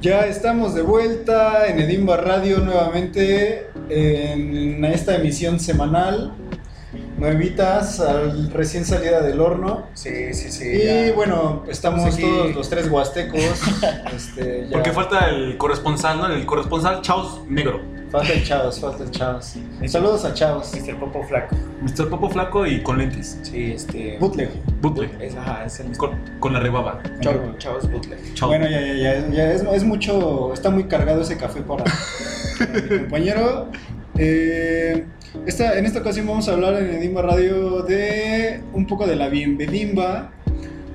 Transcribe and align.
Ya 0.00 0.20
estamos 0.26 0.74
de 0.74 0.82
vuelta 0.82 1.66
en 1.66 1.78
Edimba 1.80 2.16
Radio 2.16 2.58
nuevamente 2.60 3.68
en 3.90 4.82
esta 4.84 5.16
emisión 5.16 5.60
semanal. 5.60 6.32
Nuevitas, 7.18 8.00
al- 8.00 8.50
recién 8.50 8.86
salida 8.86 9.20
del 9.20 9.40
horno. 9.40 9.86
Sí, 9.92 10.32
sí, 10.32 10.50
sí. 10.50 10.64
Y 10.66 11.08
ya. 11.08 11.12
bueno, 11.14 11.64
estamos 11.68 12.00
Pues 12.02 12.14
aquí- 12.14 12.22
todos 12.22 12.54
los 12.54 12.70
tres 12.70 12.88
huastecos. 12.88 13.40
este, 14.16 14.66
ya- 14.68 14.72
Porque 14.72 14.90
falta 14.92 15.28
el 15.28 15.58
corresponsal, 15.58 16.16
¿no? 16.18 16.26
El 16.32 16.46
corresponsal 16.46 17.02
Chaos 17.02 17.42
Negro. 17.46 17.80
Falta 18.10 18.32
el 18.32 18.42
Chavos, 18.42 18.80
falta 18.80 19.04
el 19.04 19.10
Chavos. 19.10 19.54
Saludos 19.86 20.24
a 20.24 20.32
Chavos. 20.32 20.72
Mr. 20.74 20.98
Popo 20.98 21.22
Flaco. 21.24 21.54
Mr. 21.82 22.08
Popo 22.10 22.28
Flaco 22.30 22.66
y 22.66 22.82
con 22.82 22.98
lentes. 22.98 23.38
Sí, 23.42 23.72
este. 23.72 24.18
Bootleg. 24.18 24.50
Bootleg. 24.80 25.10
Es, 25.20 25.34
ajá, 25.36 25.64
es 25.64 25.80
el 25.80 25.88
mismo. 25.88 26.08
Con, 26.08 26.18
con 26.38 26.52
la 26.52 26.60
rebaba. 26.60 27.02
Chau- 27.20 27.56
Chavos 27.58 27.90
Bootleg. 27.90 28.18
Chao. 28.34 28.48
Bueno, 28.48 28.68
ya, 28.68 28.80
ya, 28.80 28.94
ya, 28.94 29.28
ya 29.30 29.52
es, 29.52 29.62
es 29.62 29.84
mucho, 29.84 30.52
está 30.52 30.70
muy 30.70 30.84
cargado 30.84 31.22
ese 31.22 31.36
café 31.36 31.62
para 31.62 31.84
mi 31.84 32.88
compañero. 33.00 33.68
Eh, 34.18 35.06
esta, 35.46 35.78
en 35.78 35.86
esta 35.86 36.00
ocasión 36.00 36.26
vamos 36.26 36.48
a 36.48 36.52
hablar 36.52 36.74
en 36.74 36.90
Edimba 36.96 37.22
Radio 37.22 37.82
de 37.82 38.60
un 38.72 38.86
poco 38.86 39.06
de 39.06 39.16
la 39.16 39.28
bienvenimba. 39.28 40.32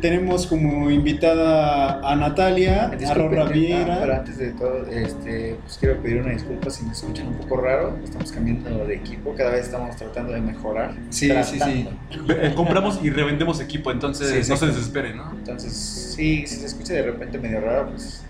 Tenemos 0.02 0.46
como 0.46 0.92
invitada 0.92 2.00
a 2.02 2.16
Natalia, 2.16 2.86
a 2.86 2.96
Disculpen, 2.96 3.16
Rorra 3.16 3.44
ah, 3.44 3.46
pero 3.48 3.60
Viera. 3.60 4.18
antes 4.18 4.38
de 4.38 4.50
todo, 4.52 4.86
este, 4.88 5.56
pues 5.64 5.78
quiero 5.80 6.02
pedir 6.02 6.22
una 6.22 6.32
disculpa 6.32 6.70
si 6.70 6.86
me 6.86 6.92
escuchan 6.92 7.28
un 7.28 7.36
poco 7.36 7.58
raro. 7.58 7.98
Estamos 8.04 8.32
cambiando 8.32 8.86
de 8.86 8.96
equipo, 8.96 9.34
cada 9.36 9.52
vez 9.52 9.66
estamos 9.66 9.96
tratando 9.96 10.34
de 10.34 10.42
mejorar. 10.42 10.94
Sí, 11.10 11.32
sí, 11.44 11.60
sí. 11.60 11.88
Eh, 12.30 12.54
Compramos 12.56 13.00
y 13.04 13.10
revendemos 13.10 13.60
equipo, 13.62 13.92
entonces 13.92 14.46
Sí, 14.46 14.52
no 14.52 14.58
se 14.58 14.68
desesperen, 14.68 15.18
¿no? 15.18 15.32
Entonces, 15.32 15.74
sí, 15.74 16.46
si 16.46 16.58
se 16.58 16.66
escucha 16.66 16.94
de 16.94 17.04
repente 17.04 17.40
medio 17.40 17.62
raro, 17.62 17.90
pues 17.90 18.26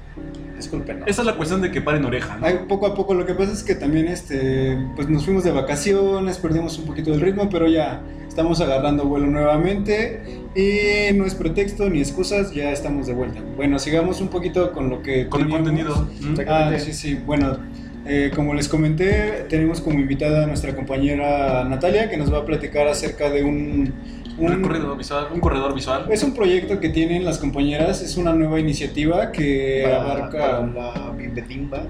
disculpen. 0.56 1.02
¿no? 1.02 1.06
Esa 1.06 1.22
es 1.22 1.26
la 1.26 1.36
cuestión 1.36 1.62
de 1.62 1.72
que 1.72 1.82
paren 1.82 2.06
oreja, 2.06 2.38
¿no? 2.38 2.46
Ay, 2.46 2.60
poco 2.68 2.88
a 2.88 2.96
poco, 2.96 3.14
lo 3.14 3.26
que 3.26 3.34
pasa 3.34 3.52
es 3.52 3.64
que 3.64 3.76
también 3.76 4.08
este, 4.08 4.78
pues 4.96 5.10
nos 5.10 5.26
fuimos 5.26 5.44
de 5.44 5.52
vacaciones, 5.52 6.38
perdimos 6.38 6.78
un 6.80 6.86
poquito 6.86 7.12
del 7.12 7.22
ritmo, 7.22 7.50
pero 7.50 7.68
ya 7.68 8.02
estamos 8.36 8.60
agarrando 8.60 9.06
vuelo 9.06 9.28
nuevamente 9.28 10.20
y 10.54 11.14
no 11.14 11.26
es 11.26 11.34
pretexto 11.36 11.90
ni 11.90 12.00
excusas, 12.02 12.52
ya 12.54 12.70
estamos 12.70 13.08
de 13.08 13.14
vuelta. 13.14 13.40
Bueno, 13.56 13.80
sigamos 13.80 14.20
un 14.20 14.28
poquito 14.28 14.74
con 14.74 14.90
lo 14.90 15.02
que 15.02 15.30
Con 15.30 15.44
el 15.44 15.50
contenido. 15.50 16.06
¿Mm? 16.20 16.36
Ah, 16.46 16.74
sí, 16.78 16.92
sí, 16.92 17.18
bueno, 17.26 17.58
eh, 18.06 18.32
como 18.36 18.54
les 18.54 18.68
comenté, 18.68 19.46
tenemos 19.48 19.80
como 19.80 20.02
invitada 20.02 20.44
a 20.44 20.48
nuestra 20.48 20.76
compañera 20.76 21.64
Natalia 21.64 22.10
que 22.10 22.18
nos 22.18 22.32
va 22.32 22.40
a 22.40 22.46
platicar 22.46 22.90
acerca 22.90 23.30
de 23.30 23.46
un... 23.46 23.94
Un 24.38 24.52
recorrido 24.52 24.94
visual, 24.98 25.28
un 25.34 25.40
corredor 25.40 25.74
visual. 25.74 26.08
Es 26.12 26.22
un 26.22 26.34
proyecto 26.34 26.82
que 26.82 26.90
tienen 26.90 27.24
las 27.24 27.38
compañeras, 27.38 28.02
es 28.02 28.18
una 28.18 28.34
nueva 28.34 28.60
iniciativa 28.60 29.32
que 29.32 29.84
Para- 29.86 30.02
abarca... 30.02 30.38
para 30.38 30.68
la 30.68 31.14
bienvenimba. 31.18 31.84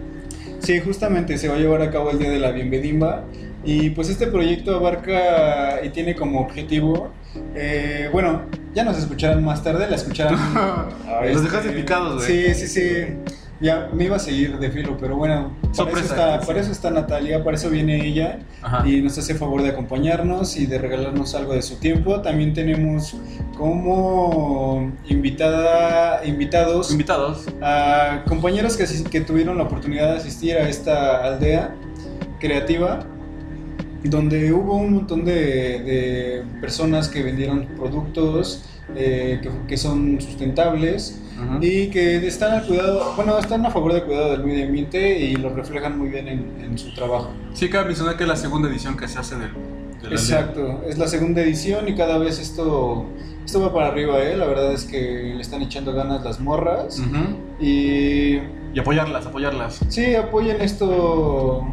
Sí, 0.59 0.79
justamente 0.79 1.39
se 1.39 1.47
va 1.47 1.55
a 1.55 1.57
llevar 1.57 1.81
a 1.81 1.89
cabo 1.89 2.11
el 2.11 2.19
Día 2.19 2.29
de 2.29 2.39
la 2.39 2.51
Bienvenimba 2.51 3.25
y 3.65 3.89
pues 3.89 4.09
este 4.09 4.27
proyecto 4.27 4.75
abarca 4.75 5.83
y 5.83 5.89
tiene 5.89 6.15
como 6.15 6.41
objetivo, 6.41 7.09
eh, 7.55 8.09
bueno, 8.11 8.43
ya 8.73 8.83
nos 8.83 8.97
escucharán 8.97 9.43
más 9.43 9.63
tarde, 9.63 9.89
la 9.89 9.95
escucharán. 9.95 10.35
Los 11.21 11.29
este, 11.29 11.41
dejaste 11.41 11.69
picados, 11.71 12.25
güey. 12.25 12.53
Sí, 12.53 12.67
sí, 12.67 12.67
sí. 12.67 13.13
Ya 13.61 13.89
me 13.93 14.03
iba 14.03 14.17
a 14.17 14.19
seguir 14.19 14.59
de 14.59 14.69
filo, 14.69 14.97
pero 14.99 15.15
bueno, 15.15 15.53
para, 15.77 15.91
eso 15.91 15.99
está, 15.99 16.41
sí. 16.41 16.45
para 16.45 16.59
eso 16.59 16.71
está 16.73 16.91
Natalia, 16.91 17.41
para 17.41 17.55
eso 17.55 17.69
viene 17.69 18.05
ella 18.05 18.39
Ajá. 18.61 18.85
y 18.85 19.01
nos 19.01 19.17
hace 19.17 19.33
favor 19.33 19.63
de 19.63 19.69
acompañarnos 19.69 20.57
y 20.57 20.65
de 20.65 20.77
regalarnos 20.77 21.33
algo 21.35 21.53
de 21.53 21.61
su 21.61 21.77
tiempo. 21.77 22.21
También 22.21 22.53
tenemos 22.53 23.15
como 23.57 24.91
invitada, 25.07 26.25
invitados 26.25 26.91
Invitados. 26.91 27.45
a 27.61 28.23
compañeros 28.27 28.75
que 28.75 29.21
tuvieron 29.21 29.57
la 29.57 29.63
oportunidad 29.63 30.11
de 30.11 30.17
asistir 30.17 30.57
a 30.57 30.67
esta 30.67 31.23
aldea 31.23 31.73
creativa, 32.39 33.05
donde 34.09 34.51
hubo 34.53 34.75
un 34.77 34.93
montón 34.93 35.25
de, 35.25 35.33
de 35.33 36.43
personas 36.61 37.07
que 37.07 37.23
vendieron 37.23 37.67
productos 37.75 38.63
eh, 38.95 39.39
que, 39.41 39.49
que 39.67 39.77
son 39.77 40.19
sustentables 40.21 41.21
y 41.59 41.87
que 41.89 42.25
están 42.25 42.53
al 42.53 42.65
cuidado, 42.65 43.13
bueno, 43.17 43.37
están 43.37 43.65
a 43.65 43.69
favor 43.71 43.93
del 43.93 44.03
cuidado 44.03 44.31
del 44.31 44.45
medio 44.45 44.65
ambiente 44.67 45.19
y 45.19 45.35
lo 45.35 45.49
reflejan 45.49 45.97
muy 45.97 46.09
bien 46.09 46.27
en, 46.29 46.55
en 46.63 46.77
su 46.77 46.93
trabajo. 46.93 47.29
Sí, 47.53 47.69
cabe 47.69 47.87
mencionar 47.87 48.15
que 48.15 48.23
es 48.23 48.29
la 48.29 48.37
segunda 48.37 48.69
edición 48.69 48.95
que 48.95 49.07
se 49.07 49.19
hace 49.19 49.35
del. 49.35 49.51
de 50.01 50.09
Exacto, 50.11 50.83
es 50.87 50.97
la 50.97 51.07
segunda 51.07 51.41
edición 51.41 51.89
y 51.89 51.95
cada 51.95 52.17
vez 52.19 52.39
esto, 52.39 53.05
esto 53.45 53.59
va 53.59 53.73
para 53.73 53.87
arriba, 53.87 54.19
¿eh? 54.23 54.37
la 54.37 54.45
verdad 54.45 54.71
es 54.71 54.85
que 54.85 55.33
le 55.35 55.41
están 55.41 55.61
echando 55.61 55.93
ganas 55.93 56.23
las 56.23 56.39
morras 56.39 57.01
y 57.59 58.35
Y 58.73 58.79
apoyarlas, 58.79 59.25
apoyarlas. 59.25 59.79
Sí, 59.89 60.15
apoyen 60.15 60.61
esto, 60.61 61.65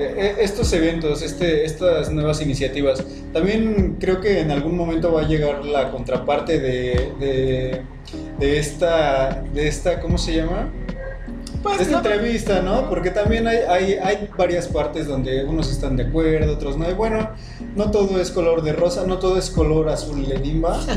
eh, 0.00 0.14
eh, 0.16 0.36
estos 0.40 0.72
eventos, 0.72 1.22
este, 1.22 1.64
estas 1.64 2.10
nuevas 2.10 2.40
iniciativas. 2.40 3.04
También 3.32 3.96
creo 4.00 4.20
que 4.20 4.40
en 4.40 4.50
algún 4.50 4.76
momento 4.76 5.12
va 5.12 5.22
a 5.22 5.28
llegar 5.28 5.64
la 5.64 5.90
contraparte 5.90 6.58
de, 6.58 7.12
de, 7.20 7.82
de 8.38 8.58
esta, 8.58 9.42
de 9.52 9.68
esta, 9.68 10.00
¿cómo 10.00 10.16
se 10.16 10.36
llama? 10.36 10.72
De 11.76 11.82
esta 11.82 11.96
entrevista, 11.98 12.62
¿no? 12.62 12.88
Porque 12.88 13.10
también 13.10 13.46
hay, 13.46 13.58
hay, 13.68 13.94
hay 13.94 14.28
varias 14.36 14.66
partes 14.68 15.06
donde 15.06 15.44
unos 15.44 15.70
están 15.70 15.96
de 15.96 16.04
acuerdo, 16.04 16.52
otros 16.52 16.76
no. 16.76 16.88
Y 16.90 16.94
bueno, 16.94 17.30
no 17.76 17.90
todo 17.90 18.20
es 18.20 18.30
color 18.30 18.62
de 18.62 18.72
rosa, 18.72 19.04
no 19.06 19.18
todo 19.18 19.38
es 19.38 19.50
color 19.50 19.88
azul 19.88 20.26
ledimba. 20.28 20.78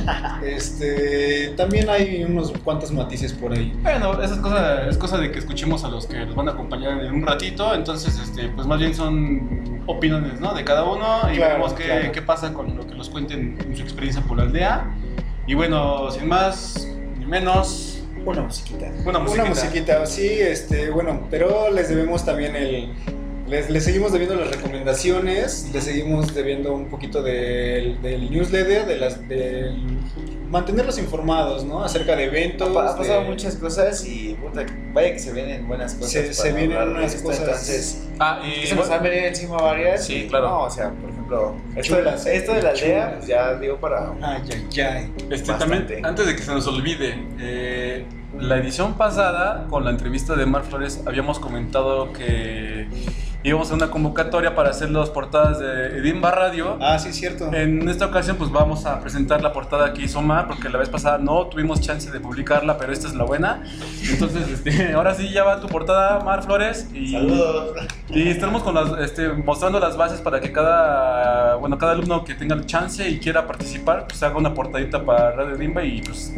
Este, 0.44 1.53
también 1.56 1.90
hay 1.90 2.24
unos 2.24 2.51
cuantos 2.63 2.91
matices 2.91 3.34
por 3.34 3.53
ahí. 3.53 3.74
Bueno, 3.81 4.22
esa 4.22 4.35
es 4.35 4.40
cosa, 4.40 4.88
es 4.88 4.97
cosa 4.97 5.18
de 5.18 5.31
que 5.31 5.40
escuchemos 5.40 5.84
a 5.84 5.90
los 5.90 6.06
que 6.06 6.25
nos 6.25 6.35
van 6.35 6.50
a 6.50 6.51
acompañar 6.51 7.03
en 7.03 7.13
un 7.13 7.25
ratito, 7.25 7.74
entonces, 7.74 8.19
este, 8.19 8.50
pues 8.50 8.68
más 8.68 8.80
bien 8.80 8.94
son 8.94 9.81
opiniones, 9.88 10.40
¿no? 10.40 10.53
De 10.53 10.63
cada 10.63 10.84
uno 10.84 11.22
y 11.31 11.35
Claro, 11.38 11.53
veremos 11.53 11.74
qué, 11.74 11.84
claro. 11.85 12.12
qué 12.12 12.22
pasa 12.22 12.53
con 12.53 12.75
lo 12.75 12.85
que 12.85 12.95
nos 12.95 13.09
cuenten 13.09 13.57
en 13.66 13.75
su 13.75 13.81
experiencia 13.81 14.22
por 14.24 14.38
la 14.38 14.44
aldea. 14.44 14.95
Y 15.47 15.56
bueno, 15.56 16.09
sin 16.12 16.28
más 16.28 16.88
ni 17.18 17.25
menos, 17.25 18.03
Una 18.25 18.41
musiquita. 18.41 18.85
una 19.06 19.19
musiquita. 19.19 19.44
Una 19.44 19.50
musiquita, 19.50 20.06
sí, 20.06 20.28
este, 20.39 20.89
bueno, 20.89 21.28
pero 21.29 21.69
les 21.69 21.89
debemos 21.89 22.25
también 22.25 22.56
el. 22.56 22.94
Les, 23.48 23.70
les 23.70 23.84
seguimos 23.84 24.12
debiendo 24.14 24.36
las 24.36 24.50
recomendaciones, 24.56 25.70
les 25.74 25.84
seguimos 25.84 26.34
debiendo 26.34 26.74
un 26.74 26.86
poquito 26.90 27.22
del, 27.22 28.02
del 28.02 28.31
newsletter, 28.31 28.86
de 28.86 28.98
las, 28.98 29.28
del 29.28 30.00
mantenerlos 30.50 30.98
informados, 30.98 31.66
¿no? 31.66 31.84
Acerca 31.84 32.16
de 32.16 32.26
eventos. 32.26 32.70
Ha, 32.76 32.92
ha 32.94 32.98
pasado 32.98 33.22
de- 33.24 33.28
muchas 33.30 33.56
cosas 33.56 34.06
y 34.06 34.36
puta, 34.36 34.66
vaya 34.94 35.12
que 35.14 35.20
se 35.20 35.34
vienen 35.34 35.68
buenas 35.68 35.94
cosas. 35.96 36.12
Se- 36.12 36.34
se 36.34 36.52
vienen 36.54 36.78
unas 36.78 37.16
cosas- 37.16 37.40
Entonces, 37.42 38.08
Ah, 38.20 38.42
y 38.46 38.66
se 38.66 38.76
nos 38.76 38.90
han 38.90 39.04
venido 39.04 39.26
encima 39.26 39.58
varias. 39.58 40.06
Sí, 40.06 40.24
y, 40.25 40.28
claro. 40.28 40.48
No, 40.50 40.62
o 40.64 40.70
sea, 40.70 40.92
por 40.92 41.10
ejemplo, 41.10 41.56
esto, 41.75 41.96
de, 41.98 42.04
la, 42.04 42.14
esto 42.16 42.54
de 42.54 42.62
la 42.62 42.70
aldea, 42.70 43.16
pues 43.18 43.28
ya 43.28 43.56
digo 43.56 43.78
para. 43.78 44.14
Ay, 44.22 44.42
ay, 44.52 44.81
ay. 44.81 45.14
Este, 45.31 45.52
también, 45.54 45.88
antes 46.06 46.25
de 46.28 46.36
que 46.36 46.42
se 46.44 46.52
nos 46.54 46.66
olvide, 46.68 47.16
eh, 47.40 48.06
la 48.39 48.57
edición 48.57 48.94
pasada, 48.95 49.66
con 49.69 49.83
la 49.85 49.91
entrevista 49.91 50.35
de 50.35 50.45
Mar 50.45 50.63
Flores, 50.63 51.03
habíamos 51.05 51.39
comentado 51.39 52.11
que 52.13 52.88
íbamos 53.44 53.69
a 53.71 53.73
una 53.75 53.91
convocatoria 53.91 54.55
para 54.55 54.69
hacer 54.69 54.89
las 54.89 55.09
portadas 55.09 55.59
de 55.59 55.97
Edimba 55.97 56.31
Radio. 56.31 56.77
Ah, 56.81 56.97
sí, 56.97 57.12
cierto. 57.12 57.53
En 57.53 57.88
esta 57.89 58.06
ocasión 58.06 58.38
pues 58.38 58.50
vamos 58.51 58.85
a 58.85 59.00
presentar 59.01 59.41
la 59.41 59.51
portada 59.51 59.94
que 59.94 60.03
hizo 60.03 60.21
Mar 60.21 60.47
porque 60.47 60.69
la 60.69 60.77
vez 60.77 60.89
pasada 60.89 61.18
no 61.18 61.47
tuvimos 61.47 61.81
chance 61.81 62.09
de 62.09 62.19
publicarla, 62.19 62.77
pero 62.77 62.94
esta 62.94 63.07
es 63.07 63.15
la 63.15 63.25
buena. 63.25 63.63
Entonces, 64.09 64.47
este, 64.50 64.94
ahora 64.95 65.13
sí 65.13 65.29
ya 65.29 65.44
va 65.44 65.59
tu 65.59 65.68
portada 65.68 66.21
Mar 66.21 66.44
Flores 66.44 66.88
y, 66.94 67.12
Saludos. 67.12 67.75
y 68.09 68.29
estaremos 68.29 68.63
con 68.63 68.75
las, 68.75 68.97
este, 69.00 69.29
mostrando 69.29 69.79
las 69.79 69.97
bases 69.97 70.21
para 70.21 70.39
que 70.39 70.51
cada, 70.51 71.56
bueno, 71.56 71.77
cada 71.77 71.91
alumno 71.91 72.24
que 72.24 72.36
tenga 72.36 72.56
el 72.56 72.65
chance 72.65 73.07
y 73.07 73.19
quiera 73.19 73.45
participar 73.45 74.07
pues 74.07 74.24
haga 74.24 74.38
una 74.38 74.53
portadita 74.53 75.03
para 75.03 75.31
Radio 75.31 75.57
Dimba 75.57 75.83
y 75.83 76.01
pues 76.01 76.33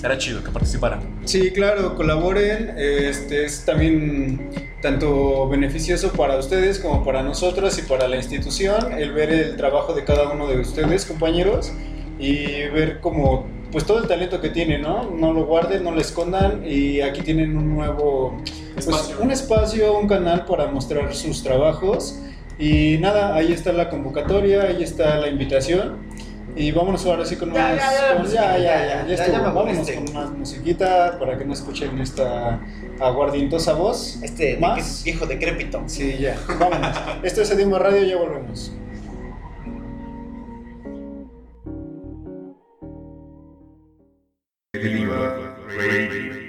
será 0.00 0.16
chido 0.16 0.42
que 0.42 0.50
participaran. 0.50 1.00
Sí, 1.26 1.50
claro, 1.50 1.94
colaboren. 1.94 2.74
Este 2.78 3.44
es 3.44 3.64
también 3.66 4.50
tanto 4.80 5.46
beneficioso 5.48 6.12
para 6.12 6.36
ustedes 6.36 6.78
como 6.78 7.04
para 7.04 7.22
nosotros 7.22 7.78
y 7.78 7.82
para 7.82 8.08
la 8.08 8.16
institución 8.16 8.92
el 8.92 9.12
ver 9.12 9.30
el 9.30 9.56
trabajo 9.56 9.92
de 9.92 10.04
cada 10.04 10.30
uno 10.30 10.46
de 10.46 10.58
ustedes, 10.58 11.04
compañeros, 11.04 11.72
y 12.18 12.68
ver 12.68 13.00
como 13.00 13.46
pues 13.70 13.84
todo 13.84 13.98
el 13.98 14.08
talento 14.08 14.40
que 14.40 14.48
tienen, 14.48 14.82
¿no? 14.82 15.10
No 15.10 15.32
lo 15.32 15.44
guarden, 15.44 15.84
no 15.84 15.92
lo 15.92 16.00
escondan 16.00 16.62
y 16.66 17.02
aquí 17.02 17.20
tienen 17.20 17.56
un 17.56 17.76
nuevo 17.76 18.36
pues, 18.74 18.88
Espacio. 18.88 19.16
un 19.20 19.30
espacio, 19.30 19.98
un 19.98 20.08
canal 20.08 20.46
para 20.46 20.66
mostrar 20.66 21.14
sus 21.14 21.42
trabajos. 21.42 22.18
Y 22.58 22.98
nada, 22.98 23.34
ahí 23.34 23.52
está 23.52 23.72
la 23.72 23.88
convocatoria, 23.88 24.62
ahí 24.64 24.82
está 24.82 25.18
la 25.18 25.28
invitación. 25.28 26.09
Y 26.56 26.72
vámonos 26.72 27.06
ahora 27.06 27.24
sí 27.24 27.36
con 27.36 27.50
más. 27.50 27.76
ya, 27.76 27.76
ya, 27.76 28.16
con- 28.16 28.26
ya, 28.30 28.58
ya, 28.58 29.06
estuvo. 29.14 29.42
Vámonos 29.54 29.90
con 29.90 30.12
más 30.12 30.30
musiquita 30.32 31.16
para 31.18 31.38
que 31.38 31.44
no 31.44 31.52
escuchen 31.52 31.98
esta 32.00 32.60
aguardientosa 32.98 33.72
voz. 33.74 34.18
Este 34.22 34.56
¿Más? 34.58 35.04
de- 35.04 35.10
viejo 35.10 35.26
decrépito. 35.26 35.82
Sí, 35.86 36.18
ya. 36.18 36.36
Vámonos. 36.58 36.96
Esto 37.22 37.42
es 37.42 37.50
Edima 37.52 37.78
Radio, 37.78 38.02
ya 38.04 38.16
volvemos. 38.16 38.72
Radio. 45.76 46.39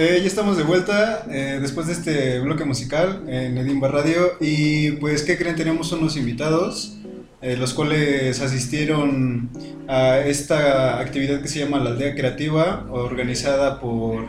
Eh, 0.00 0.18
ya 0.20 0.26
estamos 0.28 0.56
de 0.56 0.62
vuelta 0.62 1.24
eh, 1.28 1.58
después 1.60 1.88
de 1.88 1.92
este 1.92 2.38
bloque 2.40 2.64
musical 2.64 3.24
en 3.26 3.58
Edimba 3.58 3.88
Radio 3.88 4.34
y 4.40 4.92
pues 4.92 5.22
¿qué 5.24 5.36
creen? 5.36 5.56
Tenemos 5.56 5.90
unos 5.90 6.16
invitados 6.16 6.94
eh, 7.42 7.56
los 7.56 7.74
cuales 7.74 8.40
asistieron 8.40 9.50
a 9.88 10.18
esta 10.20 11.00
actividad 11.00 11.40
que 11.42 11.48
se 11.48 11.58
llama 11.60 11.80
la 11.80 11.90
Aldea 11.90 12.14
Creativa 12.14 12.86
organizada 12.90 13.80
por... 13.80 14.24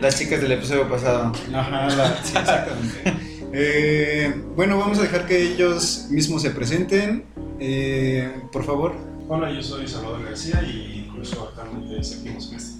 Las 0.00 0.16
chicas 0.16 0.40
del 0.40 0.52
episodio 0.52 0.88
pasado. 0.88 1.32
Ajá, 1.52 1.88
la- 1.96 2.22
sí, 2.22 2.34
exactamente. 2.38 3.28
Eh, 3.50 4.42
bueno, 4.56 4.76
vamos 4.78 4.98
a 4.98 5.02
dejar 5.02 5.24
que 5.26 5.40
ellos 5.54 6.08
mismos 6.10 6.42
se 6.42 6.50
presenten, 6.50 7.24
Eh, 7.58 8.30
por 8.52 8.62
favor. 8.62 8.94
Hola, 9.26 9.50
yo 9.50 9.62
soy 9.62 9.88
Salvador 9.88 10.22
García 10.22 10.62
y 10.62 11.08
curso 11.10 11.48
actualmente 11.48 12.04
séptimo 12.04 12.38
semestre. 12.42 12.74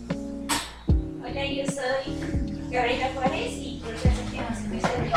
Hola, 1.20 1.46
yo 1.46 1.64
soy 1.64 2.12
Gabriela 2.70 3.08
Juárez 3.14 3.52
y 3.62 3.80
curso 3.80 4.08
el 4.08 4.14
séptimo 4.14 4.46
semestre. 4.54 5.10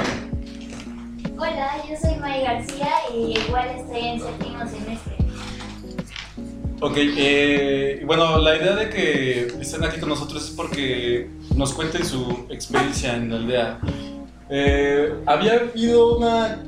Hola, 1.37 1.83
yo 1.89 1.95
soy 2.01 2.15
May 2.19 2.43
García 2.43 2.91
y 3.13 3.37
igual 3.45 3.67
estoy 3.77 4.07
en 4.07 4.21
séptimo 4.21 4.59
semestre. 4.59 5.15
Ok, 6.79 6.93
eh, 6.97 8.03
bueno, 8.05 8.37
la 8.39 8.55
idea 8.55 8.75
de 8.75 8.89
que 8.89 9.47
estén 9.59 9.83
aquí 9.83 9.99
con 9.99 10.09
nosotros 10.09 10.45
es 10.45 10.51
porque 10.51 11.29
nos 11.55 11.73
cuenten 11.73 12.05
su 12.05 12.47
experiencia 12.49 13.15
en 13.17 13.29
la 13.29 13.35
aldea. 13.35 13.79
Eh, 14.49 15.13
había 15.25 15.55
habido 15.55 16.17
una 16.17 16.63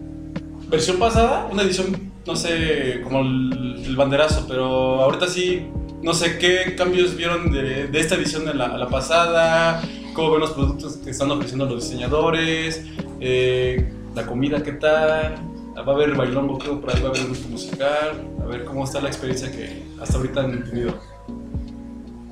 versión 0.67 0.99
pasada, 0.99 1.47
una 1.49 1.63
edición, 1.63 2.11
no 2.27 2.35
sé, 2.35 2.99
como 3.03 3.21
el, 3.21 3.83
el 3.85 3.95
banderazo, 3.95 4.45
pero 4.49 5.01
ahorita 5.01 5.27
sí, 5.27 5.65
no 6.01 6.13
sé 6.13 6.37
qué 6.37 6.75
cambios 6.75 7.15
vieron 7.15 7.51
de, 7.51 7.87
de 7.87 7.99
esta 7.99 8.15
edición 8.15 8.47
a 8.49 8.53
la, 8.53 8.65
a 8.65 8.77
la 8.77 8.89
pasada, 8.89 9.81
cómo 10.13 10.32
ven 10.32 10.41
los 10.41 10.51
productos 10.51 10.98
que 10.98 11.10
están 11.10 11.32
ofreciendo 11.32 11.65
los 11.65 11.84
diseñadores, 11.84 12.86
eh, 13.20 13.91
la 14.15 14.25
comida, 14.25 14.62
qué 14.63 14.74
tal. 14.74 15.36
Va 15.75 15.91
a 15.91 15.96
haber 15.96 16.15
bailongo, 16.15 16.60
creo, 16.60 16.79
por 16.79 16.96
ahí 16.96 17.01
va 17.01 17.08
a 17.08 17.12
haber 17.12 17.25
un 17.25 17.34
grupo 17.34 17.50
musical. 17.50 18.27
A 18.41 18.46
ver 18.46 18.63
cómo 18.65 18.84
está 18.84 19.01
la 19.01 19.08
experiencia 19.10 19.51
que 19.51 19.84
hasta 20.00 20.17
ahorita 20.17 20.41
han 20.41 20.63
tenido. 20.65 20.93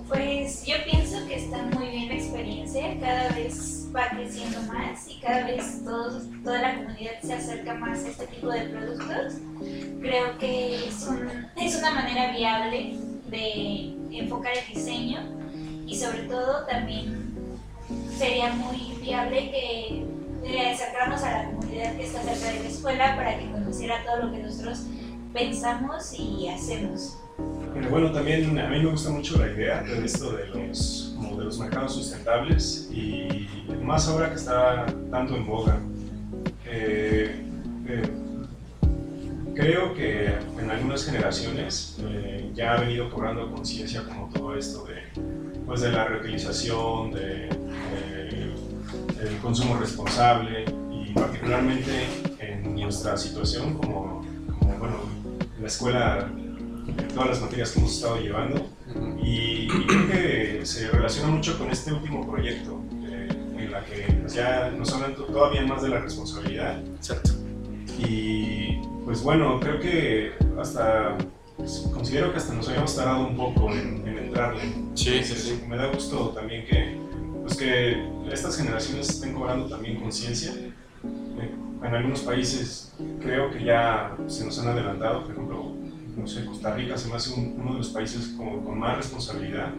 Pues 0.07 0.65
yo 0.65 0.75
pienso 0.89 1.25
que 1.27 1.35
está 1.35 1.63
muy 1.73 1.87
bien 1.87 2.09
la 2.09 2.15
experiencia, 2.15 2.99
cada 2.99 3.29
vez 3.29 3.87
va 3.95 4.09
creciendo 4.09 4.59
más 4.63 5.07
y 5.09 5.19
cada 5.21 5.47
vez 5.47 5.83
toda 5.85 6.61
la 6.61 6.75
comunidad 6.75 7.11
se 7.23 7.33
acerca 7.33 7.75
más 7.75 8.03
a 8.03 8.09
este 8.09 8.27
tipo 8.27 8.49
de 8.49 8.61
productos. 8.61 9.33
Creo 10.01 10.37
que 10.37 10.87
es, 10.87 11.07
un- 11.07 11.47
es 11.61 11.77
una 11.79 11.91
manera 11.91 12.35
viable 12.35 12.97
de 13.29 13.93
enfocar 14.11 14.51
el 14.67 14.75
diseño 14.75 15.19
y 15.87 15.95
sobre 15.95 16.23
todo 16.23 16.65
también 16.67 17.30
sería 18.21 18.53
muy 18.53 18.93
viable 19.01 19.49
que 19.49 20.05
le 20.47 20.69
acercáramos 20.69 21.23
a 21.23 21.31
la 21.31 21.45
comunidad 21.49 21.95
que 21.95 22.03
está 22.03 22.21
cerca 22.21 22.53
de 22.53 22.59
la 22.63 22.69
escuela 22.69 23.15
para 23.15 23.39
que 23.39 23.49
conociera 23.49 23.95
todo 24.05 24.27
lo 24.27 24.31
que 24.31 24.43
nosotros 24.43 24.83
pensamos 25.33 26.13
y 26.13 26.47
hacemos. 26.47 27.17
Pero 27.73 27.89
bueno, 27.89 28.11
también 28.11 28.59
a 28.59 28.69
mí 28.69 28.79
me 28.79 28.91
gusta 28.91 29.09
mucho 29.09 29.39
la 29.39 29.47
idea 29.51 29.81
de 29.81 30.05
esto 30.05 30.33
de 30.33 30.45
los, 30.49 31.15
como 31.17 31.35
de 31.39 31.45
los 31.45 31.57
mercados 31.57 31.95
sustentables 31.95 32.91
y 32.93 33.47
más 33.81 34.07
ahora 34.07 34.29
que 34.29 34.35
está 34.35 34.85
tanto 35.09 35.35
en 35.35 35.47
boga. 35.47 35.79
Eh, 36.67 37.43
eh, 37.87 38.09
creo 39.55 39.95
que 39.95 40.27
en 40.59 40.69
algunas 40.69 41.05
generaciones 41.05 41.97
eh, 42.03 42.51
ya 42.53 42.73
ha 42.75 42.81
venido 42.81 43.09
cobrando 43.09 43.49
conciencia 43.51 44.03
como 44.03 44.29
todo 44.31 44.55
esto 44.55 44.85
de, 44.85 45.01
pues 45.65 45.81
de 45.81 45.91
la 45.91 46.05
reutilización, 46.05 47.13
de- 47.13 47.49
del 49.23 49.37
consumo 49.37 49.77
responsable 49.77 50.65
y 50.91 51.13
particularmente 51.13 52.07
en 52.39 52.75
nuestra 52.75 53.17
situación 53.17 53.73
como, 53.75 54.21
como 54.59 54.77
bueno, 54.77 54.95
la 55.59 55.67
escuela 55.67 56.29
todas 57.13 57.29
las 57.29 57.41
materias 57.41 57.71
que 57.71 57.79
hemos 57.79 57.95
estado 57.95 58.17
llevando 58.19 58.67
y, 59.21 59.67
y 59.71 59.85
creo 59.87 60.07
que 60.07 60.65
se, 60.65 60.89
relaciona 60.89 61.29
mucho 61.29 61.57
con 61.57 61.69
este 61.69 61.93
último 61.93 62.29
proyecto, 62.29 62.81
eh, 63.05 63.29
en 63.57 63.71
la 63.71 63.85
que 63.85 64.17
pues, 64.21 64.33
ya 64.33 64.69
nos 64.71 64.91
hablan 64.93 65.15
to- 65.15 65.25
todavía 65.25 65.61
más 65.65 65.81
de 65.81 65.89
la 65.89 65.99
responsabilidad. 65.99 66.81
Exacto. 66.95 67.31
Y 67.99 68.79
pues 69.05 69.21
bueno, 69.21 69.59
creo 69.59 69.79
que 69.79 70.33
hasta 70.59 71.17
pues, 71.55 71.87
considero 71.93 72.31
que 72.31 72.37
hasta 72.39 72.53
nos 72.53 72.67
habíamos 72.67 72.95
tardado 72.95 73.27
un 73.27 73.37
poco 73.37 73.71
en, 73.71 74.05
en 74.07 74.17
entrarle. 74.17 74.61
Sí, 74.95 75.23
sí, 75.23 75.35
sí. 75.35 75.61
Me 75.69 75.77
da 75.77 75.87
gusto 75.87 76.29
también 76.29 76.65
que, 76.65 76.97
pues 77.51 77.57
que 77.59 78.09
estas 78.31 78.57
generaciones 78.57 79.09
estén 79.09 79.33
cobrando 79.33 79.67
también 79.67 79.99
conciencia. 79.99 80.51
Eh, 80.53 80.73
En 81.83 81.95
algunos 81.95 82.19
países 82.21 82.95
creo 83.19 83.49
que 83.49 83.63
ya 83.63 84.15
se 84.27 84.45
nos 84.45 84.59
han 84.59 84.67
adelantado, 84.67 85.23
por 85.23 85.31
ejemplo, 85.31 85.73
no 86.15 86.27
sé, 86.27 86.45
Costa 86.45 86.75
Rica 86.75 86.95
se 86.95 87.09
me 87.09 87.15
hace 87.15 87.33
un- 87.33 87.55
uno 87.59 87.71
de 87.73 87.77
los 87.79 87.89
países 87.89 88.35
con 88.37 88.77
más 88.77 88.97
responsabilidad. 88.97 89.69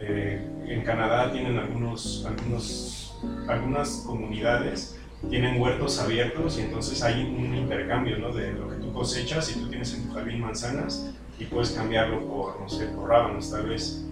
Eh, 0.00 0.44
en 0.66 0.82
Canadá 0.82 1.30
tienen 1.30 1.56
algunos, 1.56 2.26
algunos, 2.26 3.14
algunas 3.48 4.02
comunidades 4.04 4.98
tienen 5.30 5.60
huertos 5.60 6.00
abiertos 6.00 6.58
y 6.58 6.62
entonces 6.62 7.02
hay 7.04 7.22
un 7.22 7.54
intercambio 7.54 8.18
¿no? 8.18 8.32
de 8.32 8.52
lo 8.52 8.68
que 8.68 8.76
tú 8.76 8.92
cosechas 8.92 9.48
y 9.56 9.60
tú 9.60 9.68
tienes 9.68 9.94
en 9.94 10.08
tu 10.08 10.14
jardín 10.14 10.40
manzanas 10.40 11.12
y 11.38 11.44
puedes 11.44 11.70
cambiarlo 11.70 12.26
por, 12.26 12.60
no 12.60 12.68
sé, 12.68 12.86
por 12.86 13.08
rábanos 13.08 13.48
tal 13.50 13.68
vez. 13.68 14.04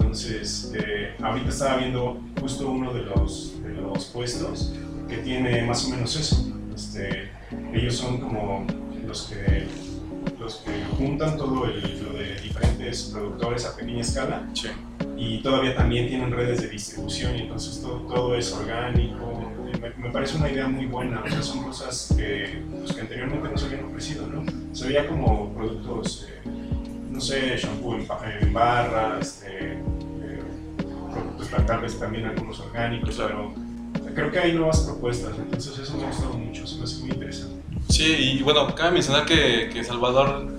Entonces, 0.00 0.72
eh, 0.74 1.14
ahorita 1.22 1.50
estaba 1.50 1.76
viendo 1.76 2.20
justo 2.40 2.70
uno 2.70 2.92
de 2.92 3.02
los, 3.02 3.62
de 3.62 3.74
los 3.74 4.06
puestos 4.06 4.72
que 5.08 5.18
tiene 5.18 5.62
más 5.62 5.84
o 5.84 5.90
menos 5.90 6.16
eso. 6.16 6.48
Este, 6.74 7.30
ellos 7.72 7.94
son 7.96 8.18
como 8.18 8.66
los 9.06 9.24
que, 9.24 9.66
los 10.38 10.56
que 10.56 10.72
juntan 10.96 11.36
todo 11.36 11.66
el, 11.66 12.02
lo 12.02 12.18
de 12.18 12.40
diferentes 12.40 13.10
productores 13.12 13.66
a 13.66 13.76
pequeña 13.76 14.00
escala 14.00 14.48
Sí. 14.54 14.68
y 15.16 15.42
todavía 15.42 15.76
también 15.76 16.08
tienen 16.08 16.32
redes 16.32 16.62
de 16.62 16.68
distribución 16.68 17.36
y 17.36 17.42
entonces 17.42 17.80
todo, 17.82 17.98
todo 18.08 18.34
es 18.34 18.52
orgánico. 18.52 19.52
Me, 19.80 19.90
me 20.08 20.10
parece 20.10 20.36
una 20.36 20.50
idea 20.50 20.66
muy 20.68 20.86
buena, 20.86 21.22
o 21.24 21.28
sea, 21.28 21.42
son 21.42 21.62
cosas 21.64 22.14
que, 22.16 22.62
pues, 22.80 22.92
que 22.92 23.00
anteriormente 23.02 23.48
no 23.48 23.56
se 23.56 23.66
habían 23.66 23.84
ofrecido, 23.84 24.26
¿no? 24.26 24.44
Se 24.74 24.86
veía 24.88 25.06
como 25.08 25.52
productos, 25.54 26.26
eh, 26.28 26.48
no 27.10 27.20
sé, 27.20 27.56
shampoo 27.56 27.94
en, 27.96 28.06
en 28.42 28.52
barra, 28.52 29.18
este, 29.20 29.46
eh, 29.69 29.69
vez 31.80 31.98
también 31.98 32.26
algunos 32.26 32.60
orgánicos, 32.60 33.16
pero 33.18 33.54
creo 34.14 34.30
que 34.30 34.38
hay 34.38 34.52
nuevas 34.52 34.80
propuestas, 34.80 35.32
entonces 35.38 35.78
eso 35.78 35.96
me 35.96 36.04
ha 36.04 36.06
gustado 36.08 36.34
mucho, 36.34 36.66
se 36.66 36.76
me 36.76 36.84
hace 36.84 37.00
muy 37.00 37.10
interesante. 37.10 37.62
Sí, 37.88 38.04
y 38.38 38.42
bueno, 38.42 38.72
cabe 38.74 38.92
mencionar 38.92 39.24
que, 39.26 39.70
que 39.72 39.82
Salvador 39.84 40.54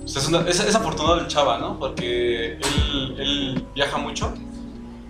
pues, 0.00 0.16
es, 0.16 0.28
una- 0.28 0.48
es, 0.48 0.60
es 0.60 0.74
afortunado 0.74 1.20
el 1.20 1.26
chava, 1.28 1.58
¿no? 1.58 1.78
Porque 1.78 2.52
él, 2.54 3.14
él 3.18 3.64
viaja 3.74 3.98
mucho 3.98 4.32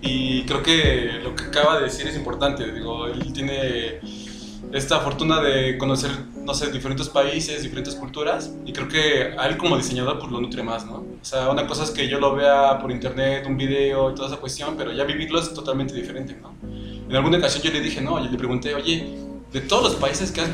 y 0.01 0.43
creo 0.45 0.63
que 0.63 1.19
lo 1.23 1.35
que 1.35 1.45
acaba 1.45 1.77
de 1.77 1.83
decir 1.85 2.07
es 2.07 2.15
importante. 2.15 2.71
Digo, 2.71 3.07
él 3.07 3.33
tiene 3.33 3.99
esta 4.73 4.99
fortuna 4.99 5.41
de 5.41 5.77
conocer, 5.77 6.11
no 6.43 6.53
sé, 6.53 6.71
diferentes 6.71 7.07
países, 7.09 7.63
diferentes 7.63 7.95
culturas 7.95 8.51
y 8.65 8.73
creo 8.73 8.87
que 8.87 9.33
a 9.37 9.47
él 9.47 9.57
como 9.57 9.77
diseñador 9.77 10.19
pues 10.19 10.31
lo 10.31 10.41
nutre 10.41 10.61
más, 10.63 10.85
¿no? 10.85 10.95
O 11.21 11.25
sea, 11.25 11.49
una 11.49 11.65
cosa 11.67 11.83
es 11.83 11.91
que 11.91 12.07
yo 12.07 12.19
lo 12.19 12.35
vea 12.35 12.77
por 12.79 12.91
internet, 12.91 13.45
un 13.47 13.57
video 13.57 14.11
y 14.11 14.15
toda 14.15 14.27
esa 14.27 14.37
cuestión, 14.37 14.75
pero 14.77 14.91
ya 14.91 15.03
vivirlo 15.05 15.39
es 15.39 15.53
totalmente 15.53 15.93
diferente, 15.93 16.37
¿no? 16.41 16.53
En 17.09 17.15
alguna 17.15 17.37
ocasión 17.37 17.63
yo 17.63 17.71
le 17.71 17.79
dije, 17.79 18.01
no, 18.01 18.23
yo 18.23 18.29
le 18.29 18.37
pregunté, 18.37 18.75
oye, 18.75 19.17
de 19.53 19.61
todos 19.61 19.83
los 19.83 19.95
países 19.95 20.31
que 20.31 20.41
has 20.41 20.49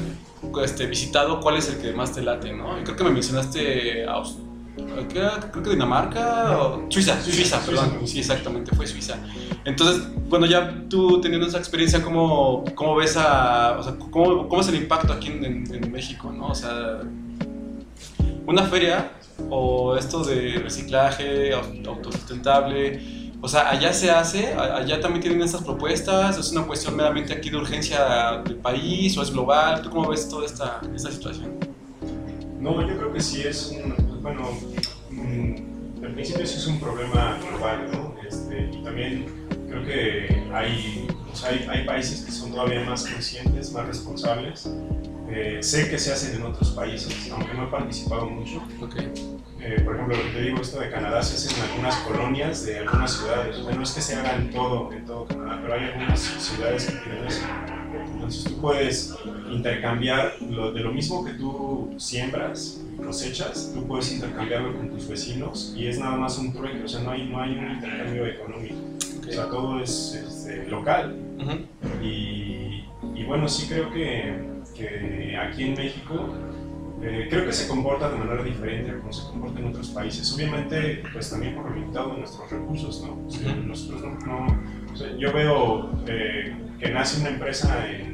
este, 0.63 0.85
visitado, 0.85 1.39
¿cuál 1.39 1.57
es 1.57 1.69
el 1.69 1.77
que 1.81 1.91
más 1.93 2.13
te 2.13 2.21
late, 2.21 2.53
no? 2.53 2.79
Y 2.79 2.83
creo 2.83 2.95
que 2.95 3.03
me 3.03 3.09
mencionaste 3.11 4.05
Aus- 4.07 4.37
¿qué 4.37 4.41
era? 4.41 4.42
Creo 4.75 5.63
que 5.63 5.69
Dinamarca 5.69 6.57
o 6.59 6.85
Suiza, 6.89 7.21
Suiza, 7.21 7.35
Suiza, 7.37 7.59
perdón. 7.65 7.89
Suiza. 7.99 8.07
Sí, 8.13 8.19
exactamente, 8.19 8.75
fue 8.75 8.87
Suiza. 8.87 9.17
Entonces, 9.65 10.03
bueno, 10.29 10.45
ya 10.45 10.83
tú 10.89 11.21
teniendo 11.21 11.47
esa 11.47 11.57
experiencia, 11.59 12.01
¿cómo, 12.01 12.63
cómo 12.75 12.95
ves 12.95 13.15
a, 13.17 13.77
o 13.79 13.83
sea, 13.83 13.95
cómo, 14.11 14.47
cómo 14.47 14.61
es 14.61 14.67
el 14.67 14.75
impacto 14.75 15.13
aquí 15.13 15.27
en, 15.27 15.45
en- 15.45 15.73
en 15.83 15.91
México, 15.91 16.31
no? 16.31 16.47
O 16.47 16.55
sea, 16.55 16.99
una 18.45 18.63
feria 18.63 19.11
o 19.49 19.95
esto 19.95 20.23
de 20.23 20.59
reciclaje, 20.63 21.53
au- 21.53 21.87
autosustentable, 21.87 23.31
o 23.41 23.47
sea, 23.47 23.69
allá 23.69 23.91
se 23.93 24.09
hace, 24.09 24.53
allá 24.53 24.99
también 25.01 25.21
tienen 25.21 25.41
estas 25.41 25.61
propuestas, 25.63 26.37
es 26.37 26.51
una 26.51 26.63
cuestión 26.63 26.95
meramente 26.95 27.33
aquí 27.33 27.49
de 27.49 27.57
urgencia 27.57 28.41
del 28.45 28.55
país 28.55 29.17
o 29.17 29.21
es 29.21 29.31
global, 29.31 29.81
¿tú 29.81 29.89
cómo 29.89 30.09
ves 30.09 30.27
toda 30.29 30.45
esta, 30.45 30.81
esta 30.95 31.11
situación? 31.11 31.57
No, 32.59 32.81
yo 32.87 32.97
creo 32.97 33.11
que 33.11 33.19
sí 33.19 33.41
es 33.41 33.73
un, 33.83 33.93
bueno, 34.23 34.49
mm, 35.11 36.03
al 36.03 36.13
principio 36.13 36.47
sí 36.47 36.55
es 36.55 36.67
un 36.67 36.79
problema 36.79 37.37
global, 37.49 37.89
¿no? 37.91 38.15
Este, 38.27 38.69
y 38.73 38.83
también 38.83 39.25
creo 39.69 39.85
que 39.85 40.43
hay, 40.53 41.07
sea, 41.33 41.49
hay, 41.49 41.65
hay 41.69 41.85
países 41.85 42.21
que 42.21 42.31
son 42.31 42.51
todavía 42.51 42.83
más 42.85 43.05
conscientes, 43.05 43.71
más 43.73 43.85
responsables. 43.85 44.69
Eh, 45.29 45.59
sé 45.61 45.89
que 45.89 45.97
se 45.97 46.13
hacen 46.13 46.35
en 46.35 46.43
otros 46.43 46.71
países, 46.71 47.29
aunque 47.31 47.53
no 47.53 47.63
he 47.63 47.67
participado 47.67 48.27
mucho. 48.27 48.63
Ok, 48.81 48.95
Eh, 49.65 49.79
por 49.81 49.95
ejemplo, 49.95 50.17
lo 50.17 50.23
que 50.23 50.29
te 50.29 50.41
digo, 50.41 50.61
esto 50.61 50.79
de 50.79 50.89
Canadá 50.91 51.23
se 51.23 51.35
hace 51.35 51.57
en 51.57 51.69
algunas 51.69 51.95
colonias 51.97 52.65
de 52.65 52.79
algunas 52.79 53.13
ciudades. 53.13 53.57
O 53.57 53.63
sea, 53.63 53.75
no 53.75 53.83
es 53.83 53.91
que 53.91 54.01
se 54.01 54.15
haga 54.15 54.35
en 54.35 54.51
todo, 54.51 54.91
en 54.91 55.05
todo 55.05 55.25
Canadá, 55.25 55.59
pero 55.61 55.73
hay 55.73 55.85
algunas 55.85 56.19
ciudades 56.19 56.85
que 56.85 56.97
tienen 56.97 57.25
eso. 57.25 57.41
Entonces 58.13 58.43
tú 58.43 58.61
puedes 58.61 59.15
intercambiar 59.53 60.33
lo, 60.49 60.71
de 60.71 60.81
lo 60.81 60.91
mismo 60.91 61.23
que 61.23 61.33
tú 61.33 61.93
siembras 61.97 62.81
y 62.93 63.01
cosechas, 63.01 63.71
tú 63.73 63.85
puedes 63.87 64.11
intercambiarlo 64.13 64.73
con 64.75 64.89
tus 64.89 65.07
vecinos 65.07 65.73
y 65.77 65.87
es 65.87 65.99
nada 65.99 66.15
más 66.17 66.37
un 66.37 66.53
trueque, 66.53 66.83
o 66.83 66.87
sea, 66.87 67.01
no 67.01 67.11
hay, 67.11 67.27
no 67.27 67.41
hay 67.41 67.51
un 67.57 67.71
intercambio 67.71 68.25
económico. 68.25 68.75
ok. 69.19 69.27
O 69.29 69.31
sea, 69.31 69.49
todo 69.49 69.79
es 69.81 70.21
este, 70.27 70.67
local. 70.67 71.15
Ujú. 71.39 72.03
Y, 72.03 72.83
y 73.15 73.23
bueno, 73.25 73.47
sí 73.47 73.67
creo 73.67 73.91
que, 73.91 74.33
que 74.75 75.37
aquí 75.37 75.63
en 75.65 75.73
México 75.75 76.29
eh, 77.01 77.27
creo 77.29 77.45
que 77.45 77.51
se 77.53 77.67
comporta 77.67 78.09
de 78.09 78.17
manera 78.17 78.43
diferente 78.43 78.91
a 78.91 78.97
como 78.97 79.11
se 79.11 79.23
comporta 79.29 79.59
en 79.59 79.67
otros 79.67 79.89
países. 79.89 80.33
Obviamente, 80.33 81.03
pues 81.11 81.29
también 81.29 81.55
por 81.55 81.69
lo 81.69 81.75
limitado 81.75 82.11
de 82.13 82.19
nuestros 82.19 82.49
recursos, 82.49 83.03
¿no? 83.05 83.25
O 83.27 83.29
sea, 83.31 83.53
nosotros 83.55 84.01
no, 84.01 84.25
no- 84.25 84.63
o 84.93 84.95
sea, 84.95 85.07
yo 85.17 85.33
veo 85.33 85.89
eh, 86.07 86.53
que 86.79 86.89
nace 86.91 87.19
una 87.21 87.29
empresa 87.31 87.89
en 87.89 88.12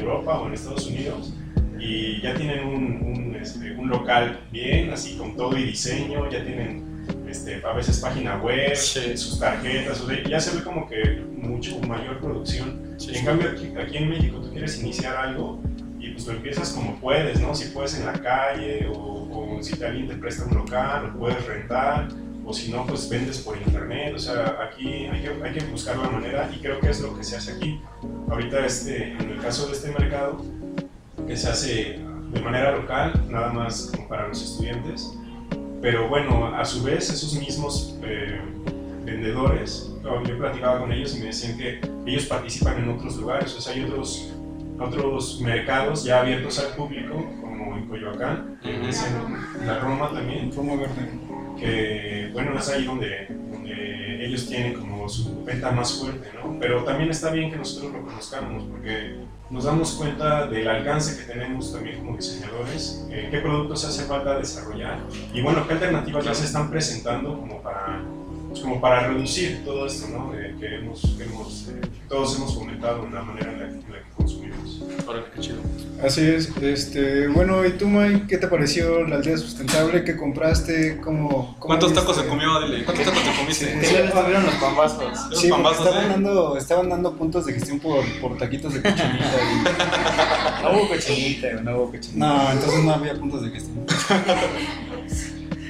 Europa 0.00 0.40
o 0.40 0.46
en 0.46 0.54
Estados 0.54 0.86
Unidos 0.86 1.34
y 1.78 2.20
ya 2.20 2.34
tienen 2.34 2.66
un, 2.66 2.84
un, 3.02 3.36
este, 3.36 3.72
un 3.72 3.88
local 3.88 4.40
bien, 4.52 4.90
así 4.90 5.16
con 5.16 5.34
todo 5.36 5.56
y 5.56 5.64
diseño, 5.64 6.28
ya 6.30 6.44
tienen 6.44 6.84
este, 7.26 7.62
a 7.64 7.72
veces 7.72 7.98
página 8.00 8.36
web, 8.38 8.74
Sí. 8.76 9.16
sus 9.16 9.38
tarjetas, 9.40 10.00
o 10.00 10.06
sea, 10.06 10.22
ya 10.28 10.38
se 10.40 10.56
ve 10.58 10.62
como 10.64 10.86
que 10.88 11.22
mucho 11.36 11.78
mayor 11.80 12.18
producción. 12.20 12.94
Sí, 12.98 13.10
en 13.10 13.14
sí. 13.16 13.24
cambio, 13.24 13.50
aquí, 13.50 13.72
aquí 13.82 13.96
en 13.96 14.10
México 14.10 14.38
tú 14.40 14.50
quieres 14.50 14.78
iniciar 14.82 15.16
algo 15.16 15.60
y 15.98 16.10
pues 16.10 16.26
lo 16.26 16.32
empiezas 16.34 16.70
como 16.72 16.96
puedes, 16.96 17.40
¿no? 17.40 17.54
Si 17.54 17.70
puedes 17.70 17.98
en 17.98 18.06
la 18.06 18.12
calle 18.12 18.86
o, 18.92 19.56
o 19.58 19.62
si 19.62 19.82
alguien 19.82 20.06
te 20.08 20.14
presta 20.16 20.44
un 20.44 20.54
local 20.56 21.06
o 21.14 21.18
puedes 21.18 21.44
rentar 21.46 22.08
o 22.44 22.52
si 22.52 22.70
no, 22.72 22.84
pues 22.86 23.08
vendes 23.08 23.38
por 23.38 23.56
internet. 23.56 24.12
O 24.14 24.18
sea, 24.18 24.58
aquí 24.66 25.06
hay 25.06 25.22
que, 25.22 25.30
hay 25.42 25.52
que 25.54 25.64
buscar 25.66 25.96
la 25.96 26.10
manera 26.10 26.50
y 26.54 26.58
creo 26.60 26.80
que 26.80 26.90
es 26.90 27.00
lo 27.00 27.16
que 27.16 27.22
se 27.24 27.36
hace 27.36 27.52
aquí. 27.52 27.80
Ahorita, 28.30 28.64
este, 28.64 29.12
en 29.12 29.30
el 29.30 29.40
caso 29.40 29.66
de 29.66 29.72
este 29.72 29.90
mercado, 29.90 30.44
que 31.26 31.36
se 31.36 31.48
hace 31.48 31.98
de 32.32 32.40
manera 32.40 32.72
local, 32.72 33.12
nada 33.28 33.52
más 33.52 33.90
como 33.94 34.08
para 34.08 34.28
los 34.28 34.40
estudiantes, 34.42 35.12
pero 35.82 36.08
bueno, 36.08 36.46
a 36.54 36.64
su 36.64 36.82
vez 36.84 37.10
esos 37.10 37.34
mismos 37.34 37.98
eh, 38.04 38.40
vendedores, 39.04 39.90
yo 40.04 40.38
platicaba 40.38 40.78
con 40.80 40.92
ellos 40.92 41.16
y 41.16 41.20
me 41.20 41.26
decían 41.26 41.58
que 41.58 41.80
ellos 42.06 42.26
participan 42.26 42.78
en 42.78 42.90
otros 42.90 43.16
lugares, 43.16 43.54
o 43.56 43.60
sea, 43.60 43.72
hay 43.74 43.82
otros, 43.84 44.32
otros 44.78 45.40
mercados 45.40 46.04
ya 46.04 46.20
abiertos 46.20 46.58
al 46.60 46.74
público, 46.76 47.14
como 47.40 47.76
en 47.76 47.86
Coyoacán, 47.88 48.58
que 48.62 48.78
Ujú. 48.78 48.88
es 48.88 49.04
en 49.60 49.66
la 49.66 49.78
Roma 49.80 50.10
también, 50.12 50.52
Roma 50.54 50.76
Verde. 50.76 51.10
que 51.58 52.30
bueno, 52.32 52.56
es 52.58 52.68
ahí 52.68 52.84
donde, 52.84 53.26
donde 53.50 54.24
ellos 54.24 54.46
tienen 54.48 54.74
como 54.74 54.99
su 55.10 55.44
venta 55.44 55.70
más 55.70 55.94
fuerte, 55.94 56.30
¿no? 56.34 56.56
Pero 56.58 56.84
también 56.84 57.10
está 57.10 57.30
bien 57.30 57.50
que 57.50 57.56
nosotros 57.56 57.92
lo 57.92 58.02
conozcamos, 58.02 58.64
porque 58.64 59.16
nos 59.50 59.64
damos 59.64 59.92
cuenta 59.92 60.46
del 60.46 60.68
alcance 60.68 61.18
que 61.18 61.32
tenemos 61.32 61.72
también 61.72 61.98
como 61.98 62.16
diseñadores, 62.16 63.04
eh, 63.10 63.28
qué 63.30 63.38
productos 63.38 63.84
hace 63.84 64.04
falta 64.04 64.38
desarrollar 64.38 65.00
y 65.34 65.42
bueno, 65.42 65.66
qué 65.66 65.74
alternativas 65.74 66.24
ya 66.24 66.34
se 66.34 66.44
están 66.44 66.70
presentando 66.70 67.36
como 67.36 67.60
para, 67.60 68.00
pues, 68.48 68.60
como 68.60 68.80
para 68.80 69.08
reducir 69.08 69.64
todo 69.64 69.86
esto, 69.86 70.06
¿no? 70.08 70.32
Eh, 70.34 70.54
que 70.58 70.76
hemos, 70.76 71.00
que 71.18 71.24
hemos, 71.24 71.68
eh, 71.68 71.80
todos 72.08 72.36
hemos 72.36 72.54
comentado 72.54 73.04
en 73.06 73.14
la 73.14 73.22
manera 73.22 73.52
en 73.52 73.58
la, 73.58 73.66
en 73.66 73.92
la 73.92 73.98
que 73.98 74.09
consumimos. 74.20 74.82
Órale, 75.06 75.24
qué 75.34 75.40
chido. 75.40 75.58
Así 76.04 76.22
es. 76.22 76.50
Este, 76.62 77.28
bueno, 77.28 77.64
¿y 77.66 77.72
tú, 77.72 77.86
Mike? 77.86 78.26
¿Qué 78.26 78.38
te 78.38 78.46
pareció 78.46 79.06
la 79.06 79.16
aldea 79.16 79.36
sustentable? 79.36 80.02
¿Qué 80.02 80.16
compraste? 80.16 80.98
¿Cómo, 81.02 81.28
cómo 81.28 81.58
¿Cuántos 81.58 81.90
viste? 81.90 82.00
tacos 82.00 82.16
se 82.16 82.26
comió? 82.26 82.58
Dile, 82.60 82.84
¿cuántos 82.84 83.04
tacos 83.06 83.22
te 83.22 83.38
comiste? 83.38 83.66
Sí, 83.66 83.94
¿Qué 83.94 83.98
tal 83.98 84.06
estuvieron 84.06 84.46
los 84.46 84.54
pambazos? 84.54 85.38
Sí, 85.38 85.48
estaban, 85.48 86.04
¿eh? 86.04 86.08
dando, 86.08 86.56
estaban 86.56 86.88
dando 86.88 87.16
puntos 87.16 87.44
de 87.44 87.52
gestión 87.52 87.80
por, 87.80 88.02
por 88.20 88.38
taquitos 88.38 88.74
de 88.74 88.82
cochinita. 88.82 89.10
No 90.62 90.72
hubo 90.72 90.88
cochinita, 90.88 91.52
no 91.62 91.76
hubo 91.76 91.90
cochinita. 91.90 92.26
No, 92.26 92.52
entonces 92.52 92.84
no 92.84 92.92
había 92.92 93.14
puntos 93.14 93.42
de 93.42 93.50
gestión. 93.50 93.86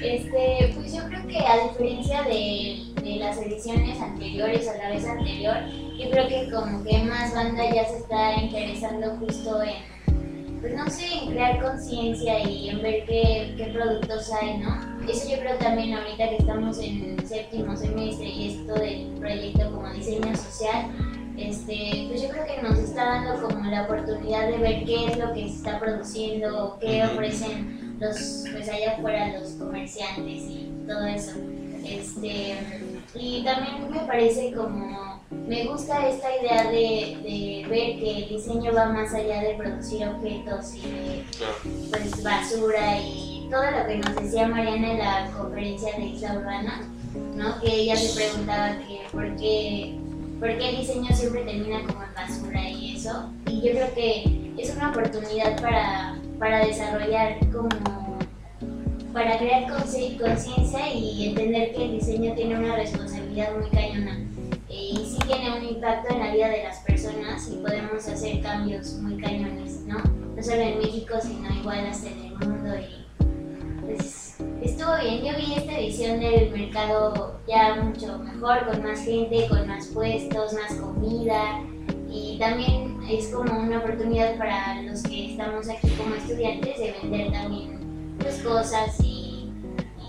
Este, 0.02 0.72
pues 0.74 0.94
yo 0.94 1.04
creo 1.08 1.26
que 1.26 1.38
a 1.38 1.68
diferencia 1.68 2.22
de, 2.22 2.86
de 3.02 3.16
las 3.16 3.36
ediciones 3.38 4.00
anteriores 4.00 4.66
o 4.68 4.78
la 4.78 4.90
vez 4.90 5.06
anterior, 5.06 5.56
yo 5.98 6.10
creo 6.10 6.28
que 6.28 6.50
como 6.50 6.82
que 6.84 6.98
más 7.04 7.34
banda 7.34 7.64
ya 7.70 7.84
se 7.84 7.98
está 7.98 8.34
interesando 8.40 9.16
justo 9.16 9.62
en, 9.62 10.60
pues 10.60 10.74
no 10.74 10.88
sé, 10.88 11.04
en 11.22 11.30
crear 11.32 11.62
conciencia 11.62 12.38
y 12.40 12.70
en 12.70 12.82
ver 12.82 13.04
qué, 13.04 13.54
qué 13.58 13.64
productos 13.66 14.30
hay, 14.32 14.58
¿no? 14.58 14.90
Eso 15.06 15.28
yo 15.28 15.38
creo 15.38 15.56
también 15.56 15.94
ahorita 15.94 16.30
que 16.30 16.36
estamos 16.36 16.78
en 16.78 17.16
séptimo 17.26 17.76
semestre 17.76 18.26
y 18.26 18.48
esto 18.54 18.74
del 18.74 19.06
proyecto 19.18 19.70
como 19.70 19.92
diseño 19.92 20.34
social, 20.34 20.86
este, 21.36 22.06
pues 22.08 22.22
yo 22.22 22.28
creo 22.30 22.46
que 22.46 22.62
nos 22.62 22.78
está 22.78 23.04
dando 23.04 23.48
como 23.48 23.64
la 23.70 23.82
oportunidad 23.82 24.48
de 24.48 24.58
ver 24.58 24.84
qué 24.84 25.06
es 25.06 25.18
lo 25.18 25.32
que 25.32 25.48
se 25.48 25.56
está 25.56 25.78
produciendo, 25.78 26.78
qué 26.80 27.02
ofrecen 27.04 27.89
los, 28.00 28.44
pues 28.50 28.68
allá 28.68 28.92
afuera 28.92 29.38
los 29.38 29.50
comerciantes 29.52 30.42
y 30.42 30.72
todo 30.86 31.06
eso. 31.06 31.32
Este, 31.84 32.56
y 33.14 33.42
también 33.44 33.90
me 33.90 34.00
parece 34.00 34.52
como, 34.52 35.22
me 35.30 35.64
gusta 35.66 36.08
esta 36.08 36.28
idea 36.36 36.70
de, 36.70 37.18
de 37.22 37.66
ver 37.68 37.98
que 37.98 38.18
el 38.18 38.28
diseño 38.28 38.72
va 38.72 38.86
más 38.86 39.14
allá 39.14 39.40
de 39.42 39.54
producir 39.54 40.06
objetos 40.08 40.74
y 40.74 40.80
de 40.80 41.24
pues, 41.90 42.22
basura 42.22 42.98
y 42.98 43.48
todo 43.50 43.62
lo 43.70 43.86
que 43.86 43.96
nos 43.96 44.14
decía 44.14 44.46
Mariana 44.46 44.92
en 44.92 44.98
la 44.98 45.30
conferencia 45.36 45.96
de 45.96 46.06
Isla 46.06 46.38
Urbana, 46.38 46.82
¿no? 47.34 47.60
que 47.60 47.74
ella 47.74 47.96
se 47.96 48.14
preguntaba 48.14 48.78
que 48.78 49.00
por 49.10 49.36
qué, 49.36 49.98
por 50.38 50.56
qué 50.56 50.68
el 50.70 50.76
diseño 50.76 51.08
siempre 51.14 51.42
termina 51.44 51.80
como 51.86 52.04
en 52.04 52.14
basura 52.14 52.68
y 52.68 52.96
eso. 52.96 53.30
Y 53.46 53.62
yo 53.62 53.72
creo 53.72 53.94
que 53.94 54.52
es 54.56 54.76
una 54.76 54.90
oportunidad 54.90 55.60
para, 55.60 56.19
para 56.40 56.66
desarrollar 56.66 57.38
como 57.52 57.68
para 59.12 59.38
crear 59.38 59.70
conciencia 59.70 60.92
y 60.92 61.28
entender 61.28 61.72
que 61.74 61.84
el 61.84 61.92
diseño 61.92 62.34
tiene 62.34 62.58
una 62.58 62.76
responsabilidad 62.76 63.54
muy 63.56 63.68
cañona 63.70 64.18
Eh, 64.70 64.92
y 64.92 64.96
sí 65.04 65.18
tiene 65.26 65.58
un 65.58 65.64
impacto 65.64 66.14
en 66.14 66.20
la 66.20 66.32
vida 66.32 66.48
de 66.48 66.62
las 66.62 66.78
personas 66.78 67.50
y 67.52 67.56
podemos 67.56 68.06
hacer 68.06 68.40
cambios 68.40 68.94
muy 69.02 69.20
cañones, 69.20 69.80
¿no? 69.84 69.98
No 70.36 70.42
solo 70.42 70.60
en 70.60 70.78
México, 70.78 71.14
sino 71.20 71.50
igual 71.52 71.86
hasta 71.86 72.08
en 72.08 72.18
el 72.20 72.32
mundo 72.38 72.76
y 72.78 73.04
pues 73.80 74.36
estuvo 74.62 74.96
bien. 75.02 75.24
Yo 75.24 75.36
vi 75.36 75.54
esta 75.54 75.76
edición 75.76 76.20
del 76.20 76.52
mercado 76.52 77.40
ya 77.48 77.82
mucho 77.82 78.16
mejor, 78.18 78.64
con 78.66 78.82
más 78.84 79.04
gente, 79.04 79.48
con 79.48 79.66
más 79.66 79.88
puestos, 79.88 80.52
más 80.52 80.72
comida 80.74 81.60
y 82.10 82.38
también 82.38 82.98
es 83.08 83.28
como 83.28 83.60
una 83.60 83.78
oportunidad 83.78 84.36
para 84.36 84.82
los 84.82 85.02
que 85.02 85.32
estamos 85.32 85.68
aquí 85.68 85.88
como 85.96 86.14
estudiantes 86.14 86.78
de 86.78 86.94
vender 87.02 87.32
también 87.32 87.78
pues 88.18 88.38
cosas 88.42 88.98
y... 89.00 89.50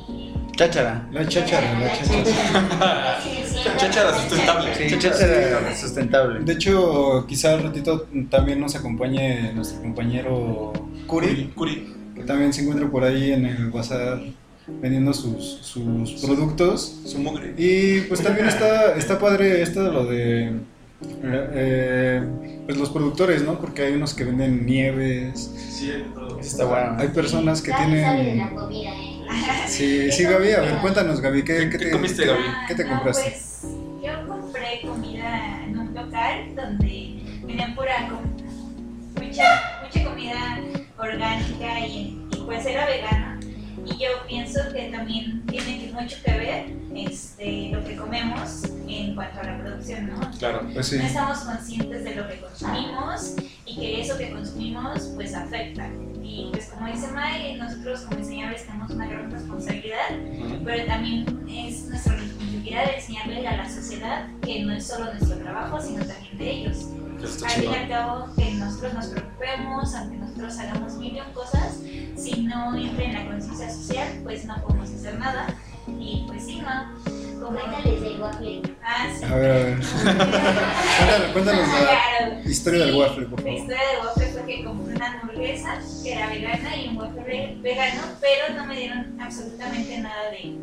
y 0.09 0.33
Cháchara. 0.55 1.07
La 1.11 1.27
cháchara, 1.27 1.79
la 1.79 1.93
cháchara. 1.93 3.19
Cháchara 3.77 4.13
sustentable. 4.19 4.75
Sí, 4.75 4.97
cháchara 4.99 5.75
sustentable. 5.75 6.39
De 6.41 6.53
hecho, 6.53 7.25
quizá 7.27 7.53
al 7.53 7.63
ratito 7.63 8.07
también 8.29 8.59
nos 8.59 8.75
acompañe 8.75 9.53
nuestro 9.53 9.81
compañero 9.81 10.73
Curi, 11.07 11.51
Curi. 11.55 11.93
que 12.15 12.23
también 12.23 12.51
se 12.51 12.61
encuentra 12.61 12.89
por 12.89 13.03
ahí 13.03 13.31
en 13.31 13.45
el 13.45 13.71
bazar 13.71 14.21
vendiendo 14.67 15.13
sus, 15.13 15.59
sus 15.61 16.11
productos. 16.23 16.99
Su 17.05 17.19
mugre. 17.19 17.53
Y 17.57 18.01
pues 18.01 18.21
también 18.21 18.47
está, 18.47 18.95
está 18.95 19.17
padre 19.17 19.61
esto 19.61 19.83
de 19.83 19.91
lo 19.91 20.05
de 20.05 20.51
eh, 21.23 22.23
pues 22.65 22.77
los 22.77 22.89
productores, 22.89 23.43
¿no? 23.43 23.59
Porque 23.59 23.83
hay 23.83 23.93
unos 23.93 24.13
que 24.13 24.23
venden 24.23 24.65
nieves, 24.65 25.51
Sí, 25.55 25.91
hay 25.91 26.03
todo. 26.13 26.39
Está 26.39 26.65
bueno. 26.65 26.95
hay 26.99 27.07
personas 27.09 27.61
que 27.61 27.71
Gaby 27.71 28.01
sabe 28.01 28.17
de 28.17 28.35
la 28.35 28.49
tienen... 28.49 28.55
comida, 28.55 28.89
¿eh? 28.89 29.67
Sí, 29.67 30.11
sí, 30.11 30.23
Gaby, 30.23 30.51
a 30.51 30.61
ver, 30.61 30.77
cuéntanos, 30.77 31.21
Gaby, 31.21 31.43
¿qué, 31.43 31.69
¿Qué 31.69 31.69
qué 31.69 31.77
te 31.77 31.91
comiste, 31.91 32.25
Gaby? 32.25 32.43
Ah, 32.47 32.65
¿Qué 32.67 32.75
te 32.75 32.83
no, 32.83 32.89
compraste? 32.91 33.23
Pues 33.31 33.61
yo 34.03 34.27
compré 34.27 34.81
comida 34.85 35.63
en 35.65 35.79
un 35.79 35.93
local 35.93 36.55
donde 36.55 37.19
venían 37.45 37.75
pura 37.75 38.09
mucha, 39.15 39.81
mucha 39.83 40.03
comida 40.09 40.59
orgánica 40.97 41.79
y, 41.87 42.27
y 42.31 42.43
pues 42.45 42.65
era 42.65 42.85
vegana. 42.85 43.39
Y 43.93 44.03
yo 44.03 44.09
pienso 44.27 44.59
que 44.73 44.89
también 44.89 45.43
tiene 45.47 45.91
mucho 45.93 46.17
que 46.23 46.31
ver 46.31 46.65
este, 46.95 47.69
lo 47.71 47.83
que 47.83 47.95
comemos 47.95 48.63
en 48.87 49.15
cuanto 49.15 49.39
a 49.39 49.43
la 49.43 49.57
producción, 49.59 50.09
¿no? 50.09 50.31
Claro. 50.37 50.67
Pues 50.73 50.87
sí. 50.87 50.97
No 50.97 51.03
estamos 51.03 51.39
conscientes 51.39 52.03
de 52.03 52.15
lo 52.15 52.27
que 52.27 52.39
consumimos 52.39 53.35
y 53.65 53.75
que 53.79 54.01
eso 54.01 54.17
que 54.17 54.31
consumimos 54.31 55.11
pues 55.15 55.33
afecta. 55.33 55.89
Y 56.23 56.49
pues 56.51 56.67
como 56.67 56.87
dice 56.87 57.07
May, 57.11 57.55
nosotros 57.55 58.01
como 58.01 58.17
diseñadores 58.17 58.65
tenemos 58.65 58.91
una 58.91 59.07
gran 59.07 59.31
responsabilidad 59.31 59.81
pero 60.63 60.85
también 60.85 61.25
es 61.49 61.87
nuestra 61.87 62.15
responsabilidad 62.15 62.85
de 62.85 62.95
enseñarle 62.95 63.47
a 63.47 63.57
la 63.57 63.69
sociedad 63.69 64.27
que 64.41 64.63
no 64.63 64.73
es 64.73 64.87
solo 64.87 65.13
nuestro 65.13 65.37
trabajo, 65.37 65.81
sino 65.81 66.05
también 66.05 66.37
de 66.37 66.51
ellos. 66.51 66.87
Está 67.23 67.45
Al 67.47 67.51
fin 67.53 67.71
y 67.71 67.75
al 67.75 67.87
cabo, 67.89 68.27
que 68.35 68.51
nosotros 68.51 68.93
nos 68.93 69.05
preocupemos, 69.07 69.95
aunque 69.95 70.17
nosotros 70.17 70.57
hagamos 70.59 70.93
mil 70.95 71.19
cosas, 71.33 71.77
si 72.17 72.41
no 72.43 72.75
entra 72.75 73.03
en 73.03 73.13
la 73.13 73.25
conciencia 73.27 73.69
social, 73.73 74.07
pues 74.23 74.45
no 74.45 74.55
podemos 74.61 74.89
hacer 74.89 75.17
nada. 75.19 75.47
Y 75.99 76.23
pues 76.27 76.45
sí, 76.45 76.61
no. 76.61 77.41
Como... 77.41 77.57
Cuéntales 77.59 78.01
del 78.01 78.21
waffle. 78.21 78.61
Ah, 78.83 79.07
sí. 79.17 79.25
A 79.25 79.35
ver, 79.35 79.51
a 79.51 79.55
ver. 79.55 79.79
Cuéntanos, 79.79 81.31
cuéntanos 81.33 81.67
la 81.67 81.79
Claro. 81.79 82.49
historia 82.49 82.85
del 82.85 82.95
waffle, 82.95 83.25
por 83.25 83.39
La 83.39 83.45
favor. 83.45 83.59
historia 83.59 83.81
del 83.87 84.05
waffle 84.05 84.27
fue 84.27 84.45
que 84.45 84.63
compré 84.63 84.95
una 84.95 85.11
hamburguesa 85.21 85.79
que 86.03 86.13
era 86.13 86.27
vegana 86.29 86.75
y 86.75 86.87
un 86.89 86.97
waffle 86.97 87.57
vegano, 87.61 88.01
pero 88.21 88.55
no 88.55 88.65
me 88.67 88.75
dieron 88.77 89.19
absolutamente 89.19 89.97
nada 89.99 90.29
de, 90.29 90.55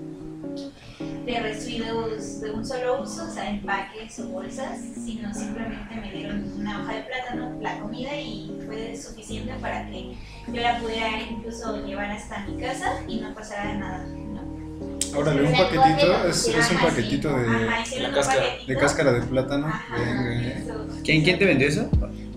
de 1.24 1.40
residuos 1.40 2.40
de 2.40 2.50
un 2.50 2.64
solo 2.64 3.02
uso, 3.02 3.24
o 3.24 3.30
sea, 3.30 3.50
empaques 3.50 4.18
o 4.20 4.28
bolsas, 4.28 4.78
sino 5.04 5.32
simplemente 5.32 5.94
me 5.94 6.10
dieron 6.12 6.52
una 6.58 6.82
hoja 6.82 6.94
de 6.94 7.02
plátano, 7.02 7.56
la 7.60 7.78
comida 7.80 8.14
y 8.16 8.50
fue 8.66 8.96
suficiente 8.96 9.52
para 9.60 9.86
que 9.86 10.14
yo 10.48 10.60
la 10.62 10.78
pudiera 10.78 11.20
incluso 11.30 11.84
llevar 11.86 12.10
hasta 12.10 12.40
mi 12.46 12.60
casa 12.60 12.92
y 13.06 13.20
no 13.20 13.34
pasara 13.34 13.74
nada. 13.74 14.06
¿no? 14.06 15.18
Órale, 15.18 15.42
un 15.42 15.52
paquetito, 15.52 16.28
es, 16.28 16.48
es 16.48 16.70
un 16.70 16.78
paquetito 16.78 17.28
de, 17.36 17.46
Ajá, 17.46 17.84
la 18.00 18.10
cáscara. 18.12 18.42
paquetito. 18.42 18.66
de 18.72 18.76
cáscara 18.78 19.12
de 19.12 19.22
plátano. 19.22 19.66
Ajá, 19.66 19.96
eh. 19.98 20.62
eso. 20.64 20.86
¿Quién, 21.04 21.22
¿Quién 21.24 21.38
te 21.38 21.44
vendió 21.46 21.68
eso? 21.68 21.90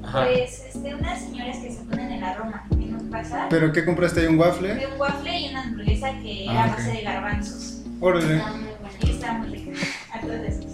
Ajá. 0.03 0.25
Pues 0.25 0.63
este, 0.67 0.95
unas 0.95 1.19
señoras 1.19 1.57
que 1.57 1.71
se 1.71 1.81
ponen 1.83 2.11
en 2.11 2.21
la 2.21 2.33
Roma 2.35 2.67
en 2.71 2.95
un 2.95 3.09
pasar. 3.09 3.47
¿Pero 3.49 3.71
qué 3.71 3.83
compraste 3.85 4.21
ahí? 4.21 4.27
¿Un 4.27 4.37
waffle? 4.39 4.75
De 4.75 4.87
un 4.87 4.99
waffle 4.99 5.39
y 5.39 5.49
una 5.49 5.63
hamburguesa 5.63 6.11
que 6.21 6.45
Ah, 6.49 6.51
era 6.53 6.63
a 6.63 6.67
ok. 6.67 6.77
base 6.77 6.91
de 6.91 7.01
garbanzos. 7.01 7.80
Órale, 8.01 8.35
Está 8.37 8.51
muy 8.51 8.63
bueno. 8.63 8.89
Y 9.03 9.09
está 9.11 9.33
muy 9.33 9.47
rica. 9.49 9.71
A 10.11 10.21
todos 10.21 10.35
esos. 10.47 10.65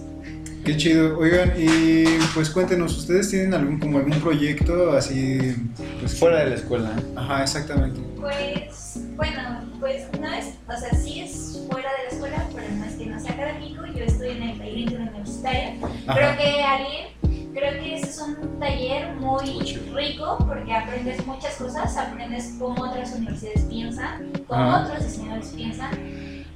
qué 0.66 0.78
chido. 0.78 1.18
Oigan, 1.20 1.54
y 1.58 2.06
pues 2.34 2.50
cuéntenos, 2.50 2.98
¿ustedes 2.98 3.30
tienen 3.30 3.54
algún 3.54 3.80
como 3.80 3.98
algún 3.98 4.20
proyecto 4.22 4.92
así? 4.94 5.56
Pues 6.00 6.18
Fuera 6.18 6.40
de 6.40 6.50
la 6.52 6.56
escuela. 6.56 6.92
Ajá, 7.16 7.44
exactamente. 7.44 8.00
Pues, 8.20 9.00
bueno, 9.16 9.42
pues 9.80 10.04
no 10.20 10.34
es, 10.34 10.54
o 10.68 10.80
sea, 10.80 10.92
sí 10.98 11.20
es 11.22 11.66
fuera 11.70 11.90
de 11.98 12.04
la 12.06 12.10
escuela, 12.10 12.48
pero 12.56 12.68
no 12.76 12.86
es 12.86 12.96
que 12.96 13.06
no 13.06 13.20
sea 13.20 13.34
académico. 13.34 13.86
Yo 13.86 14.04
estoy 14.06 14.30
en 14.30 14.44
el 14.44 14.58
taller 14.58 14.78
interuniversitario. 14.78 15.88
Creo 16.14 16.38
que 16.38 16.64
alguien, 16.64 17.54
creo 17.54 17.74
que 17.84 17.96
ese 17.96 18.10
es 18.10 18.20
un 18.20 18.60
taller 18.60 19.16
muy 19.16 19.76
rico 19.94 20.38
porque 20.48 20.74
aprendes 20.74 21.26
muchas 21.28 21.56
cosas, 21.56 21.96
aprendes 21.98 22.56
cómo 22.58 22.84
otras 22.84 23.14
universidades 23.14 23.64
piensan, 23.64 24.32
cómo 24.48 24.62
Ajá. 24.62 24.86
otros 24.86 25.06
diseñadores 25.06 25.48
piensan 25.50 25.92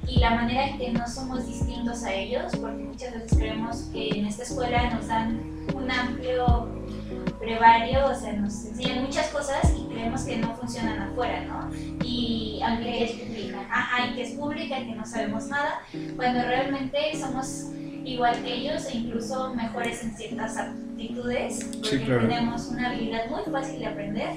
y 0.06 0.18
la 0.18 0.30
manera 0.30 0.66
en 0.68 0.78
que 0.78 0.92
no 0.92 1.06
somos 1.06 1.46
distintos 1.46 2.02
a 2.02 2.12
ellos, 2.14 2.52
porque 2.60 2.82
muchas 2.82 3.14
veces 3.14 3.38
creemos 3.38 3.76
que 3.92 4.08
en 4.10 4.26
esta 4.26 4.42
escuela 4.42 4.90
nos 4.90 5.06
dan 5.06 5.40
un 5.74 5.90
amplio 5.90 6.68
brevario, 7.40 8.06
o 8.06 8.14
sea, 8.14 8.32
nos 8.34 8.64
enseñan 8.66 9.02
muchas 9.04 9.28
cosas 9.28 9.72
y 9.76 9.92
creemos 9.92 10.22
que 10.22 10.36
no 10.38 10.54
funcionan 10.56 11.00
afuera, 11.02 11.44
¿no? 11.44 11.70
Y 12.04 12.60
aunque 12.64 13.04
es 13.04 13.12
pública, 13.12 13.58
ajá, 13.70 14.06
y 14.06 14.14
que 14.14 14.22
es 14.22 14.30
pública 14.32 14.76
que 14.78 14.94
no 14.94 15.04
sabemos 15.04 15.46
nada, 15.48 15.80
cuando 16.16 16.42
realmente 16.42 16.98
somos 17.18 17.68
igual 18.04 18.42
que 18.42 18.52
ellos 18.54 18.84
e 18.92 18.96
incluso 18.98 19.54
mejores 19.54 20.02
en 20.02 20.16
ciertas 20.16 20.56
aptitudes, 20.56 21.64
porque 21.72 21.88
Sí, 21.88 21.98
claro. 22.04 22.22
tenemos 22.28 22.66
una 22.68 22.90
habilidad 22.90 23.28
muy 23.30 23.42
fácil 23.50 23.78
de 23.80 23.86
aprender 23.86 24.30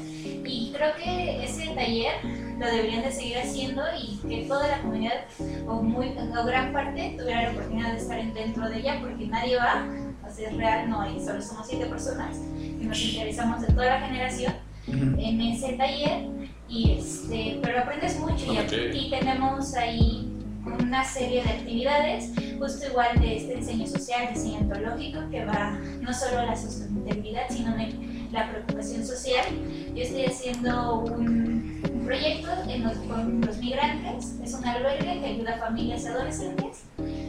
y 0.46 0.72
creo 0.76 0.96
que 0.96 1.44
ese 1.44 1.68
taller 1.74 2.14
lo 2.60 2.66
deberían 2.66 3.04
de 3.04 3.12
seguir 3.12 3.38
haciendo 3.38 3.84
y 4.00 4.18
que 4.28 4.46
toda 4.48 4.68
la 4.68 4.82
comunidad 4.82 5.26
o, 5.68 5.82
muy, 5.82 6.16
o 6.18 6.46
gran 6.46 6.72
parte 6.74 7.16
tuviera 7.18 7.44
la 7.44 7.52
oportunidad 7.52 7.92
de 7.92 7.98
estar 7.98 8.34
dentro 8.34 8.70
de 8.70 8.80
ella 8.80 9.00
porque 9.02 9.28
nadie 9.28 9.58
va, 9.58 9.86
o 10.26 10.30
sea, 10.34 10.50
es 10.50 10.58
real, 10.58 10.90
no 10.90 11.02
hay, 11.02 11.20
solo 11.20 11.42
somos 11.42 11.68
siete 11.68 11.86
personas 11.86 12.38
que 12.58 12.86
nos 12.86 13.00
interesamos 13.02 13.62
de 13.62 13.68
toda 13.68 13.86
la 13.86 14.00
generación 14.02 14.54
en 14.88 15.42
ese 15.42 15.74
taller 15.74 16.28
y 16.68 16.92
este 16.92 17.60
pero 17.62 17.80
aprendes 17.80 18.20
mucho 18.20 18.54
y, 18.54 18.58
Ok. 18.58 18.74
y 18.94 19.10
tenemos 19.10 19.74
ahí 19.76 20.32
una 20.66 21.04
serie 21.04 21.44
de 21.44 21.50
actividades 21.50 22.32
justo 22.58 22.88
igual 22.88 23.20
de 23.20 23.38
este 23.38 23.56
diseño 23.56 23.86
social, 23.86 24.34
diseño 24.34 24.60
ontológico 24.60 25.20
que 25.30 25.46
va 25.46 25.78
no 26.02 26.14
solo 26.14 26.40
a 26.40 26.46
la 26.46 26.56
sostenibilidad 26.56 27.44
sino 27.50 27.78
en 27.78 28.30
la 28.32 28.50
preocupación 28.50 29.06
social. 29.06 29.46
Yo 29.94 30.04
estoy 30.04 30.26
haciendo 30.26 31.00
un 31.02 31.82
proyecto 32.06 32.50
en 32.70 32.84
los- 32.84 32.98
con 32.98 33.42
los 33.42 33.58
migrantes, 33.58 34.36
es 34.44 34.54
un 34.54 34.66
albergue 34.66 35.20
que 35.20 35.26
ayuda 35.26 35.56
a 35.56 35.58
familias 35.60 36.04
y 36.04 36.08
adolescentes 36.08 36.84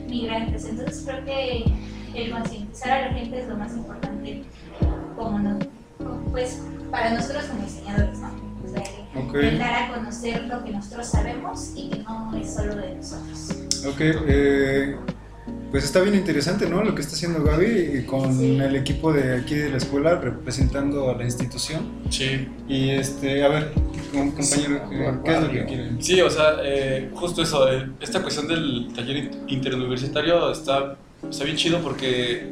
migrantes. 0.08 0.64
Entonces 0.66 1.02
creo 1.06 1.24
que 1.24 1.64
el 2.14 2.30
concientizar 2.30 2.90
a 2.90 3.08
la 3.08 3.14
gente 3.14 3.40
es 3.40 3.48
lo 3.48 3.56
más 3.56 3.72
importante, 3.74 4.44
como 5.16 5.38
no, 5.38 5.58
pues 6.30 6.60
para 6.90 7.10
nosotros 7.14 7.44
como 7.44 7.62
diseñadores, 7.64 8.18
¿no? 8.18 8.30
O 8.64 8.68
sea, 8.68 8.82
dar 9.58 9.82
a 9.90 9.94
conocer 9.94 10.44
lo 10.44 10.62
que 10.64 10.70
nosotros 10.70 11.06
sabemos 11.08 11.72
y 11.74 11.88
que 11.90 11.98
no 12.02 12.36
es 12.36 12.54
solo 12.54 12.76
de 12.76 12.94
nosotros. 12.96 13.50
Ok, 13.86 14.00
eh, 14.00 14.96
pues 15.76 15.84
está 15.84 16.00
bien 16.00 16.14
interesante, 16.14 16.66
¿no? 16.70 16.82
Lo 16.82 16.94
que 16.94 17.02
está 17.02 17.16
haciendo 17.16 17.44
Gaby 17.44 18.04
con 18.06 18.32
Sí. 18.38 18.56
el 18.58 18.76
equipo 18.76 19.12
de 19.12 19.36
aquí 19.36 19.56
de 19.56 19.68
la 19.68 19.76
escuela 19.76 20.14
representando 20.18 21.10
a 21.10 21.14
la 21.14 21.24
institución. 21.24 21.82
Sí. 22.08 22.48
Y 22.66 22.88
este, 22.88 23.44
a 23.44 23.48
ver, 23.48 23.72
com- 24.10 24.30
compañero, 24.30 24.76
eh, 24.90 25.12
¿qué 25.22 25.34
es 25.34 25.42
lo 25.42 25.50
que 25.50 25.64
quieren? 25.66 26.02
Sí, 26.02 26.18
o 26.22 26.30
sea, 26.30 26.54
eh, 26.64 27.10
justo 27.12 27.42
eso, 27.42 27.70
eh, 27.70 27.90
esta 28.00 28.22
cuestión 28.22 28.48
del 28.48 28.88
taller 28.94 29.16
in- 29.18 29.30
interuniversitario 29.48 30.50
está, 30.50 30.96
está 31.28 31.44
bien 31.44 31.58
chido 31.58 31.80
porque 31.82 32.46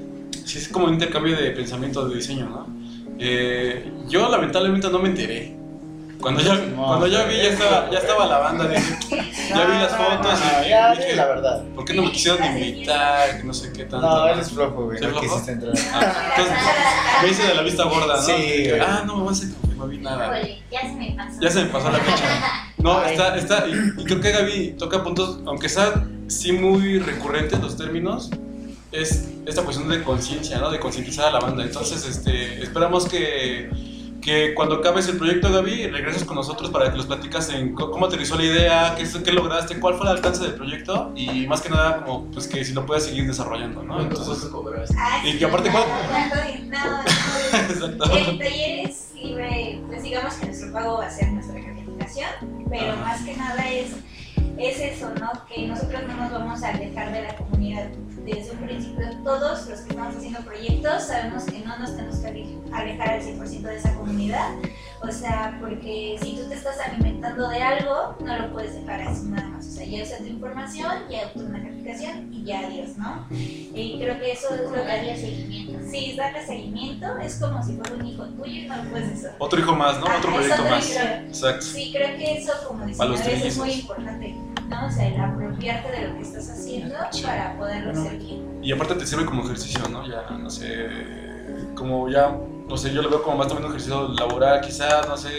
sí 0.44 0.58
es 0.58 0.68
como 0.68 0.84
un 0.84 0.92
intercambio 0.92 1.34
de 1.34 1.50
pensamiento 1.52 2.06
de 2.06 2.16
diseño, 2.16 2.46
¿no? 2.50 2.66
Eh, 3.18 3.90
yo 4.06 4.28
lamentablemente 4.28 4.90
no 4.90 4.98
me 4.98 5.08
enteré. 5.08 5.56
Cuando 6.24 6.40
ya, 6.40 6.54
No, 6.54 6.86
cuando 6.86 7.06
ya 7.06 7.24
vi, 7.24 7.36
ya 7.36 7.50
estaba, 7.50 7.90
ya 7.90 7.98
estaba 7.98 8.24
la 8.24 8.38
banda, 8.38 8.66
dije, 8.66 8.96
ya 9.50 9.64
vi 9.66 9.72
las 9.74 9.94
fotos 9.94 10.40
y 10.64 10.68
ya, 10.70 10.92
dije, 10.92 11.10
di 11.10 11.16
la 11.16 11.26
verdad. 11.26 11.62
¿por 11.74 11.84
qué 11.84 11.92
no 11.92 12.04
me 12.04 12.12
quisieron 12.12 12.42
invitar? 12.46 13.36
Que 13.36 13.44
no 13.44 13.52
sé 13.52 13.70
qué 13.74 13.84
tanto. 13.84 14.00
No, 14.00 14.28
él 14.28 14.40
es 14.40 14.50
flojo, 14.50 14.86
güey. 14.86 14.98
¿Sí 14.98 15.04
No 15.04 15.20
quisiste 15.20 15.52
entrar. 15.52 15.74
Ah, 15.92 16.30
entonces, 16.30 16.64
me 17.22 17.28
hice 17.28 17.42
de 17.46 17.54
la 17.54 17.60
vista 17.60 17.84
gorda, 17.84 18.16
¿no? 18.16 18.22
Sí, 18.22 18.32
Dije, 18.32 18.80
ah, 18.80 19.02
no, 19.04 19.16
me 19.18 19.22
voy 19.24 19.34
a 19.34 19.68
que 19.68 19.74
no 19.74 19.86
vi 19.86 19.98
nada. 19.98 20.40
Ya 20.70 20.80
se 20.80 20.94
me 20.94 21.10
pasó. 21.14 21.40
Ya 21.42 21.50
se 21.50 21.62
me 21.62 21.66
pasó 21.66 21.90
la 21.90 21.98
fecha. 21.98 22.24
No, 22.78 22.98
Ay. 23.00 23.12
está, 23.12 23.36
está, 23.36 23.66
y, 23.68 24.00
y 24.00 24.04
creo 24.04 24.20
que 24.22 24.32
Gaby 24.32 24.76
toca 24.78 25.04
puntos, 25.04 25.40
aunque 25.44 25.68
sean 25.68 26.24
sí 26.28 26.52
muy 26.52 27.00
recurrentes 27.00 27.60
los 27.60 27.76
términos, 27.76 28.30
es 28.92 29.28
esta 29.44 29.62
cuestión 29.62 29.90
de 29.90 30.02
conciencia, 30.02 30.56
¿no? 30.56 30.70
De 30.70 30.80
concientizar 30.80 31.26
a 31.26 31.32
la 31.32 31.40
banda. 31.40 31.64
Entonces, 31.64 32.06
este, 32.06 32.62
esperamos 32.62 33.06
que, 33.06 33.68
que 34.24 34.54
cuando 34.54 34.76
acabes 34.76 35.06
el 35.08 35.18
proyecto, 35.18 35.52
Gaby, 35.52 35.88
regreses 35.88 36.24
con 36.24 36.36
nosotros 36.36 36.70
para 36.70 36.90
que 36.90 36.96
nos 36.96 37.04
platicas 37.06 37.50
en 37.50 37.74
cómo 37.74 38.06
aterrizó 38.06 38.36
la 38.36 38.44
idea, 38.44 38.94
qué, 38.96 39.02
es- 39.02 39.14
qué 39.18 39.32
lograste, 39.32 39.78
cuál 39.78 39.94
fue 39.96 40.06
el 40.06 40.12
alcance 40.16 40.42
del 40.44 40.54
proyecto 40.54 41.12
y 41.14 41.46
más 41.46 41.60
que 41.60 41.68
nada, 41.68 42.02
como, 42.02 42.24
pues 42.30 42.48
que 42.48 42.64
si 42.64 42.72
lo 42.72 42.86
puedes 42.86 43.04
seguir 43.04 43.26
desarrollando, 43.26 43.82
¿no? 43.82 44.00
Entonces, 44.00 44.50
Y 45.24 45.38
que 45.38 45.44
aparte, 45.44 45.70
¿cuál? 45.70 45.84
exacto. 47.70 48.04
El 48.16 48.38
taller 48.38 48.86
es 48.88 49.12
libre, 49.14 49.80
pues 49.88 50.02
digamos 50.02 50.34
que 50.34 50.46
nuestro 50.46 50.72
pago 50.72 50.98
va 50.98 51.06
a 51.06 51.10
ser 51.10 51.30
nuestra 51.30 51.60
calificación, 51.62 52.28
pero 52.70 52.92
Ajá. 52.92 53.02
más 53.04 53.20
que 53.22 53.36
nada 53.36 53.68
es, 53.70 53.90
es 54.58 54.80
eso, 54.80 55.10
¿no? 55.20 55.30
Que 55.46 55.66
nosotros 55.66 56.00
no 56.08 56.16
nos 56.16 56.32
vamos 56.32 56.62
a 56.62 56.68
alejar 56.70 57.12
de 57.12 57.22
la 57.22 57.36
comunidad. 57.36 57.88
Desde 58.24 58.52
un 58.52 58.58
principio, 58.58 59.06
todos 59.22 59.68
los 59.68 59.80
que 59.80 59.90
estamos 59.90 60.16
haciendo 60.16 60.40
proyectos 60.40 61.02
sabemos 61.04 61.44
que 61.44 61.58
no 61.60 61.78
nos 61.78 61.94
tenemos 61.94 62.16
que 62.18 62.26
ale- 62.26 62.58
alejar 62.72 63.10
al 63.10 63.20
100% 63.22 63.60
de 63.68 63.76
esa 63.76 63.94
comunidad. 63.94 64.48
O 65.02 65.12
sea, 65.12 65.58
porque 65.60 66.16
si 66.22 66.36
tú 66.36 66.48
te 66.48 66.54
estás 66.54 66.76
alimentando 66.80 67.46
de 67.50 67.62
algo, 67.62 68.16
no 68.24 68.38
lo 68.38 68.52
puedes 68.52 68.74
dejar 68.74 69.02
así 69.02 69.26
nada 69.26 69.46
más. 69.48 69.66
O 69.66 69.70
sea, 69.70 69.84
ya 69.84 70.02
usa 70.02 70.18
tu 70.18 70.24
información, 70.24 70.92
ya 71.10 71.26
obtuve 71.26 71.44
una 71.44 71.62
calificación 71.62 72.32
y 72.32 72.44
ya 72.44 72.60
adiós, 72.60 72.96
¿no? 72.96 73.26
Y 73.30 73.98
creo 74.00 74.18
que 74.18 74.32
eso 74.32 74.54
es 74.54 74.60
lo 74.62 74.72
que 74.72 74.78
darle 74.78 75.16
seguimiento. 75.20 75.78
Sí, 75.90 76.14
darle 76.16 76.46
seguimiento 76.46 77.18
es 77.18 77.34
como 77.36 77.62
si 77.62 77.74
fuera 77.76 77.92
un 77.94 78.06
hijo 78.06 78.24
tuyo 78.24 78.62
y 78.62 78.66
no 78.66 78.76
lo 78.76 78.90
puedes 78.90 79.12
hacer. 79.12 79.32
Otro 79.38 79.60
hijo 79.60 79.74
más, 79.74 80.00
¿no? 80.00 80.06
Ah, 80.08 80.14
Otro 80.18 80.30
es 80.30 80.36
proyecto 80.36 80.62
otro 80.62 80.74
más. 80.76 80.90
hijo. 80.90 81.00
Exacto. 81.28 81.66
Sí, 81.66 81.92
creo 81.94 82.16
que 82.16 82.38
eso 82.38 82.52
como 82.66 82.86
diseñadores 82.86 83.44
es 83.44 83.56
muy 83.58 83.70
importante, 83.72 84.34
¿no? 84.68 84.86
O 84.86 84.90
sea, 84.90 85.08
el 85.08 85.20
apropiarte 85.20 85.90
de 85.90 86.08
lo 86.08 86.14
que 86.16 86.22
estás 86.22 86.50
haciendo 86.50 86.94
para 87.22 87.56
poderlo 87.56 87.92
hacer 87.92 88.18
bien. 88.18 88.58
Y 88.62 88.72
aparte 88.72 88.94
te 88.94 89.06
sirve 89.06 89.24
como 89.26 89.44
ejercicio, 89.44 89.86
¿no? 89.88 90.06
Ya, 90.08 90.28
no 90.30 90.50
sé, 90.50 90.88
como 91.74 92.08
ya, 92.08 92.36
no 92.68 92.76
sé, 92.76 92.92
yo 92.92 93.02
lo 93.02 93.10
veo 93.10 93.22
como 93.22 93.38
más 93.38 93.48
también 93.48 93.66
un 93.66 93.72
ejercicio 93.72 94.08
laboral, 94.08 94.60
quizás, 94.60 95.06
no 95.08 95.16
sé, 95.16 95.30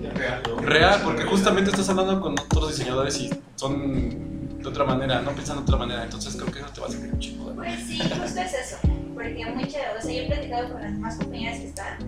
Real, 0.00 0.42
¿no? 0.46 0.56
real, 0.58 1.00
porque 1.02 1.24
justamente 1.24 1.70
estás 1.70 1.88
hablando 1.88 2.20
con 2.20 2.32
otros 2.38 2.68
diseñadores 2.68 3.20
y 3.20 3.30
son 3.56 4.58
de 4.58 4.68
otra 4.68 4.84
manera, 4.84 5.20
no 5.22 5.32
piensan 5.32 5.56
de 5.56 5.62
otra 5.62 5.76
manera, 5.76 6.04
entonces 6.04 6.36
creo 6.36 6.52
que 6.52 6.60
eso 6.60 6.68
te 6.72 6.80
va 6.80 6.86
a 6.86 6.90
servir 6.90 7.12
un 7.12 7.18
chingo. 7.18 7.50
¿no? 7.50 7.56
Pues 7.56 7.80
sí, 7.84 7.98
justo 7.98 8.40
es 8.40 8.54
eso, 8.54 8.76
porque 9.14 9.44
muchas, 9.46 9.82
o 9.98 10.00
sea, 10.00 10.12
yo 10.12 10.22
he 10.22 10.26
platicado 10.26 10.72
con 10.72 10.82
las 10.82 10.92
demás 10.92 11.16
compañeras 11.16 11.58
que 11.58 11.66
están, 11.66 11.98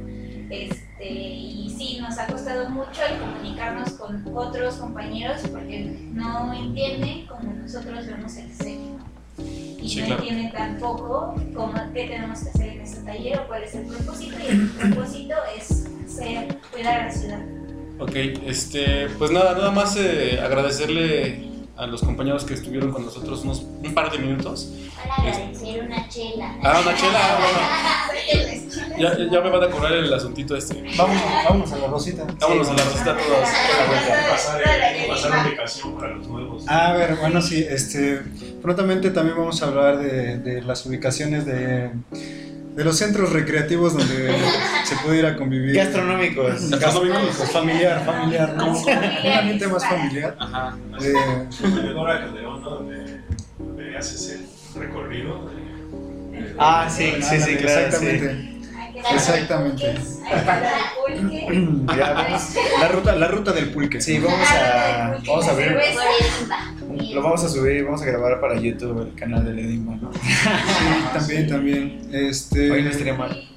este, 0.51 1.09
y 1.09 1.71
sí, 1.77 1.99
nos 2.01 2.19
ha 2.19 2.27
costado 2.27 2.69
mucho 2.71 3.01
el 3.09 3.19
comunicarnos 3.19 3.91
con 3.93 4.25
otros 4.37 4.75
compañeros 4.77 5.41
porque 5.51 5.97
no 6.13 6.53
entienden 6.53 7.27
como 7.27 7.53
nosotros 7.53 8.07
vemos 8.07 8.37
el 8.37 8.49
diseño. 8.49 8.99
Y 9.39 9.89
Sí, 9.89 10.01
no 10.01 10.07
claro. 10.07 10.23
entienden 10.23 10.53
tampoco 10.53 11.35
cómo, 11.55 11.73
qué 11.95 12.07
tenemos 12.09 12.41
que 12.43 12.51
hacer 12.51 12.69
en 12.69 12.81
este 12.83 13.01
taller 13.03 13.39
o 13.41 13.47
cuál 13.49 13.63
es 13.63 13.75
el 13.75 13.87
propósito, 13.87 14.37
y 14.39 14.47
el 14.51 14.69
propósito 14.69 15.35
es 15.57 15.89
ser, 16.07 16.59
cuidar 16.71 17.01
a 17.01 17.05
la 17.07 17.13
ciudad. 17.13 17.41
Ok, 17.99 18.15
este, 18.47 19.09
pues 19.19 19.31
nada, 19.31 19.53
nada 19.55 19.71
más 19.71 19.97
eh, 19.97 20.39
agradecerle 20.43 21.49
a 21.77 21.87
los 21.87 22.03
compañeros 22.03 22.45
que 22.45 22.53
estuvieron 22.55 22.93
con 22.93 23.05
nosotros 23.07 23.43
unos 23.45 23.61
un 23.63 23.95
par 23.95 24.11
de 24.11 24.19
minutos. 24.19 24.71
Para 24.97 25.15
agradecer 25.15 25.85
una 25.85 26.09
chela. 26.09 26.57
Ah, 26.63 26.81
una 26.83 26.95
chela, 26.95 27.19
ah, 27.19 27.39
bueno. 27.41 27.59
Ya, 29.01 29.17
ya- 29.17 29.31
ya 29.31 29.41
me 29.41 29.51
van 29.51 29.63
a 29.65 29.69
cobrar 29.71 29.93
el 29.93 30.13
asuntito 30.13 30.57
este. 30.57 30.83
Vamos, 30.97 31.17
vámonos 31.45 31.73
a 31.73 31.79
la 31.79 31.87
Rosita. 31.89 32.27
Vámonos 32.39 32.69
a 32.69 32.73
la 32.75 32.85
receta 32.85 33.17
todos. 33.17 33.49
Pasar, 34.31 34.63
pasar 35.09 35.47
ubicación 35.47 35.99
para 35.99 36.15
los 36.17 36.27
nuevos. 36.29 36.65
A 36.69 36.93
ver, 36.93 37.17
bueno, 37.17 37.41
sí, 37.43 37.65
este, 37.69 38.21
prontamente 38.63 39.11
también 39.11 39.37
vamos 39.37 39.63
a 39.63 39.67
hablar 39.67 39.99
de, 39.99 40.39
de 40.39 40.63
las 40.63 40.85
ubicaciones 40.87 41.47
de, 41.47 41.91
de 42.77 42.85
los 42.85 42.97
centros 42.97 43.33
recreativos 43.33 43.95
donde 43.97 44.35
se 44.85 44.97
puede 45.05 45.19
ir 45.21 45.27
a 45.27 45.37
convivir. 45.37 45.75
Gastronómicos. 45.77 46.71
Gastronómicos, 46.71 47.51
familiar, 47.53 48.05
familiar, 48.05 48.55
¿no? 48.57 48.73
Un 48.79 49.33
ambiente 49.33 49.67
más 49.69 49.87
familiar. 49.87 50.37
Ajá. 50.39 50.77
Eh, 51.01 51.13
De 51.69 51.89
Dora 51.93 52.21
Calderón, 52.21 52.61
¿no? 52.63 52.71
Donde, 52.71 53.21
donde 53.59 53.97
haces 53.97 54.31
el 54.75 54.81
recorrido. 54.83 55.47
de- 55.49 55.61
Ah, 56.59 56.89
sí, 56.91 57.13
sí, 57.21 57.41
sí, 57.41 57.57
claro. 57.57 57.91
Sí. 57.91 58.07
Exactamente. 58.07 58.50
Exactamente. 59.15 59.95
Vamos, 61.87 62.55
La 62.81 62.89
ruta, 62.89 63.17
la 63.17 63.29
ruta 63.29 63.53
del 63.53 63.71
pulque. 63.71 64.01
sí, 64.01 64.19
vamos 64.19 64.39
a, 64.53 65.19
vamos 65.27 65.49
a 65.49 65.53
ver. 65.55 65.77
Lo 67.13 67.23
vamos 67.23 67.43
a 67.45 67.49
subir, 67.49 67.85
vamos 67.85 68.03
a 68.03 68.05
grabar 68.05 68.41
para 68.41 68.59
YouTube 68.61 69.03
el 69.09 69.15
canal 69.15 69.45
de 69.45 69.61
Edimba, 69.61 69.97
¿no? 69.97 70.11
Sí, 70.23 70.27
también, 71.13 71.49
también. 71.49 72.01
Este, 72.13 72.71
Hoy 72.71 72.83
no 72.83 72.91
estaría 72.91 73.15
mal. 73.15 73.49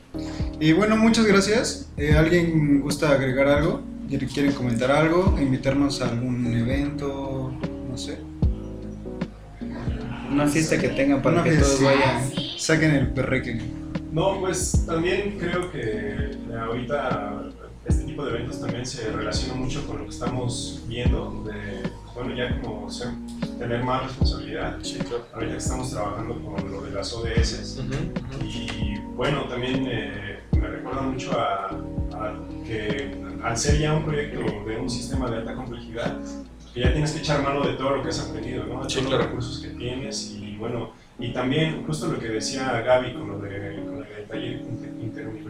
Y 0.60 0.72
bueno, 0.74 0.96
muchas 0.98 1.26
gracias. 1.26 1.90
Eh, 1.98 2.16
¿Alguien 2.18 2.82
gusta 2.82 3.10
agregar 3.12 3.48
algo? 3.48 3.82
¿Quieren- 4.10 4.30
¿Quieren 4.30 4.52
comentar 4.54 4.92
algo? 4.92 5.36
¿Invitarnos 5.40 6.02
a 6.02 6.10
algún 6.10 6.46
evento? 6.56 7.52
No 7.90 7.98
sé. 7.98 8.18
Una 10.32 10.48
fiesta 10.48 10.78
que 10.80 10.90
tengan 10.90 11.22
para 11.22 11.36
Una 11.36 11.44
que 11.44 11.52
fiesta. 11.52 11.68
todos 11.68 11.84
vayan. 11.84 12.32
Saquen 12.58 12.92
el 12.92 13.08
perreque. 13.10 13.62
No, 14.14 14.40
pues 14.40 14.86
también 14.86 15.38
creo 15.40 15.72
que 15.72 16.38
ahorita 16.58 17.44
este 17.86 18.04
tipo 18.06 18.24
de 18.26 18.32
eventos 18.36 18.62
también 18.62 18.86
se 18.86 19.12
relaciona 19.12 19.56
mucho 19.56 19.86
con 19.88 19.98
lo 19.98 20.04
que 20.04 20.12
estamos 20.12 20.82
viendo, 20.88 21.44
de, 21.46 21.82
bueno, 22.14 22.34
ya 22.36 22.62
como 22.62 22.90
ser- 22.90 23.10
tener 23.58 23.84
más 23.84 24.04
responsabilidad. 24.04 24.78
Sí, 24.84 25.00
claro. 25.00 25.26
Ahorita 25.34 25.52
que 25.54 25.58
estamos 25.58 25.90
trabajando 25.92 26.36
con 26.42 26.72
lo 26.72 26.82
de 26.82 26.92
las 26.92 27.12
ODS, 27.12 27.82
Y 28.44 29.00
bueno, 29.16 29.46
también 29.46 29.86
eh, 29.90 30.40
me 30.60 30.68
recuerda 30.68 31.02
mucho 31.02 31.32
a, 31.38 31.70
a 32.14 32.34
que 32.66 33.16
al 33.44 33.58
ser 33.58 33.80
ya 33.80 33.94
un 33.96 34.06
proyecto 34.06 34.40
de 34.66 34.78
un 34.80 34.90
sistema 34.90 35.30
de 35.30 35.38
alta 35.38 35.56
complejidad, 35.56 36.18
que 36.74 36.82
ya 36.82 36.92
tienes 36.94 37.12
que 37.12 37.20
echar 37.20 37.42
mano 37.44 37.62
de 37.66 37.74
todo 37.74 37.98
lo 37.98 38.04
que 38.04 38.10
has 38.10 38.20
aprendido, 38.20 38.64
¿no? 38.66 38.84
De 38.84 38.90
Sí, 38.90 38.96
todos 38.98 39.08
claro. 39.08 39.18
los 39.24 39.26
recursos 39.28 39.60
que 39.60 39.70
tienes 39.70 40.32
y 40.40 40.56
bueno, 40.56 40.92
y 41.20 41.32
también 41.32 41.86
justo 41.86 42.08
lo 42.08 42.18
que 42.20 42.28
decía 42.30 42.72
Gaby 42.82 43.14
con 43.14 43.28
lo, 43.28 43.40
de, 43.40 43.84
con 43.86 44.03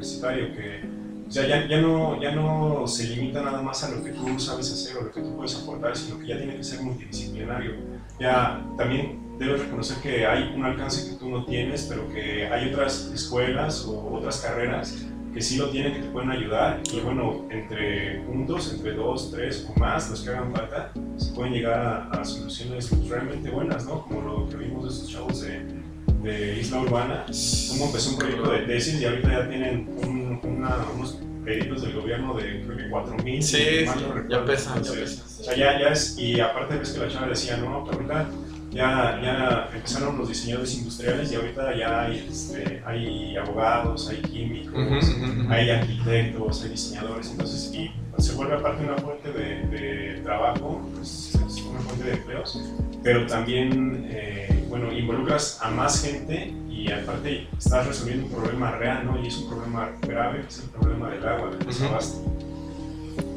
interuniversitario, 0.04 0.54
que 0.54 1.04
o 1.28 1.32
sea, 1.32 1.48
ya, 1.48 1.68
ya, 1.68 1.82
no, 1.82 2.22
ya 2.22 2.32
no 2.36 2.86
se 2.86 3.08
limita 3.08 3.42
nada 3.42 3.62
más 3.62 3.84
a 3.84 3.90
lo 3.90 4.04
que 4.04 4.12
tú 4.12 4.40
sabes 4.40 4.72
hacer 4.72 4.98
o 4.98 5.04
lo 5.06 5.12
que 5.12 5.22
tú 5.22 5.36
puedes 5.36 5.56
aportar, 5.56 5.96
sino 5.96 6.20
que 6.20 6.28
ya 6.28 6.38
tiene 6.38 6.58
que 6.58 6.64
ser 6.64 6.82
multidisciplinario. 6.82 7.72
Ya 8.20 8.64
también 8.78 9.20
debes 9.40 9.62
reconocer 9.62 9.98
que 10.04 10.28
hay 10.28 10.54
un 10.56 10.64
alcance 10.64 11.10
que 11.10 11.18
tú 11.18 11.30
no 11.30 11.44
tienes, 11.46 11.88
pero 11.90 12.08
que 12.14 12.46
hay 12.48 12.72
otras 12.72 13.10
escuelas 13.12 13.84
o 13.86 14.14
otras 14.14 14.42
carreras 14.42 15.06
que 15.34 15.42
sí 15.42 15.58
lo 15.58 15.70
tienen, 15.70 15.94
que 15.94 16.00
te 16.02 16.10
pueden 16.10 16.30
ayudar. 16.30 16.82
Y 16.94 17.00
bueno, 17.00 17.48
entre 17.50 18.24
juntos, 18.26 18.72
entre 18.72 18.94
dos, 18.94 19.32
tres 19.32 19.68
o 19.68 19.80
más, 19.80 20.12
los 20.12 20.22
que 20.22 20.30
hagan 20.30 20.54
falta, 20.54 20.92
se 21.18 21.32
pueden 21.34 21.54
llegar 21.54 21.80
a, 21.80 22.12
a 22.12 22.24
soluciones 22.24 22.92
realmente 23.10 23.50
buenas, 23.50 23.86
¿no? 23.86 24.04
Como 24.04 24.22
lo 24.22 24.50
que 24.50 24.58
vimos 24.58 24.84
de 24.84 24.90
estos 24.90 25.10
chavos 25.10 25.42
de, 25.42 25.83
de 26.24 26.60
Isla 26.60 26.80
Urbana, 26.82 27.26
cómo 27.70 27.86
empezó 27.88 28.12
un 28.12 28.18
proyecto 28.18 28.52
de 28.52 28.60
tesis 28.60 29.02
y 29.02 29.06
ahorita 29.06 29.30
ya 29.30 29.50
tienen 29.50 29.90
un- 30.04 30.40
una- 30.44 30.78
unos 30.96 31.20
pedidos 31.44 31.82
del 31.82 31.94
gobierno 31.94 32.34
de 32.36 32.62
creo 32.62 32.78
que 32.78 32.90
4 32.90 33.18
mil. 33.24 33.44
Sí, 33.44 33.58
sí, 33.58 33.86
ya 34.30 34.46
pesa, 34.46 34.82
ya 34.82 34.92
pesa. 34.94 35.24
O 35.24 35.44
sea, 35.44 35.56
ya, 35.56 35.80
ya 35.80 35.88
es, 35.90 36.18
y 36.18 36.40
aparte 36.40 36.78
ves 36.78 36.92
que 36.92 37.00
la 37.00 37.10
chava 37.10 37.28
decía, 37.28 37.58
no, 37.58 37.86
ahorita 37.92 38.30
ya, 38.72 39.20
ya 39.22 39.70
empezaron 39.76 40.18
los 40.18 40.30
diseñadores 40.30 40.74
industriales 40.76 41.32
y 41.32 41.36
ahorita 41.36 41.76
ya 41.78 42.04
hay, 42.04 42.26
este, 42.32 42.82
hay 42.86 43.36
abogados, 43.36 44.08
hay 44.10 44.18
químicos, 44.22 44.74
Ujú, 44.74 44.96
ujú, 44.96 45.42
ujú. 45.44 45.52
hay 45.54 45.70
arquitectos, 45.70 46.64
hay 46.64 46.70
diseñadores, 46.70 47.30
entonces 47.32 47.72
y 47.74 47.92
se 48.22 48.34
vuelve 48.36 48.54
aparte 48.56 48.84
una 48.86 48.96
fuente 48.98 49.32
de, 49.32 49.68
de 49.68 50.22
trabajo, 50.24 50.82
pues, 50.96 51.36
es 51.36 51.62
una 51.64 51.80
fuente 51.82 52.06
de 52.06 52.14
empleos, 52.14 52.58
pero 53.04 53.28
también, 53.28 54.08
eh, 54.10 54.48
bueno, 54.74 54.92
involucras 54.92 55.60
a 55.62 55.70
más 55.70 56.02
gente 56.02 56.52
y 56.68 56.92
aparte 56.92 57.48
estás 57.56 57.86
resolviendo 57.86 58.26
un 58.26 58.32
problema 58.32 58.72
real, 58.72 59.06
¿no? 59.06 59.24
Y 59.24 59.28
es 59.28 59.38
un 59.38 59.48
problema 59.48 59.92
grave, 60.02 60.42
que 60.42 60.48
es 60.48 60.64
el 60.64 60.70
problema 60.72 61.12
del 61.12 61.28
agua, 61.28 61.52
del 61.52 61.60
desabasto. 61.68 62.26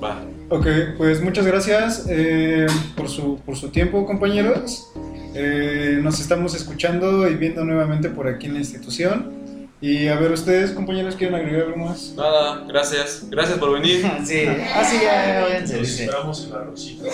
Va. 0.03 0.25
Ok, 0.49 0.67
pues 0.97 1.21
muchas 1.21 1.45
gracias 1.45 2.07
eh, 2.09 2.67
por, 2.97 3.11
su, 3.11 3.39
por 3.45 3.55
su 3.55 3.69
tiempo, 3.69 4.07
compañeros. 4.07 4.91
Eh, 5.35 6.01
nos 6.03 6.21
estamos 6.21 6.55
escuchando 6.55 7.29
y 7.29 7.35
viendo 7.35 7.67
nuevamente 7.67 8.09
por 8.09 8.29
aquí 8.29 8.47
en 8.47 8.55
la 8.55 8.61
institución. 8.61 9.37
Y 9.79 10.09
a 10.09 10.17
ver, 10.17 10.33
ustedes, 10.33 10.71
compañeros, 10.71 11.17
¿quieren 11.17 11.35
agregar 11.35 11.67
algo 11.67 11.77
más? 11.77 12.15
Nada, 12.17 12.65
gracias. 12.67 13.27
Gracias 13.29 13.59
por 13.59 13.75
venir. 13.75 14.11
Sí, 14.25 14.47
así 14.75 15.01
ya, 15.03 15.43
váyanse, 15.43 15.81
Nos 15.81 15.89
esperamos 16.01 16.45
en 16.45 16.51
la 16.51 16.59
rosita. 16.61 17.05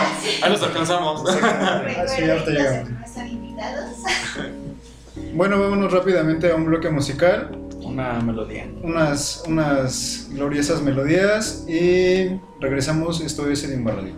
Ahí 0.42 0.52
los 0.52 0.62
alcanzamos. 0.62 1.24
Ah, 1.42 1.82
sí, 2.06 2.22
ahorita 2.22 2.50
Recuerden, 2.50 2.54
llegamos. 2.54 3.01
Invitados. 3.62 3.98
Bueno, 5.34 5.60
vámonos 5.60 5.92
rápidamente 5.92 6.50
a 6.50 6.56
un 6.56 6.64
bloque 6.64 6.88
musical. 6.88 7.50
Una 7.82 8.18
melodía. 8.20 8.66
Unas, 8.82 9.44
unas 9.46 10.28
gloriosas 10.32 10.80
melodías 10.80 11.66
y 11.68 12.40
regresamos. 12.60 13.20
Esto 13.20 13.50
es 13.50 13.62
Edimba 13.64 13.92
Radio. 13.92 14.14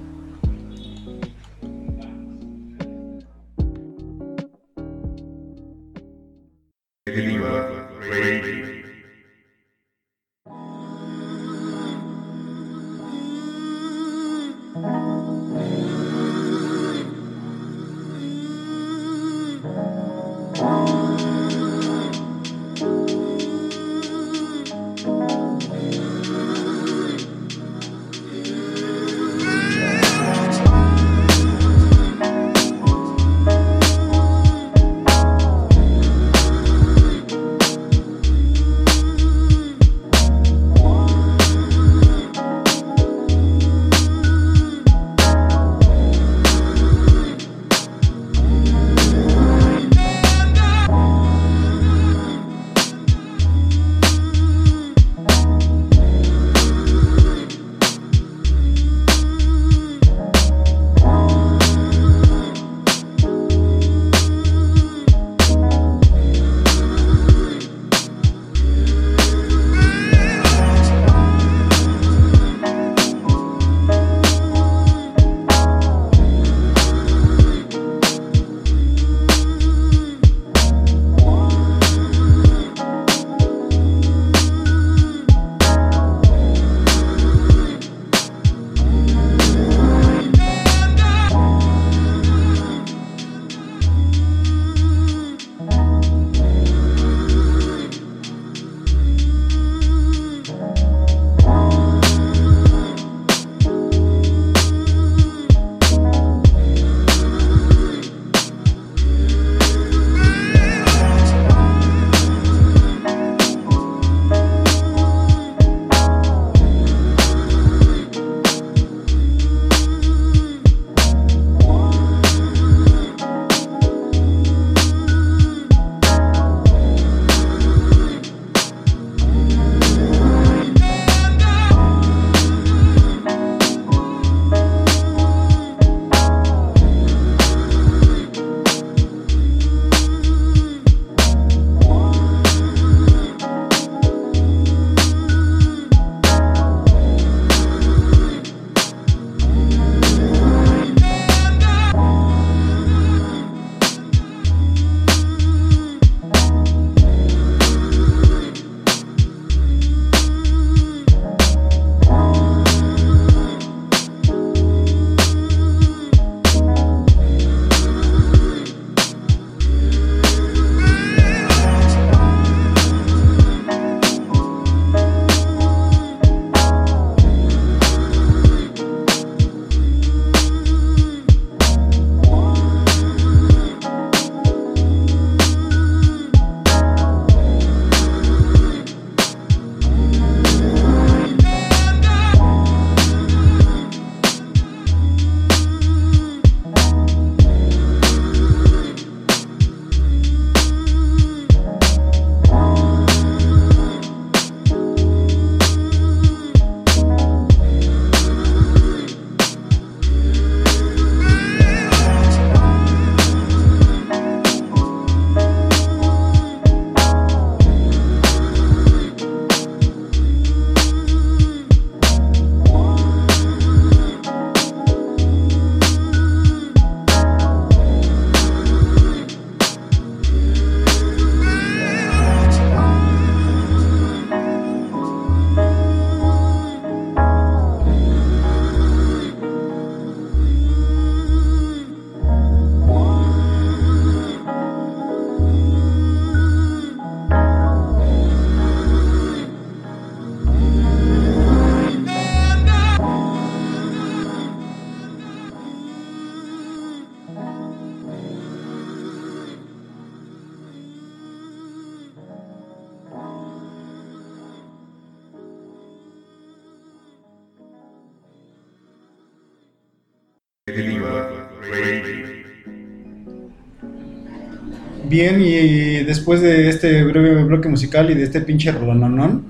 Bien, 275.14 275.40
y 275.40 276.02
después 276.04 276.40
de 276.40 276.68
este 276.68 277.04
breve 277.04 277.44
bloque 277.44 277.68
musical 277.68 278.10
y 278.10 278.14
de 278.14 278.24
este 278.24 278.40
pinche 278.40 278.72
rolononón, 278.72 279.44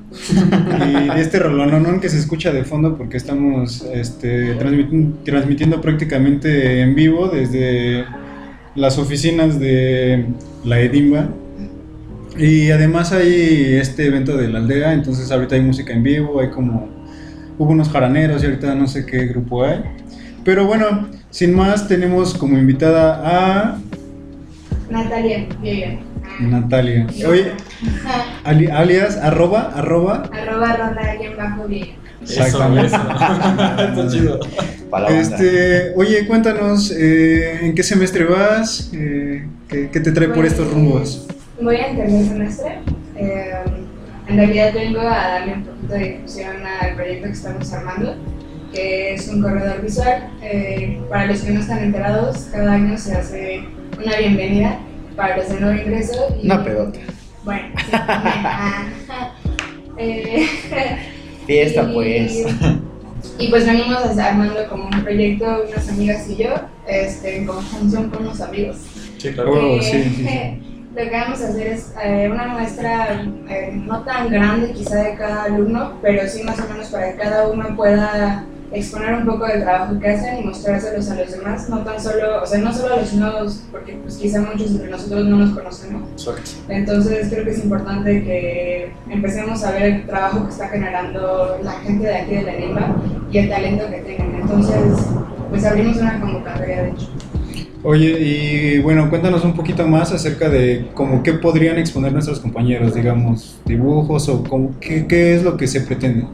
y 0.91 1.15
de 1.15 1.21
este 1.21 1.39
rolononón 1.39 2.01
que 2.01 2.09
se 2.09 2.19
escucha 2.19 2.53
de 2.53 2.65
fondo 2.65 2.97
porque 2.99 3.17
estamos 3.17 3.87
este, 3.93 4.57
transmiti- 4.59 5.25
transmitiendo 5.25 5.81
prácticamente 5.81 6.81
en 6.83 6.95
vivo 6.95 7.29
desde 7.29 8.05
las 8.75 8.99
oficinas 8.99 9.59
de 9.59 10.27
la 10.65 10.81
Edimba. 10.81 11.29
Y 12.39 12.71
además 12.71 13.13
hay 13.13 13.77
este 13.81 14.07
evento 14.07 14.37
de 14.37 14.49
la 14.49 14.59
aldea, 14.59 14.93
entonces 14.93 15.31
ahorita 15.31 15.55
hay 15.55 15.63
música 15.63 15.93
en 15.93 16.03
vivo, 16.03 16.41
hay 16.41 16.51
como... 16.51 16.93
Hubo 17.57 17.71
unos 17.71 17.89
jaraneros 17.89 18.43
y 18.43 18.47
ahorita 18.47 18.75
no 18.75 18.89
sé 18.89 19.07
qué 19.07 19.27
grupo 19.27 19.65
hay. 19.65 19.81
Pero 20.45 20.67
bueno, 20.67 21.09
sin 21.31 21.55
más, 21.55 21.87
tenemos 21.87 22.35
como 22.35 22.59
invitada 22.59 23.23
a 23.25 23.79
Natalia 24.91 25.47
Vieira. 25.61 25.99
Natalia. 26.41 27.07
Oye, 27.29 27.53
ali- 28.45 28.71
alias, 28.71 29.17
arroba, 29.17 29.73
arroba. 29.75 30.29
Arroba 30.33 30.77
ronda 30.77 31.11
alguien 31.11 31.37
bajo 31.37 31.65
Vieira. 31.67 31.95
Exactamente. 32.23 32.87
Eso, 32.87 32.97
eso. 32.97 33.83
Está 33.83 34.09
chido. 34.09 34.41
Este, 35.11 35.93
oye, 35.97 36.27
cuéntanos, 36.27 36.91
eh, 36.93 37.61
¿en 37.63 37.75
qué 37.75 37.83
semestre 37.83 38.25
vas? 38.25 38.91
Eh, 38.95 39.47
¿qué, 39.69 39.91
qué 39.91 40.01
te 40.01 40.13
trae 40.13 40.29
por 40.29 40.47
estos 40.47 40.71
rumbos? 40.73 41.27
Voy 41.61 41.77
a 41.77 41.95
tercer 41.95 42.25
semestre. 42.25 42.79
Eh, 43.17 43.51
en 44.29 44.37
realidad 44.37 44.73
vengo 44.73 45.01
a 45.01 45.05
darle 45.29 45.55
un 45.55 45.65
poquito 45.65 45.95
de 45.95 46.09
difusión 46.15 46.57
al 46.81 46.95
proyecto 46.95 47.27
que 47.27 47.33
estamos 47.33 47.73
armando, 47.73 48.17
que 48.73 49.15
es 49.15 49.29
un 49.29 49.43
corredor 49.43 49.83
visual. 49.83 50.31
Eh, 50.43 51.01
para 51.11 51.27
los 51.27 51.41
que 51.41 51.51
no 51.51 51.61
están 51.61 51.79
enterados, 51.81 52.49
cada 52.53 52.73
año 52.73 52.97
se 52.97 53.15
hace 53.15 53.65
una 54.03 54.17
bienvenida 54.19 54.79
para 55.17 55.37
los 55.37 55.49
de 55.49 55.61
nuevo 55.61 55.79
ingreso. 55.81 56.37
y- 56.43 56.47
Una 56.47 56.65
pedota. 56.65 56.99
Bueno, 57.45 57.69
sí. 57.77 57.93
Eh, 59.97 60.47
Fiesta, 61.47 61.83
Y- 61.89 61.93
pues. 61.95 62.47
Y 63.39 63.49
pues 63.49 63.65
venimos 63.67 64.19
armando 64.19 64.67
como 64.69 64.85
un 64.87 65.03
proyecto, 65.05 65.65
unas 65.69 65.89
amigas 65.89 66.29
y 66.29 66.37
yo, 66.43 66.51
este, 66.89 67.37
en 67.39 67.47
conjunción 67.47 68.11
con 68.11 68.23
unos 68.23 68.41
amigos. 68.41 68.77
Sí, 69.19 69.31
claro. 69.33 69.53
Oh, 69.53 69.77
Eh, 69.77 69.83
sí, 69.83 70.03
sí, 70.03 70.27
sí. 70.27 70.61
Lo 70.97 71.03
que 71.03 71.11
vamos 71.11 71.41
a 71.43 71.49
hacer 71.49 71.67
es 71.69 71.93
eh, 72.05 72.29
una 72.33 72.47
muestra 72.49 73.23
eh, 73.49 73.71
no 73.73 74.03
tan 74.03 74.31
grande 74.31 74.73
quizá 74.73 74.97
de 75.03 75.15
cada 75.17 75.45
alumno, 75.45 75.99
pero 76.03 76.27
sí 76.29 76.43
más 76.45 76.59
o 76.61 76.69
menos 76.73 76.89
para 76.89 77.13
que 77.13 77.19
cada 77.19 77.49
uno 77.49 77.75
pueda 77.77 78.45
exponer 78.75 79.15
un 79.15 79.27
poco 79.27 79.47
del 79.47 79.63
trabajo 79.63 79.99
que 79.99 80.09
hacen 80.09 80.41
y 80.41 80.45
mostrárselos 80.45 81.11
a 81.11 81.15
los 81.15 81.31
demás, 81.31 81.69
no 81.69 81.79
tan 81.79 82.01
solo, 82.01 82.43
o 82.43 82.47
sea, 82.47 82.59
no 82.59 82.73
solo 82.73 82.95
a 82.95 82.97
los 82.99 83.13
nuevos, 83.15 83.63
porque 83.71 83.99
pues 84.03 84.17
quizá 84.17 84.41
muchos 84.41 84.71
entre 84.73 84.89
nosotros 84.89 85.27
no 85.27 85.37
nos 85.37 85.55
conocemos, 85.57 86.03
Exacto. 86.13 86.51
entonces 86.69 87.29
creo 87.31 87.45
que 87.45 87.51
es 87.51 87.65
importante 87.65 88.25
que 88.25 88.93
empecemos 89.09 89.63
a 89.65 89.73
ver 89.73 89.83
el 89.83 90.07
trabajo 90.07 90.45
que 90.45 90.51
está 90.51 90.69
generando 90.69 91.59
la 91.63 91.73
gente 91.73 92.07
de 92.07 92.15
aquí 92.17 92.35
de 92.35 92.43
la 92.43 92.55
Lima 92.57 92.97
y 93.31 93.39
el 93.39 93.49
talento 93.49 93.85
que 93.91 93.99
tienen. 93.99 94.35
Entonces, 94.43 95.07
pues 95.51 95.65
abrimos 95.65 95.97
una 95.97 96.21
convocatoria 96.21 96.83
de 96.83 96.91
hecho. 96.91 97.09
Oye, 97.83 98.19
y 98.19 98.79
bueno, 98.79 99.11
cuéntanos 99.11 99.45
un 99.45 99.55
poquito 99.55 99.87
más 99.87 100.11
acerca 100.11 100.49
de 100.49 100.87
como 100.95 101.23
qué 101.23 101.35
podrían 101.35 101.79
exponer 101.79 102.13
nuestros 102.13 102.41
compañeros, 102.41 102.95
digamos, 102.95 103.61
dibujos 103.67 104.29
o 104.31 104.43
como, 104.43 104.75
qué, 104.81 105.07
qué 105.07 105.35
es 105.35 105.43
lo 105.43 105.59
que 105.59 105.67
se 105.67 105.83
pretende. 105.83 106.25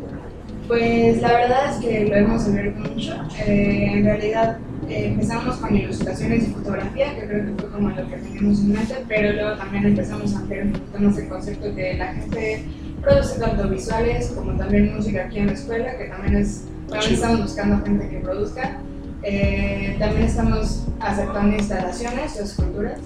Pues 0.71 1.21
la 1.21 1.33
verdad 1.33 1.73
es 1.73 1.85
que 1.85 2.05
lo 2.05 2.15
hemos 2.15 2.47
abierto 2.47 2.79
mucho. 2.79 3.13
Eh, 3.45 3.91
en 3.93 4.05
realidad 4.05 4.59
eh, 4.89 5.07
empezamos 5.07 5.57
con 5.57 5.77
ilustraciones 5.77 6.45
y 6.45 6.53
fotografía, 6.53 7.13
que 7.17 7.27
creo 7.27 7.47
que 7.47 7.61
fue 7.61 7.71
como 7.73 7.89
lo 7.91 7.97
que 8.09 8.17
teníamos 8.17 8.61
en 8.61 8.73
mente, 8.75 8.95
pero 9.09 9.33
luego 9.33 9.57
también 9.57 9.87
empezamos 9.87 10.33
a 10.33 10.39
ampliar 10.39 10.67
un 10.67 10.73
poquito 10.75 10.99
más 11.01 11.19
el 11.19 11.29
concepto 11.29 11.75
que 11.75 11.95
la 11.95 12.15
gente 12.15 12.65
produce 13.03 13.41
tanto 13.41 13.69
visuales 13.69 14.29
como 14.29 14.53
también 14.53 14.95
música 14.95 15.25
aquí 15.25 15.41
en 15.41 15.49
la 15.49 15.53
escuela, 15.55 15.99
que 15.99 16.05
también 16.05 16.37
es, 16.37 16.67
también 16.89 17.15
estamos 17.15 17.43
buscando 17.43 17.85
gente 17.85 18.09
que 18.09 18.19
produzca. 18.19 18.79
Eh, 19.25 19.97
también 19.99 20.23
estamos 20.23 20.87
aceptando 21.01 21.57
instalaciones 21.57 22.39
o 22.41 22.45
esculturas. 22.45 23.01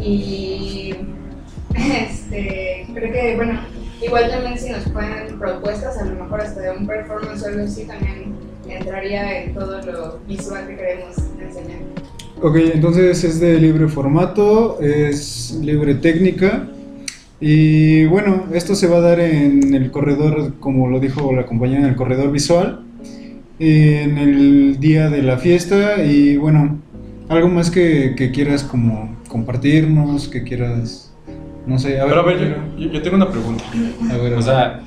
Y 0.00 0.96
este, 1.76 2.88
creo 2.92 3.12
que, 3.12 3.36
bueno, 3.36 3.60
igual 4.02 4.30
también 4.30 4.58
si 4.58 4.70
nos 4.70 4.84
ponen 4.88 5.38
propuestas, 5.38 5.98
a 5.98 6.04
lo 6.04 6.24
mejor 6.24 6.40
hasta 6.40 6.60
de 6.60 6.70
un 6.70 6.86
performance 6.86 7.42
o 7.42 7.46
algo 7.46 7.64
así, 7.64 7.84
también 7.84 8.34
entraría 8.68 9.44
en 9.44 9.54
todo 9.54 9.80
lo 9.82 10.18
visual 10.26 10.66
que 10.66 10.76
queremos 10.76 11.16
enseñar. 11.40 11.78
Ok, 12.42 12.56
entonces 12.74 13.24
es 13.24 13.40
de 13.40 13.58
libre 13.58 13.88
formato, 13.88 14.78
es 14.80 15.58
libre 15.62 15.94
técnica. 15.94 16.68
Y 17.40 18.04
bueno, 18.06 18.44
esto 18.52 18.74
se 18.74 18.86
va 18.86 18.98
a 18.98 19.00
dar 19.00 19.20
en 19.20 19.74
el 19.74 19.90
corredor, 19.90 20.54
como 20.60 20.88
lo 20.88 21.00
dijo 21.00 21.32
la 21.32 21.46
compañera, 21.46 21.80
en 21.80 21.88
el 21.88 21.96
corredor 21.96 22.32
visual, 22.32 22.84
en 23.58 24.18
el 24.18 24.78
día 24.80 25.08
de 25.08 25.22
la 25.22 25.38
fiesta. 25.38 26.02
Y 26.04 26.36
bueno, 26.36 26.78
algo 27.28 27.48
más 27.48 27.70
que, 27.70 28.14
que 28.16 28.30
quieras 28.30 28.62
como 28.62 29.16
compartirnos, 29.28 30.28
que 30.28 30.42
quieras, 30.42 31.12
no 31.66 31.78
sé, 31.78 32.00
a 32.00 32.04
ver. 32.04 32.08
Pero 32.14 32.20
a 32.20 32.24
ver, 32.24 32.38
yo, 32.38 32.78
yo- 32.86 32.92
yo 32.92 33.02
tengo 33.02 33.16
una 33.16 33.30
pregunta. 33.30 33.64
a 34.12 34.16
ver, 34.16 34.34
O 34.34 34.42
sea, 34.42 34.80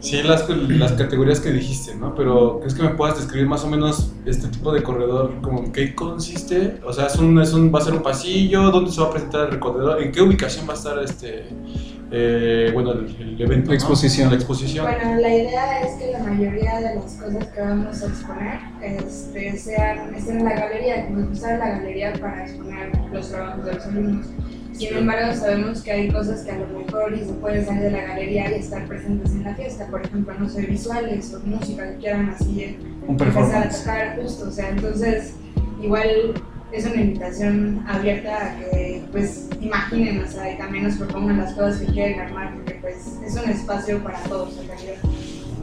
sí, 0.00 0.22
las, 0.22 0.48
las 0.48 0.92
categorías 0.92 1.40
que 1.40 1.50
dijiste, 1.52 1.94
¿no? 1.96 2.14
Pero 2.14 2.58
¿crees 2.60 2.74
que 2.74 2.82
me 2.82 2.90
puedas 2.90 3.16
describir 3.16 3.46
más 3.48 3.64
o 3.64 3.68
menos 3.68 4.12
este 4.26 4.48
tipo 4.48 4.72
de 4.72 4.82
corredor? 4.82 5.34
Como 5.42 5.64
en 5.64 5.72
qué 5.72 5.94
consiste? 5.94 6.80
O 6.86 6.92
sea, 6.92 7.06
¿es 7.06 7.16
un, 7.16 7.38
es 7.40 7.52
un, 7.52 7.72
¿va 7.74 7.78
a 7.80 7.82
ser 7.82 7.94
un 7.94 8.02
pasillo? 8.02 8.70
¿Dónde 8.70 8.90
se 8.90 9.00
va 9.00 9.08
a 9.08 9.10
presentar 9.10 9.48
el 9.52 9.58
corredor? 9.58 10.02
¿En 10.02 10.10
qué 10.12 10.22
ubicación 10.22 10.66
va 10.68 10.72
a 10.72 10.76
estar 10.76 10.98
este, 11.02 11.46
eh, 12.10 12.70
bueno, 12.72 12.92
el, 12.92 13.14
el 13.20 13.40
evento? 13.42 13.66
La 13.66 13.68
¿no? 13.68 13.74
exposición. 13.74 14.30
La 14.30 14.36
exposición. 14.36 14.86
Bueno, 14.86 15.20
la 15.20 15.34
idea 15.34 15.80
es 15.82 15.94
que 16.02 16.12
la 16.12 16.20
mayoría 16.20 16.76
de 16.80 16.94
las 16.94 17.14
cosas 17.14 17.46
que 17.48 17.60
vamos 17.60 18.02
a 18.02 18.06
exponer 18.06 18.58
este, 18.82 19.58
sean, 19.58 20.14
estén 20.14 20.38
en 20.38 20.44
la 20.44 20.54
galería, 20.54 21.06
que 21.06 21.12
nos 21.12 21.28
gusta 21.28 21.56
la 21.58 21.68
galería 21.70 22.12
para 22.14 22.44
exponer 22.44 22.92
los 23.12 23.30
trabajos 23.30 23.64
de 23.66 23.74
los 23.74 23.84
alumnos. 23.86 24.26
Sin 24.78 24.96
embargo, 24.96 25.34
sabemos 25.34 25.82
que 25.82 25.90
hay 25.90 26.08
cosas 26.08 26.42
que 26.42 26.52
a 26.52 26.58
lo 26.58 26.66
mejor 26.78 27.12
y 27.12 27.24
se 27.24 27.32
pueden 27.32 27.66
salir 27.66 27.82
de 27.82 27.90
la 27.90 28.02
galería 28.02 28.50
y 28.50 28.60
estar 28.60 28.86
presentes 28.86 29.32
en 29.32 29.42
la 29.42 29.54
fiesta. 29.54 29.88
Por 29.88 30.06
ejemplo, 30.06 30.32
no 30.38 30.48
sé, 30.48 30.62
visuales 30.62 31.34
o 31.34 31.40
música 31.40 31.90
que 31.90 31.96
quieran 31.96 32.30
así 32.30 32.78
Un 33.06 33.20
empezar 33.20 33.66
a 33.66 33.68
tocar 33.68 34.16
justo. 34.22 34.48
O 34.48 34.52
sea, 34.52 34.70
entonces, 34.70 35.34
igual 35.82 36.34
es 36.70 36.86
una 36.86 37.00
invitación 37.00 37.84
abierta 37.88 38.36
a 38.36 38.58
que, 38.58 39.02
pues, 39.10 39.48
imaginen, 39.60 40.22
o 40.22 40.28
sea, 40.28 40.52
y 40.52 40.58
también 40.58 40.84
nos 40.84 40.94
propongan 40.94 41.38
las 41.38 41.54
cosas 41.54 41.78
que 41.78 41.86
quieren 41.86 42.20
armar, 42.20 42.54
porque, 42.54 42.74
pues, 42.80 43.18
es 43.26 43.34
un 43.34 43.50
espacio 43.50 43.98
para 44.04 44.20
todos, 44.20 44.58
en 44.60 44.68
realidad. 44.68 44.96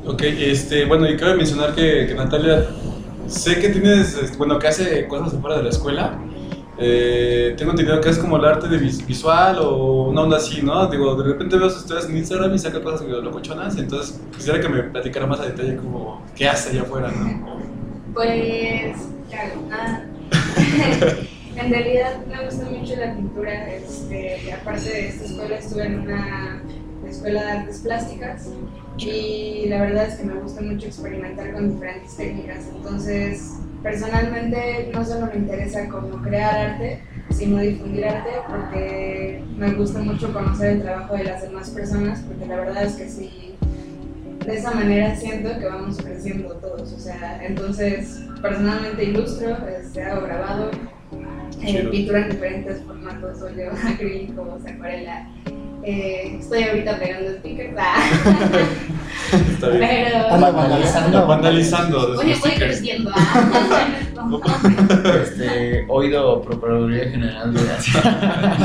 Ok, 0.05 0.21
este, 0.23 0.85
bueno, 0.85 1.09
y 1.09 1.15
cabe 1.15 1.37
mencionar 1.37 1.73
que, 1.73 2.05
que 2.07 2.15
Natalia, 2.15 2.65
sé 3.27 3.59
que 3.59 3.69
tienes, 3.69 4.37
bueno, 4.37 4.59
que 4.59 4.67
hace 4.67 5.07
cosas 5.07 5.33
afuera 5.33 5.57
de 5.57 5.63
la 5.63 5.69
escuela. 5.69 6.19
Eh, 6.77 7.53
tengo 7.57 7.71
entendido 7.71 8.01
que 8.01 8.09
es 8.09 8.17
como 8.17 8.35
el 8.37 8.45
arte 8.45 8.67
de 8.67 8.77
vis- 8.77 9.05
visual 9.07 9.57
o 9.59 10.09
una 10.09 10.21
onda 10.21 10.37
así, 10.37 10.61
¿no? 10.61 10.87
Digo, 10.87 11.15
de 11.15 11.23
repente 11.31 11.57
veo 11.57 11.69
sus 11.69 11.83
historias 11.83 12.09
en 12.09 12.17
Instagram 12.17 12.53
y 12.53 12.59
saca 12.59 12.81
cosas 12.83 13.01
medio 13.03 13.21
locochonas, 13.21 13.77
entonces 13.77 14.19
quisiera 14.35 14.59
que 14.59 14.67
me 14.67 14.83
platicara 14.83 15.25
más 15.25 15.39
a 15.39 15.45
detalle 15.45 15.77
como 15.77 16.21
qué 16.35 16.47
hace 16.49 16.71
allá 16.71 16.81
afuera, 16.81 17.11
¿no? 17.11 17.55
Pues, 18.13 18.27
¿qué 19.29 19.35
hago? 19.37 19.61
Nada. 19.69 20.05
en 21.55 21.69
realidad 21.69 22.25
me 22.27 22.45
gusta 22.45 22.65
mucho 22.69 22.95
la 22.97 23.13
pintura. 23.15 23.73
Este, 23.73 24.53
aparte 24.53 24.89
de 24.89 25.07
esta 25.09 25.25
escuela, 25.25 25.55
estuve 25.57 25.85
en 25.85 25.99
una 26.01 26.61
escuela 27.07 27.43
de 27.43 27.51
artes 27.51 27.79
plásticas 27.79 28.49
y 28.97 29.65
la 29.67 29.81
verdad 29.81 30.07
es 30.07 30.15
que 30.15 30.23
me 30.25 30.33
gusta 30.35 30.61
mucho 30.61 30.87
experimentar 30.87 31.53
con 31.53 31.73
diferentes 31.73 32.15
técnicas. 32.17 32.65
Entonces, 32.75 33.53
personalmente 33.85 34.89
no 34.91 35.05
solo 35.05 35.27
me 35.27 35.35
interesa 35.35 35.87
como 35.87 36.19
crear 36.23 36.71
arte, 36.71 37.01
sino 37.29 37.59
difundir 37.59 38.07
arte 38.07 38.31
porque 38.49 39.43
me 39.55 39.73
gusta 39.73 39.99
mucho 39.99 40.33
conocer 40.33 40.77
el 40.77 40.81
trabajo 40.81 41.15
de 41.15 41.25
las 41.25 41.43
demás 41.43 41.69
personas, 41.69 42.19
porque 42.21 42.47
la 42.47 42.55
verdad 42.55 42.83
es 42.83 42.95
que 42.95 43.07
sí, 43.07 43.55
de 44.43 44.55
esa 44.55 44.71
manera 44.71 45.15
siento 45.15 45.59
que 45.59 45.65
vamos 45.65 45.97
creciendo 45.97 46.55
todos. 46.55 46.93
O 46.93 46.99
sea, 46.99 47.39
entonces 47.45 48.21
personalmente 48.41 49.03
ilustro, 49.03 49.55
este, 49.67 50.01
hago 50.01 50.21
grabado, 50.25 50.71
eh, 51.61 51.87
pintura 51.91 52.21
en 52.21 52.31
diferentes 52.31 52.81
formatos, 52.81 53.39
óleo, 53.43 53.71
acrílico, 53.87 54.57
acuarela. 54.67 55.29
Eh, 55.87 56.37
estoy 56.39 56.63
ahorita 56.63 56.97
pegando 56.97 57.31
stickers, 57.37 57.75
ah, 57.77 57.95
Está 59.51 59.69
bien. 59.69 59.87
pero... 59.87 60.33
Anda 60.33 60.49
vandalizando. 60.49 61.27
Vandalizando. 61.27 62.19
Oye, 62.19 62.35
voy 62.41 62.51
creciendo. 62.51 63.11
ah. 63.15 63.87
Este, 65.21 65.85
oído 65.87 66.41
Procuraduría 66.41 67.11
General 67.11 67.53
de 67.53 67.61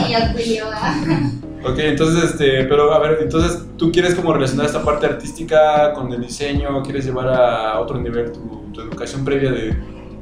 Y 0.08 0.14
Auxilio, 0.14 0.64
ah. 0.72 1.30
Ok, 1.62 1.78
entonces, 1.80 2.30
este, 2.30 2.64
pero 2.64 2.94
a 2.94 2.98
ver, 3.00 3.18
entonces 3.20 3.66
tú 3.76 3.92
quieres 3.92 4.14
como 4.14 4.32
relacionar 4.32 4.64
esta 4.64 4.82
parte 4.82 5.04
artística 5.04 5.92
con 5.92 6.10
el 6.14 6.22
diseño, 6.22 6.82
quieres 6.82 7.04
llevar 7.04 7.28
a 7.28 7.78
otro 7.80 8.00
nivel 8.00 8.32
tu, 8.32 8.70
tu 8.72 8.80
educación 8.80 9.26
previa 9.26 9.50
de, 9.50 9.76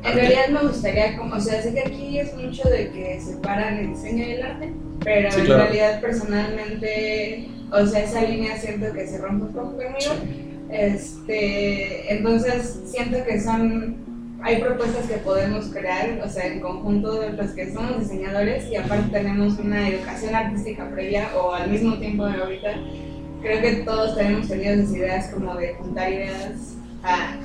En 0.05 0.15
realidad 0.15 0.49
me 0.51 0.69
gustaría, 0.69 1.17
como, 1.17 1.35
o 1.37 1.41
sea, 1.41 1.61
sé 1.63 1.75
que 1.75 1.81
aquí 1.81 2.19
es 2.19 2.35
mucho 2.37 2.69
de 2.69 2.91
que 2.91 3.21
separan 3.21 3.79
el 3.79 3.89
diseño 3.95 4.25
y 4.25 4.31
el 4.33 4.43
arte, 4.43 4.73
pero 5.05 5.31
Sí, 5.31 5.41
en 5.41 5.47
claro. 5.47 5.63
realidad 5.65 6.01
personalmente, 6.01 7.49
o 7.73 7.87
sea, 7.87 8.05
esa 8.05 8.23
línea 8.23 8.57
siento 8.57 8.93
que 8.93 9.07
se 9.07 9.19
rompe 9.19 9.47
un 9.47 9.53
poco 9.53 9.73
conmigo. 9.77 10.13
Este, 10.71 12.13
entonces 12.13 12.81
siento 12.87 13.25
que 13.25 13.41
son, 13.41 13.97
hay 14.43 14.57
propuestas 14.61 15.07
que 15.07 15.17
podemos 15.17 15.67
crear, 15.67 16.21
o 16.25 16.29
sea, 16.29 16.47
en 16.47 16.61
conjunto 16.61 17.21
de 17.21 17.33
los 17.33 17.51
que 17.53 17.73
somos 17.73 17.99
diseñadores 18.01 18.71
y 18.71 18.77
aparte 18.77 19.11
tenemos 19.11 19.59
una 19.59 19.89
educación 19.89 20.35
artística 20.35 20.89
previa 20.91 21.29
o 21.37 21.53
al 21.55 21.71
mismo 21.71 21.97
tiempo 21.99 22.27
de 22.27 22.35
ahorita. 22.41 22.71
Creo 23.43 23.61
que 23.61 23.73
todos 23.85 24.17
tenemos 24.17 24.49
tenido 24.49 24.75
esas 24.75 24.95
ideas 24.95 25.31
como 25.33 25.55
de 25.57 25.75
juntar 25.75 26.13
ideas 26.13 26.77
a... 27.03 27.37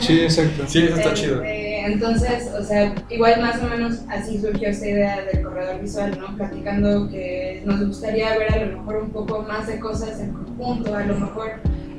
Sí, 0.00 0.20
exacto. 0.20 0.64
Sí, 0.66 0.78
eso 0.84 0.96
está 0.96 1.12
Este, 1.12 1.20
chido. 1.22 1.42
Entonces, 1.44 2.48
o 2.58 2.62
sea, 2.62 2.94
igual 3.10 3.40
más 3.40 3.60
o 3.62 3.66
menos 3.66 4.00
así 4.08 4.40
surgió 4.40 4.68
esta 4.68 4.86
idea 4.86 5.20
del 5.32 5.42
corredor 5.42 5.80
visual, 5.80 6.18
¿no? 6.20 6.36
Platicando 6.36 7.08
que 7.08 7.62
nos 7.64 7.84
gustaría 7.86 8.36
ver 8.38 8.52
a 8.52 8.64
lo 8.66 8.78
mejor 8.78 8.96
un 9.02 9.10
poco 9.10 9.42
más 9.42 9.66
de 9.66 9.78
cosas 9.80 10.20
en 10.20 10.32
conjunto, 10.32 10.94
a 10.94 11.04
lo 11.04 11.14
mejor 11.16 11.50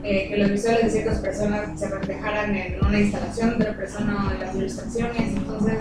eh, 0.03 0.27
que 0.29 0.37
los 0.37 0.51
visuales 0.51 0.85
de 0.85 0.89
ciertas 0.89 1.19
personas 1.19 1.79
se 1.79 1.89
reflejaran 1.89 2.55
en 2.55 2.83
una 2.85 2.99
instalación 2.99 3.49
de 3.49 3.55
otra 3.55 3.77
persona 3.77 4.27
o 4.27 4.33
en 4.33 4.39
las 4.39 4.55
ilustraciones. 4.55 5.35
Entonces, 5.35 5.75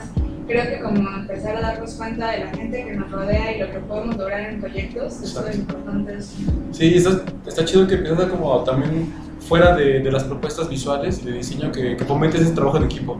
creo 0.48 0.68
que 0.68 0.80
como 0.80 1.08
empezar 1.16 1.56
a 1.56 1.60
darnos 1.60 1.94
cuenta 1.94 2.32
de 2.32 2.40
la 2.40 2.50
gente 2.50 2.84
que 2.84 2.92
nos 2.94 3.10
rodea 3.10 3.56
y 3.56 3.60
lo 3.60 3.70
que 3.70 3.78
podemos 3.78 4.16
lograr 4.16 4.40
en 4.50 4.60
proyectos, 4.60 5.22
eso 5.22 5.46
es 5.46 5.56
importante. 5.58 6.16
Sí, 6.72 6.94
está, 6.96 7.22
está 7.46 7.64
chido 7.64 7.86
que 7.86 7.94
empiezas 7.94 8.20
a 8.24 8.28
como 8.28 8.62
también 8.64 9.12
fuera 9.48 9.74
de, 9.76 10.00
de 10.00 10.12
las 10.12 10.24
propuestas 10.24 10.68
visuales 10.68 11.20
y 11.22 11.26
de 11.26 11.32
diseño 11.32 11.72
que, 11.72 11.96
que 11.96 12.38
ese 12.38 12.52
trabajo 12.52 12.76
en 12.78 12.84
equipo 12.84 13.18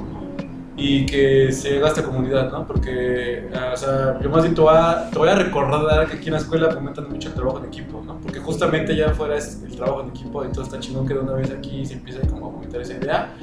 y 0.77 1.07
que 1.07 1.53
se 1.53 1.77
haga 1.77 1.89
esta 1.89 2.03
comunidad, 2.03 2.51
¿no? 2.51 2.67
Porque, 2.67 3.49
ah, 3.55 3.71
o 3.75 3.77
sea, 3.77 4.19
yo 4.21 4.31
más 4.31 4.43
bien 4.43 4.55
te 4.55 4.61
voy, 4.61 4.75
a, 4.75 5.11
te 5.11 5.19
voy 5.19 5.29
a 5.29 5.35
recordar 5.35 6.09
que 6.09 6.17
aquí 6.17 6.27
en 6.27 6.33
la 6.33 6.39
escuela 6.39 6.71
fomentan 6.71 7.09
mucho 7.09 7.29
el 7.29 7.35
trabajo 7.35 7.59
en 7.59 7.67
equipo, 7.67 8.03
¿no? 8.05 8.19
Porque 8.21 8.41
justamente 8.41 8.97
ya 8.97 9.11
afuera 9.11 9.37
es 9.37 9.63
el 9.65 9.77
trabajo 9.77 10.03
en 10.03 10.09
equipo, 10.09 10.43
entonces 10.43 10.73
está 10.73 10.81
chingón 10.81 11.07
que 11.07 11.15
de 11.15 11.21
una 11.21 11.35
vez 11.35 11.51
aquí 11.51 11.85
se 11.85 11.95
empiece 11.95 12.27
como 12.27 12.49
a 12.49 12.53
fomentar 12.53 12.81
esa 12.81 12.95
idea 12.95 13.35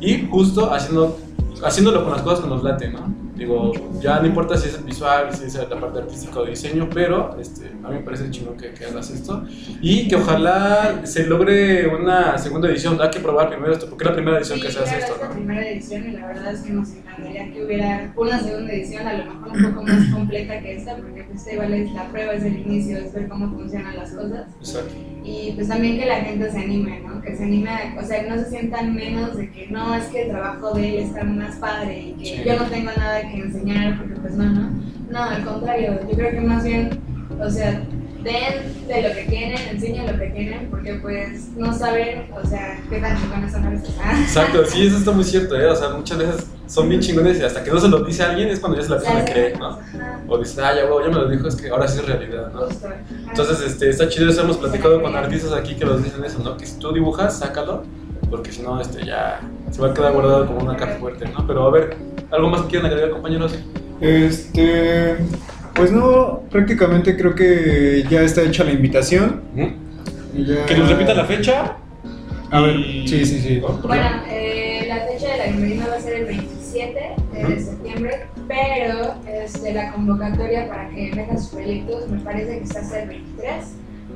y 0.00 0.26
justo 0.28 0.72
haciendo, 0.72 1.18
haciéndolo 1.62 2.02
con 2.02 2.12
las 2.12 2.22
cosas 2.22 2.40
que 2.40 2.48
nos 2.48 2.62
laten, 2.62 2.94
¿no? 2.94 3.31
Digo, 3.42 3.72
ya 4.00 4.20
no 4.20 4.26
importa 4.28 4.56
si 4.56 4.68
es 4.68 4.84
visual, 4.84 5.34
si 5.34 5.46
es 5.46 5.54
la 5.54 5.80
parte 5.80 5.98
artística 5.98 6.38
o 6.38 6.44
diseño, 6.44 6.88
pero 6.94 7.36
este, 7.40 7.72
a 7.82 7.88
mí 7.88 7.96
me 7.96 8.00
parece 8.02 8.30
chingón 8.30 8.56
que, 8.56 8.72
que 8.72 8.84
hagas 8.84 9.10
esto 9.10 9.44
y 9.80 10.06
que 10.06 10.14
ojalá 10.14 11.00
se 11.02 11.26
logre 11.26 11.88
una 11.88 12.38
segunda 12.38 12.68
edición. 12.68 13.00
Hay 13.02 13.10
que 13.10 13.18
probar 13.18 13.48
primero 13.48 13.72
esto, 13.72 13.88
porque 13.88 14.04
es 14.04 14.10
la 14.10 14.14
primera 14.14 14.38
edición 14.38 14.60
Sí, 14.60 14.64
que 14.64 14.70
se 14.70 14.78
hace 14.78 14.98
esto, 14.98 15.14
es 15.14 15.20
la 15.22 15.26
¿no? 15.26 15.34
primera 15.34 15.68
edición 15.68 16.08
y 16.08 16.12
la 16.12 16.26
verdad 16.28 16.54
es 16.54 16.60
que 16.60 16.70
nos 16.70 16.88
encantaría 17.12 17.52
que 17.52 17.64
hubiera 17.64 18.12
una 18.16 18.38
segunda 18.40 18.72
edición, 18.72 19.06
a 19.06 19.12
lo 19.14 19.24
mejor 19.24 19.48
un 19.56 19.74
poco 19.74 19.86
más 19.86 20.06
completa 20.12 20.60
que 20.60 20.76
esta, 20.76 20.96
porque 20.96 21.24
pues 21.24 21.52
igual 21.52 21.72
es 21.74 21.92
la 21.92 22.08
prueba, 22.08 22.32
es 22.32 22.44
el 22.44 22.58
inicio, 22.58 22.98
es 22.98 23.12
ver 23.12 23.28
cómo 23.28 23.50
funcionan 23.50 23.96
las 23.96 24.10
cosas. 24.12 24.46
Exacto. 24.60 24.94
Y 25.24 25.52
pues 25.54 25.68
también 25.68 25.98
que 25.98 26.06
la 26.06 26.16
gente 26.16 26.50
se 26.50 26.58
anime, 26.58 27.00
¿no? 27.06 27.20
Que 27.22 27.36
se 27.36 27.44
anime, 27.44 27.70
o 27.98 28.04
sea, 28.04 28.22
no 28.24 28.36
se 28.42 28.50
sientan 28.50 28.94
menos 28.94 29.36
de 29.36 29.50
que 29.50 29.68
no, 29.68 29.94
es 29.94 30.04
que 30.06 30.22
el 30.22 30.28
trabajo 30.30 30.74
de 30.74 30.88
él 30.88 31.04
está 31.04 31.24
más 31.24 31.56
padre 31.56 32.00
y 32.00 32.12
que 32.14 32.24
Sí. 32.24 32.42
yo 32.44 32.56
no 32.58 32.64
tengo 32.66 32.90
nada 32.96 33.20
que 33.22 33.36
enseñar, 33.38 33.98
porque 33.98 34.14
pues 34.20 34.34
no, 34.34 34.44
¿no? 34.44 34.70
No, 35.10 35.22
al 35.22 35.44
contrario, 35.44 36.00
yo 36.08 36.16
creo 36.16 36.30
que 36.30 36.40
más 36.40 36.64
bien, 36.64 36.90
o 37.38 37.50
sea, 37.50 37.82
den 38.24 38.86
de 38.88 39.02
lo 39.02 39.14
que 39.14 39.24
tienen, 39.28 39.58
enseñen 39.70 40.06
lo 40.06 40.18
que 40.18 40.26
tienen, 40.28 40.68
porque 40.70 40.94
pues 40.94 41.48
no 41.56 41.72
saben, 41.76 42.26
o 42.32 42.46
sea, 42.46 42.78
qué 42.88 42.98
tan 42.98 43.20
chingones 43.20 43.52
son 43.52 43.64
a 43.66 43.70
veces. 43.70 43.94
Ah. 44.02 44.18
Exacto, 44.22 44.64
sí, 44.64 44.86
eso 44.86 44.98
está 44.98 45.10
muy 45.12 45.24
cierto, 45.24 45.58
¿eh? 45.60 45.66
O 45.66 45.74
sea, 45.76 45.90
muchas 45.90 46.18
veces 46.18 46.46
son 46.72 46.88
bien 46.88 47.00
chingones 47.02 47.38
y 47.38 47.42
hasta 47.42 47.62
que 47.62 47.70
no 47.70 47.78
se 47.78 47.88
lo 47.88 48.02
dice 48.02 48.22
alguien 48.22 48.48
es 48.48 48.58
cuando 48.58 48.78
ya 48.78 48.84
se 48.84 48.90
la 48.90 48.96
empiezan 48.96 49.18
a 49.20 49.24
creer, 49.26 49.58
¿no? 49.58 49.78
O 50.26 50.38
dices, 50.38 50.58
ah, 50.58 50.72
ya, 50.74 50.84
huevo, 50.84 51.02
ya 51.02 51.08
me 51.08 51.14
lo 51.16 51.28
dijo, 51.28 51.46
es 51.46 51.56
que 51.56 51.68
ahora 51.68 51.86
sí 51.86 51.98
es 52.00 52.06
realidad, 52.06 52.50
¿no? 52.54 52.62
Entonces, 53.28 53.60
este, 53.60 53.90
está 53.90 54.08
chido 54.08 54.30
eso, 54.30 54.40
hemos 54.40 54.56
platicado 54.56 55.02
con 55.02 55.14
artistas 55.14 55.52
aquí 55.52 55.74
que 55.74 55.84
nos 55.84 56.02
dicen 56.02 56.24
eso, 56.24 56.38
¿no? 56.38 56.56
Que 56.56 56.64
si 56.66 56.78
tú 56.78 56.90
dibujas, 56.92 57.38
sácalo, 57.38 57.82
porque 58.30 58.50
si 58.52 58.62
no, 58.62 58.80
este, 58.80 59.04
ya 59.04 59.40
se 59.70 59.82
va 59.82 59.88
a 59.88 59.94
quedar 59.94 60.12
guardado 60.14 60.46
como 60.46 60.60
una 60.60 60.76
caja 60.76 60.94
fuerte, 60.94 61.26
¿no? 61.28 61.46
Pero 61.46 61.66
a 61.66 61.70
ver, 61.70 61.94
¿algo 62.30 62.48
más 62.48 62.62
que 62.62 62.68
quieran 62.68 62.86
agregar, 62.86 63.10
compañeros? 63.10 63.54
Este, 64.00 65.16
pues 65.74 65.92
no, 65.92 66.42
prácticamente 66.50 67.16
creo 67.18 67.34
que 67.34 68.04
ya 68.08 68.22
está 68.22 68.42
hecha 68.42 68.64
la 68.64 68.72
invitación. 68.72 69.42
Ya- 70.34 70.64
Que 70.64 70.74
nos 70.78 70.88
repita 70.88 71.12
la 71.12 71.24
fecha. 71.26 71.76
A 72.50 72.60
ver, 72.60 72.76
y- 72.76 73.06
sí, 73.08 73.24
sí, 73.26 73.40
sí. 73.40 73.60
¿no? 73.60 73.68
Bueno, 73.86 74.06
eh, 74.28 74.61
pero 78.48 79.14
este, 79.26 79.72
la 79.72 79.92
convocatoria 79.92 80.68
para 80.68 80.88
que 80.90 81.12
metan 81.14 81.38
sus 81.38 81.50
proyectos 81.50 82.08
me 82.08 82.20
parece 82.20 82.58
que 82.58 82.64
está 82.64 82.80
hasta 82.80 83.02
el 83.02 83.08
23. 83.08 83.64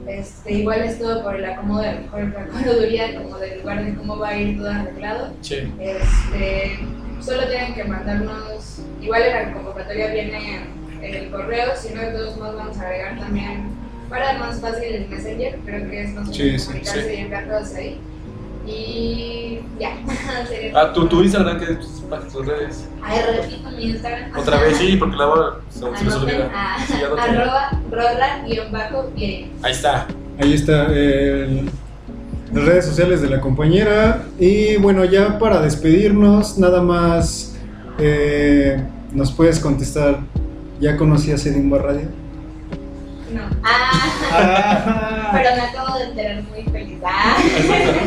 Este, 0.07 0.53
igual 0.53 0.83
es 0.83 0.99
todo 0.99 1.23
por 1.25 1.37
el 1.37 1.45
acomodo 1.45 1.83
de 1.83 1.95
mejor 1.95 2.33
procuraduría, 2.33 3.15
como 3.21 3.39
del 3.39 3.61
lugar 3.61 3.85
de 3.85 3.95
cómo 3.95 4.19
va 4.19 4.29
a 4.29 4.39
ir 4.39 4.59
todo 4.59 4.71
arreglado. 4.71 5.33
Sí. 5.41 5.73
Este, 5.81 6.79
solo 7.21 7.49
tienen 7.49 7.75
que 7.75 7.85
mandarnos, 7.85 8.83
igual 9.01 9.23
en 9.23 9.33
la 9.33 9.53
convocatoria 9.53 10.09
viene 10.09 10.61
el 11.03 11.31
correo, 11.31 11.73
si 11.77 11.93
no 11.93 12.03
de 12.03 12.13
todos 12.13 12.37
modos 12.37 12.57
vamos 12.57 12.79
a 12.79 12.83
agregar 12.83 13.19
también, 13.19 13.65
para 14.09 14.35
más 14.35 14.61
fácil 14.61 14.95
el 14.95 15.09
Messenger, 15.09 15.59
creo 15.65 15.91
que 15.91 16.03
es 16.03 16.15
más 16.15 16.29
fácil 16.29 16.59
sí, 16.61 16.67
comunicarse 16.67 17.09
sí. 17.09 17.15
y 17.15 17.21
enviar 17.21 17.49
todos 17.49 17.75
ahí. 17.75 18.01
Y 18.67 19.61
ya, 19.79 19.91
Ah, 20.75 20.93
tu, 20.93 21.01
todo. 21.01 21.09
tu 21.09 21.23
Instagram, 21.23 21.59
que 21.59 21.73
es 21.73 21.79
tus, 22.33 22.47
redes. 22.47 22.89
Ay, 23.03 23.21
repito 23.41 23.71
mi 23.71 23.85
Instagram. 23.91 24.31
Otra 24.39 24.61
vez, 24.61 24.77
sí, 24.77 24.97
porque 24.97 25.17
la 25.17 25.27
voy 25.27 25.39
a- 25.41 25.73
se, 25.73 25.79
se 25.81 26.05
les 26.05 26.15
Anoten 26.15 26.35
olvida. 26.41 26.51
a 26.55 26.87
Sí, 26.87 26.93
anoten. 27.03 27.19
arroba 27.37 27.81
rola 27.91 28.45
guion 28.47 28.73
bajo 28.73 29.11
bien. 29.15 29.53
Ahí 29.63 29.73
está. 29.73 30.07
Ahí 30.39 30.53
está 30.55 30.87
el- 30.87 31.69
las 32.53 32.65
redes 32.65 32.87
sociales 32.87 33.21
de 33.23 33.29
la 33.31 33.41
compañera. 33.41 34.25
Y 34.39 34.77
bueno, 34.77 35.05
ya 35.05 35.39
para 35.39 35.61
despedirnos, 35.61 36.59
nada 36.59 36.83
más 36.83 37.57
eh, 37.99 38.83
nos 39.13 39.33
puedes 39.33 39.59
contestar. 39.61 40.21
¿Ya 40.81 40.97
conocías 40.97 41.45
Edimba 41.47 41.79
Radio? 41.79 42.09
No. 43.37 43.57
Ah, 43.65 45.31
pero 45.33 45.57
me 45.57 45.61
acabo 45.63 45.99
de 45.99 46.05
enterar 46.07 46.43
muy 46.45 46.63
feliz. 46.73 46.99
Ah. 47.05 47.37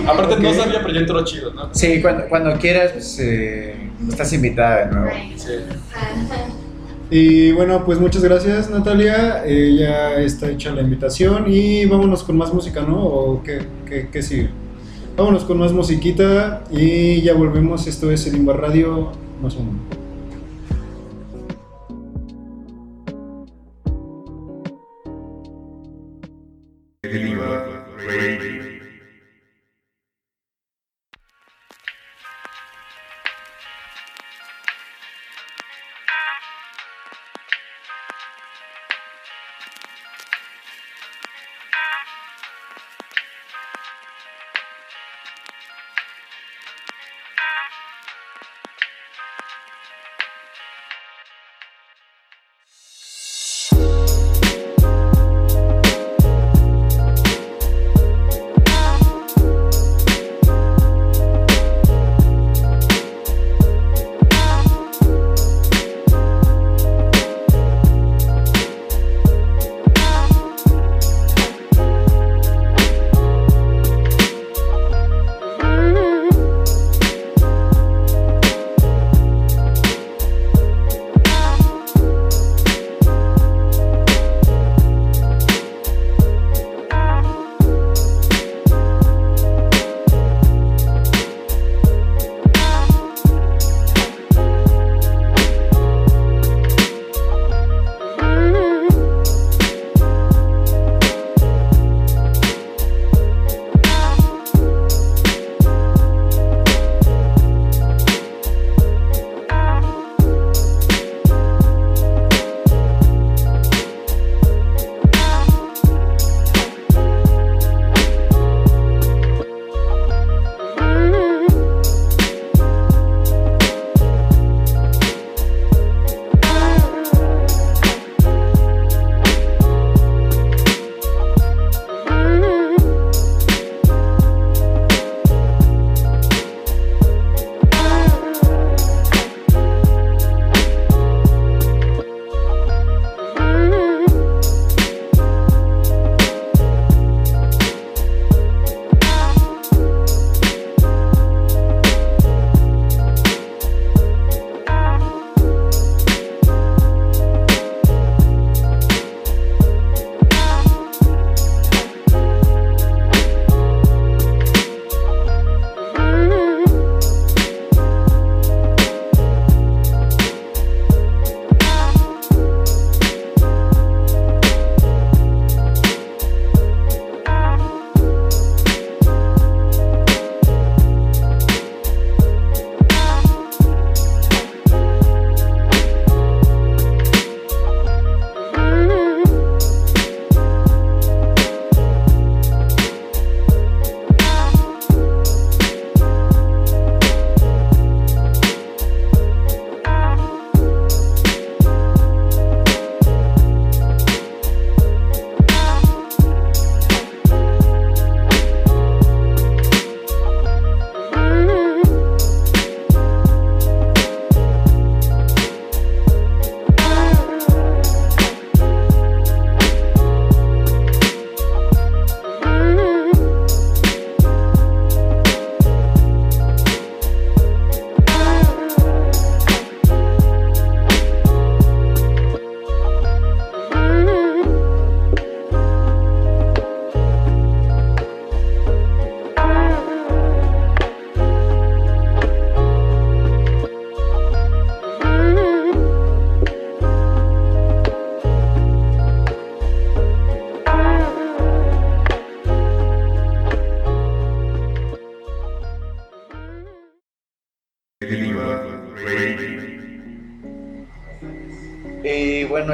Aparte 0.07 0.38
no 0.39 0.49
Ok. 0.49 0.55
sabía, 0.55 0.80
pero 0.82 0.93
ya 0.93 0.99
entró 1.01 1.23
chido, 1.23 1.53
¿no? 1.53 1.69
Sí, 1.73 2.01
cuando, 2.01 2.27
cuando 2.27 2.53
quieras, 2.57 2.91
pues, 2.93 3.19
eh, 3.19 3.75
estás 4.09 4.32
invitada 4.34 4.86
de 4.86 4.91
nuevo. 4.95 5.09
Ay, 5.13 5.34
Sí. 5.38 5.51
ah. 5.95 6.47
Y 7.11 7.51
bueno, 7.53 7.84
pues 7.86 7.99
muchas 7.99 8.23
gracias 8.23 8.69
Natalia. 8.69 9.43
Eh, 9.45 9.75
ya 9.80 10.15
está 10.17 10.47
hecha 10.49 10.71
la 10.71 10.82
invitación. 10.82 11.45
Y 11.47 11.86
vámonos 11.86 12.23
con 12.23 12.38
más 12.38 12.53
música, 12.53 12.82
¿no? 12.82 13.03
¿O 13.03 13.41
qué, 13.43 13.59
qué, 13.88 14.09
qué 14.11 14.21
sigue? 14.21 14.49
Vámonos 15.17 15.43
con 15.43 15.57
más 15.57 15.71
musiquita 15.73 16.61
y 16.71 17.21
ya 17.21 17.34
volvemos. 17.34 17.88
Esto 17.88 18.11
es 18.11 18.25
Edimba 18.27 18.53
Radio 18.53 19.11
más 19.41 19.55
uno. 19.55 19.71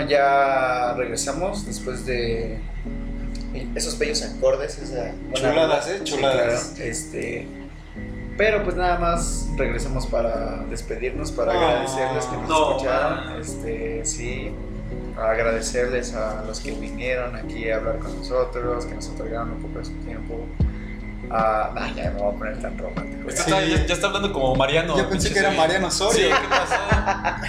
Bueno, 0.06 0.10
ya 0.10 0.94
regresamos 0.98 1.66
después 1.66 2.06
de 2.06 2.60
esos 3.76 3.98
bellos 3.98 4.22
acordes. 4.24 4.78
Esa 4.78 5.14
Chuladas, 5.34 5.90
¿eh? 5.90 6.02
Chuladas. 6.04 6.74
claro, 6.76 6.90
este, 6.92 7.48
pero 8.38 8.64
pues 8.64 8.76
nada 8.76 9.00
más 9.00 9.48
regresamos 9.58 10.06
para 10.08 10.64
despedirnos, 10.70 11.32
para 11.32 11.54
agradecerles 11.54 12.26
que 12.26 12.38
nos 12.38 12.50
No, 12.50 12.72
escucharon. 12.78 13.26
man. 13.26 13.42
Este, 13.42 14.06
sí, 14.06 14.52
agradecerles 15.18 16.14
a 16.14 16.44
los 16.46 16.60
que 16.60 16.72
vinieron 16.72 17.36
aquí 17.36 17.70
a 17.70 17.78
hablar 17.78 18.00
con 18.00 18.16
nosotros, 18.18 18.86
que 18.86 18.96
nos 18.96 19.08
otorgaron 19.10 19.52
un 19.52 19.62
poco 19.62 19.80
de 19.80 19.86
su 19.86 19.94
tiempo. 20.04 20.46
Ah, 21.32 21.72
nah, 21.74 21.94
ya 21.96 22.12
me 22.12 22.22
voy 22.22 22.34
a 22.36 22.38
poner 22.38 22.62
tan 22.62 22.78
romántico. 22.78 23.30
Sí. 23.32 23.38
está- 23.40 23.66
ya, 23.66 23.86
ya 23.86 23.94
está 23.94 24.08
hablando 24.08 24.32
como 24.32 24.56
Mariano. 24.56 24.96
Yo 24.98 25.10
pensé 25.10 25.34
que 25.34 25.40
era. 25.40 25.52
Mariano 25.52 25.90
Sí, 25.90 26.04
Osorio. 26.04 26.30
¿qué 26.30 26.48
pasó? 26.48 26.76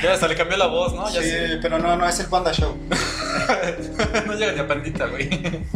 Ya 0.03 0.13
hasta 0.15 0.29
le 0.29 0.35
cambió 0.37 0.57
la 0.57 0.67
voz, 0.67 0.95
¿no? 0.95 1.09
Ya 1.11 1.21
sí, 1.23 1.29
sé. 1.29 1.59
pero 1.61 1.79
no, 1.79 1.97
no, 1.97 2.09
es 2.09 2.19
el 2.21 2.27
Panda 2.27 2.53
Show. 2.53 2.75
no 4.27 4.35
llega 4.35 4.53
ni 4.53 4.61
a 4.61 4.67
pandita, 4.67 5.07
güey. 5.07 5.29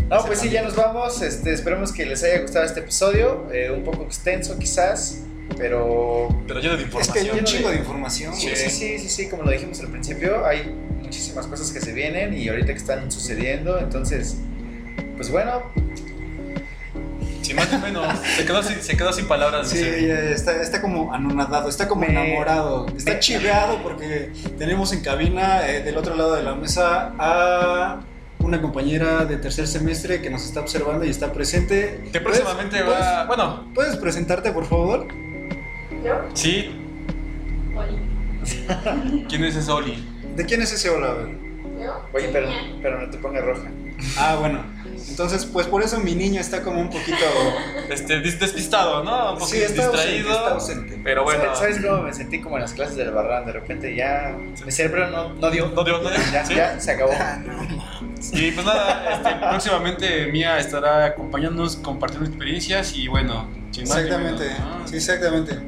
No, 0.08 0.24
pues 0.24 0.38
sí, 0.40 0.48
ya 0.50 0.62
nos 0.62 0.74
vamos. 0.76 1.20
Este, 1.22 1.52
esperemos 1.52 1.92
que 1.92 2.06
les 2.06 2.22
haya 2.24 2.40
gustado 2.40 2.64
este 2.64 2.80
episodio. 2.80 3.46
eh, 3.52 3.70
un 3.70 3.84
poco 3.84 4.02
extenso 4.04 4.58
quizás, 4.58 5.18
pero... 5.58 6.28
Pero 6.48 6.60
lleno 6.60 6.76
de 6.76 6.84
Es 6.84 6.88
que 6.90 7.20
información. 7.20 7.30
hay 7.34 7.38
un 7.38 7.44
chingo 7.44 7.70
de 7.70 7.76
información. 7.76 8.34
Sí, 8.34 8.50
sí, 8.54 8.70
sí, 8.70 8.98
sí, 8.98 9.08
sí, 9.08 9.28
como 9.28 9.42
lo 9.42 9.50
dijimos 9.50 9.78
al 9.80 9.88
principio, 9.88 10.46
hay 10.46 10.64
muchísimas 11.02 11.46
cosas 11.46 11.70
que 11.70 11.80
se 11.80 11.92
vienen 11.92 12.32
y 12.34 12.48
ahorita 12.48 12.68
que 12.68 12.78
están 12.78 13.10
sucediendo. 13.12 13.78
Entonces, 13.78 14.36
pues 15.16 15.30
bueno, 15.30 15.62
Sí, 17.50 17.54
más 17.56 17.72
o 17.72 17.78
menos. 17.80 18.06
Se 18.36 18.44
quedó 18.44 18.62
sin, 18.62 18.80
se 18.80 18.96
quedó 18.96 19.12
sin 19.12 19.26
palabras. 19.26 19.68
Sí, 19.68 19.78
ya 19.80 20.20
está, 20.30 20.60
está 20.62 20.80
como 20.80 21.12
anonadado, 21.12 21.68
está 21.68 21.88
como 21.88 22.02
Me- 22.02 22.08
enamorado, 22.10 22.86
está 22.96 23.14
me- 23.14 23.18
chiveado 23.18 23.82
porque 23.82 24.30
tenemos 24.58 24.92
en 24.92 25.00
cabina 25.02 25.68
eh, 25.68 25.82
del 25.82 25.96
otro 25.96 26.14
lado 26.16 26.34
de 26.36 26.42
la 26.44 26.54
mesa 26.54 27.12
a 27.18 28.00
una 28.38 28.62
compañera 28.62 29.24
de 29.24 29.36
tercer 29.36 29.66
semestre 29.66 30.22
que 30.22 30.30
nos 30.30 30.44
está 30.44 30.60
observando 30.60 31.04
y 31.04 31.10
está 31.10 31.32
presente. 31.32 32.08
Que 32.12 32.20
próximamente 32.20 32.82
¿Puedes- 32.84 33.00
va. 33.00 33.24
Bueno, 33.26 33.64
¿Puedes, 33.74 33.96
presentarte, 33.96 34.52
por 34.52 34.66
favor? 34.66 35.08
¿Yo? 36.04 36.14
sí. 36.34 36.70
Oli. 37.76 39.24
¿Quién 39.28 39.44
es 39.44 39.56
ese 39.56 39.70
Oli? 39.72 40.06
¿De 40.36 40.46
quién 40.46 40.62
es 40.62 40.72
ese. 40.72 40.88
¿Yo? 40.88 42.06
oye, 42.12 42.28
pero, 42.32 42.48
pero 42.80 43.00
no 43.00 43.10
te 43.10 43.18
pongas 43.18 43.44
roja. 43.44 43.68
Ah, 44.18 44.36
bueno. 44.38 44.62
Entonces, 45.08 45.44
pues 45.46 45.66
por 45.66 45.82
eso 45.82 45.98
mi 46.00 46.14
niño 46.14 46.40
está 46.40 46.62
como 46.62 46.80
un 46.80 46.88
poquito... 46.90 47.16
Este, 47.88 48.20
despistado, 48.20 49.02
¿no? 49.02 49.32
Un 49.32 49.38
poco 49.38 49.50
Sí, 49.50 49.58
está 49.58 49.86
ausente, 49.86 50.06
distraído. 50.12 50.30
está 50.32 50.50
ausente. 50.54 51.00
Pero 51.02 51.24
bueno. 51.24 51.42
¿Sabes, 51.42 51.58
¿Sabes 51.58 51.78
cómo 51.84 52.02
me 52.02 52.12
sentí 52.14 52.40
como 52.40 52.56
en 52.56 52.62
las 52.62 52.72
clases 52.72 52.96
del 52.96 53.10
barran? 53.10 53.44
De 53.46 53.52
repente 53.52 53.94
ya 53.94 54.36
mi 54.64 54.70
cerebro 54.70 55.08
no, 55.10 55.34
no 55.34 55.50
dio. 55.50 55.68
No 55.68 55.82
dio, 55.84 56.00
no 56.00 56.08
dio. 56.10 56.18
Ya, 56.32 56.44
¿Sí? 56.44 56.54
ya 56.54 56.78
se 56.78 56.92
acabó. 56.92 57.12
Y 58.32 58.50
pues 58.52 58.66
nada, 58.66 59.14
este, 59.14 59.34
próximamente 59.48 60.26
Mía 60.26 60.58
estará 60.58 61.06
acompañándonos, 61.06 61.76
compartiendo 61.76 62.28
experiencias 62.28 62.94
y 62.94 63.08
bueno, 63.08 63.48
sin 63.70 63.88
más 63.88 63.98
Exactamente, 63.98 64.44
menos, 64.44 64.60
¿no? 64.82 64.88
sí, 64.88 64.96
exactamente. 64.96 65.58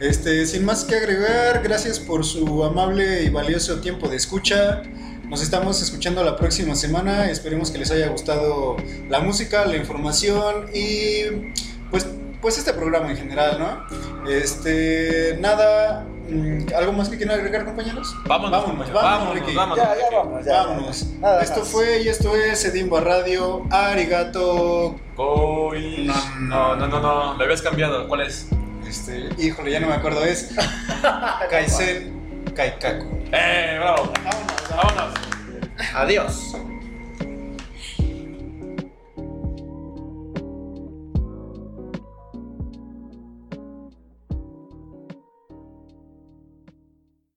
Este, 0.00 0.46
sin 0.46 0.64
más 0.64 0.84
que 0.84 0.96
agregar, 0.96 1.62
gracias 1.62 1.98
por 2.00 2.24
su 2.24 2.64
amable 2.64 3.22
y 3.22 3.28
valioso 3.28 3.80
tiempo 3.80 4.08
de 4.08 4.16
escucha. 4.16 4.82
Nos 5.30 5.42
estamos 5.42 5.80
escuchando 5.80 6.24
la 6.24 6.36
próxima 6.36 6.74
semana. 6.74 7.30
Esperemos 7.30 7.70
que 7.70 7.78
les 7.78 7.90
haya 7.92 8.08
gustado 8.08 8.76
la 9.08 9.20
música, 9.20 9.64
la 9.64 9.76
información 9.76 10.66
y 10.74 11.52
pues, 11.90 12.08
pues 12.40 12.58
este 12.58 12.72
programa 12.72 13.10
en 13.12 13.16
general, 13.16 13.58
¿no? 13.60 14.28
Este, 14.28 15.36
nada, 15.40 16.04
mm, 16.28 16.74
¿algo 16.76 16.92
más 16.94 17.08
que 17.08 17.16
quieran 17.16 17.38
agregar, 17.38 17.64
compañeros? 17.64 18.12
Vámonos, 18.26 18.50
vámonos, 18.50 18.90
compañero, 18.90 18.94
vámonos, 19.00 19.20
vámonos, 19.20 19.34
Ricky. 19.46 19.54
vámonos. 19.56 19.84
Ya, 19.84 19.96
ya 20.10 20.16
vámonos. 20.16 20.44
Ya, 20.46 20.66
Vámonos. 20.66 21.06
Nada 21.20 21.42
Esto 21.42 21.60
más. 21.60 21.68
fue 21.68 22.02
y 22.02 22.08
esto 22.08 22.34
es 22.34 22.64
Edimba 22.64 23.00
Radio, 23.00 23.62
Arigato. 23.70 24.96
Koi. 25.14 26.06
No, 26.08 26.14
No, 26.40 26.76
no, 26.76 26.88
no, 26.88 27.00
no, 27.00 27.34
lo 27.34 27.44
habías 27.44 27.62
cambiado. 27.62 28.08
¿Cuál 28.08 28.22
es? 28.22 28.48
Este, 28.84 29.28
híjole, 29.38 29.70
ya 29.70 29.78
no 29.78 29.86
me 29.86 29.94
acuerdo, 29.94 30.24
es 30.24 30.50
Kaizen 31.50 32.19
Kaikaku. 32.60 33.08
¡Eh, 33.32 33.78
bravo! 33.80 34.12
Vámonos, 34.22 34.68
Vámonos. 34.68 35.14
Adiós. 35.94 36.56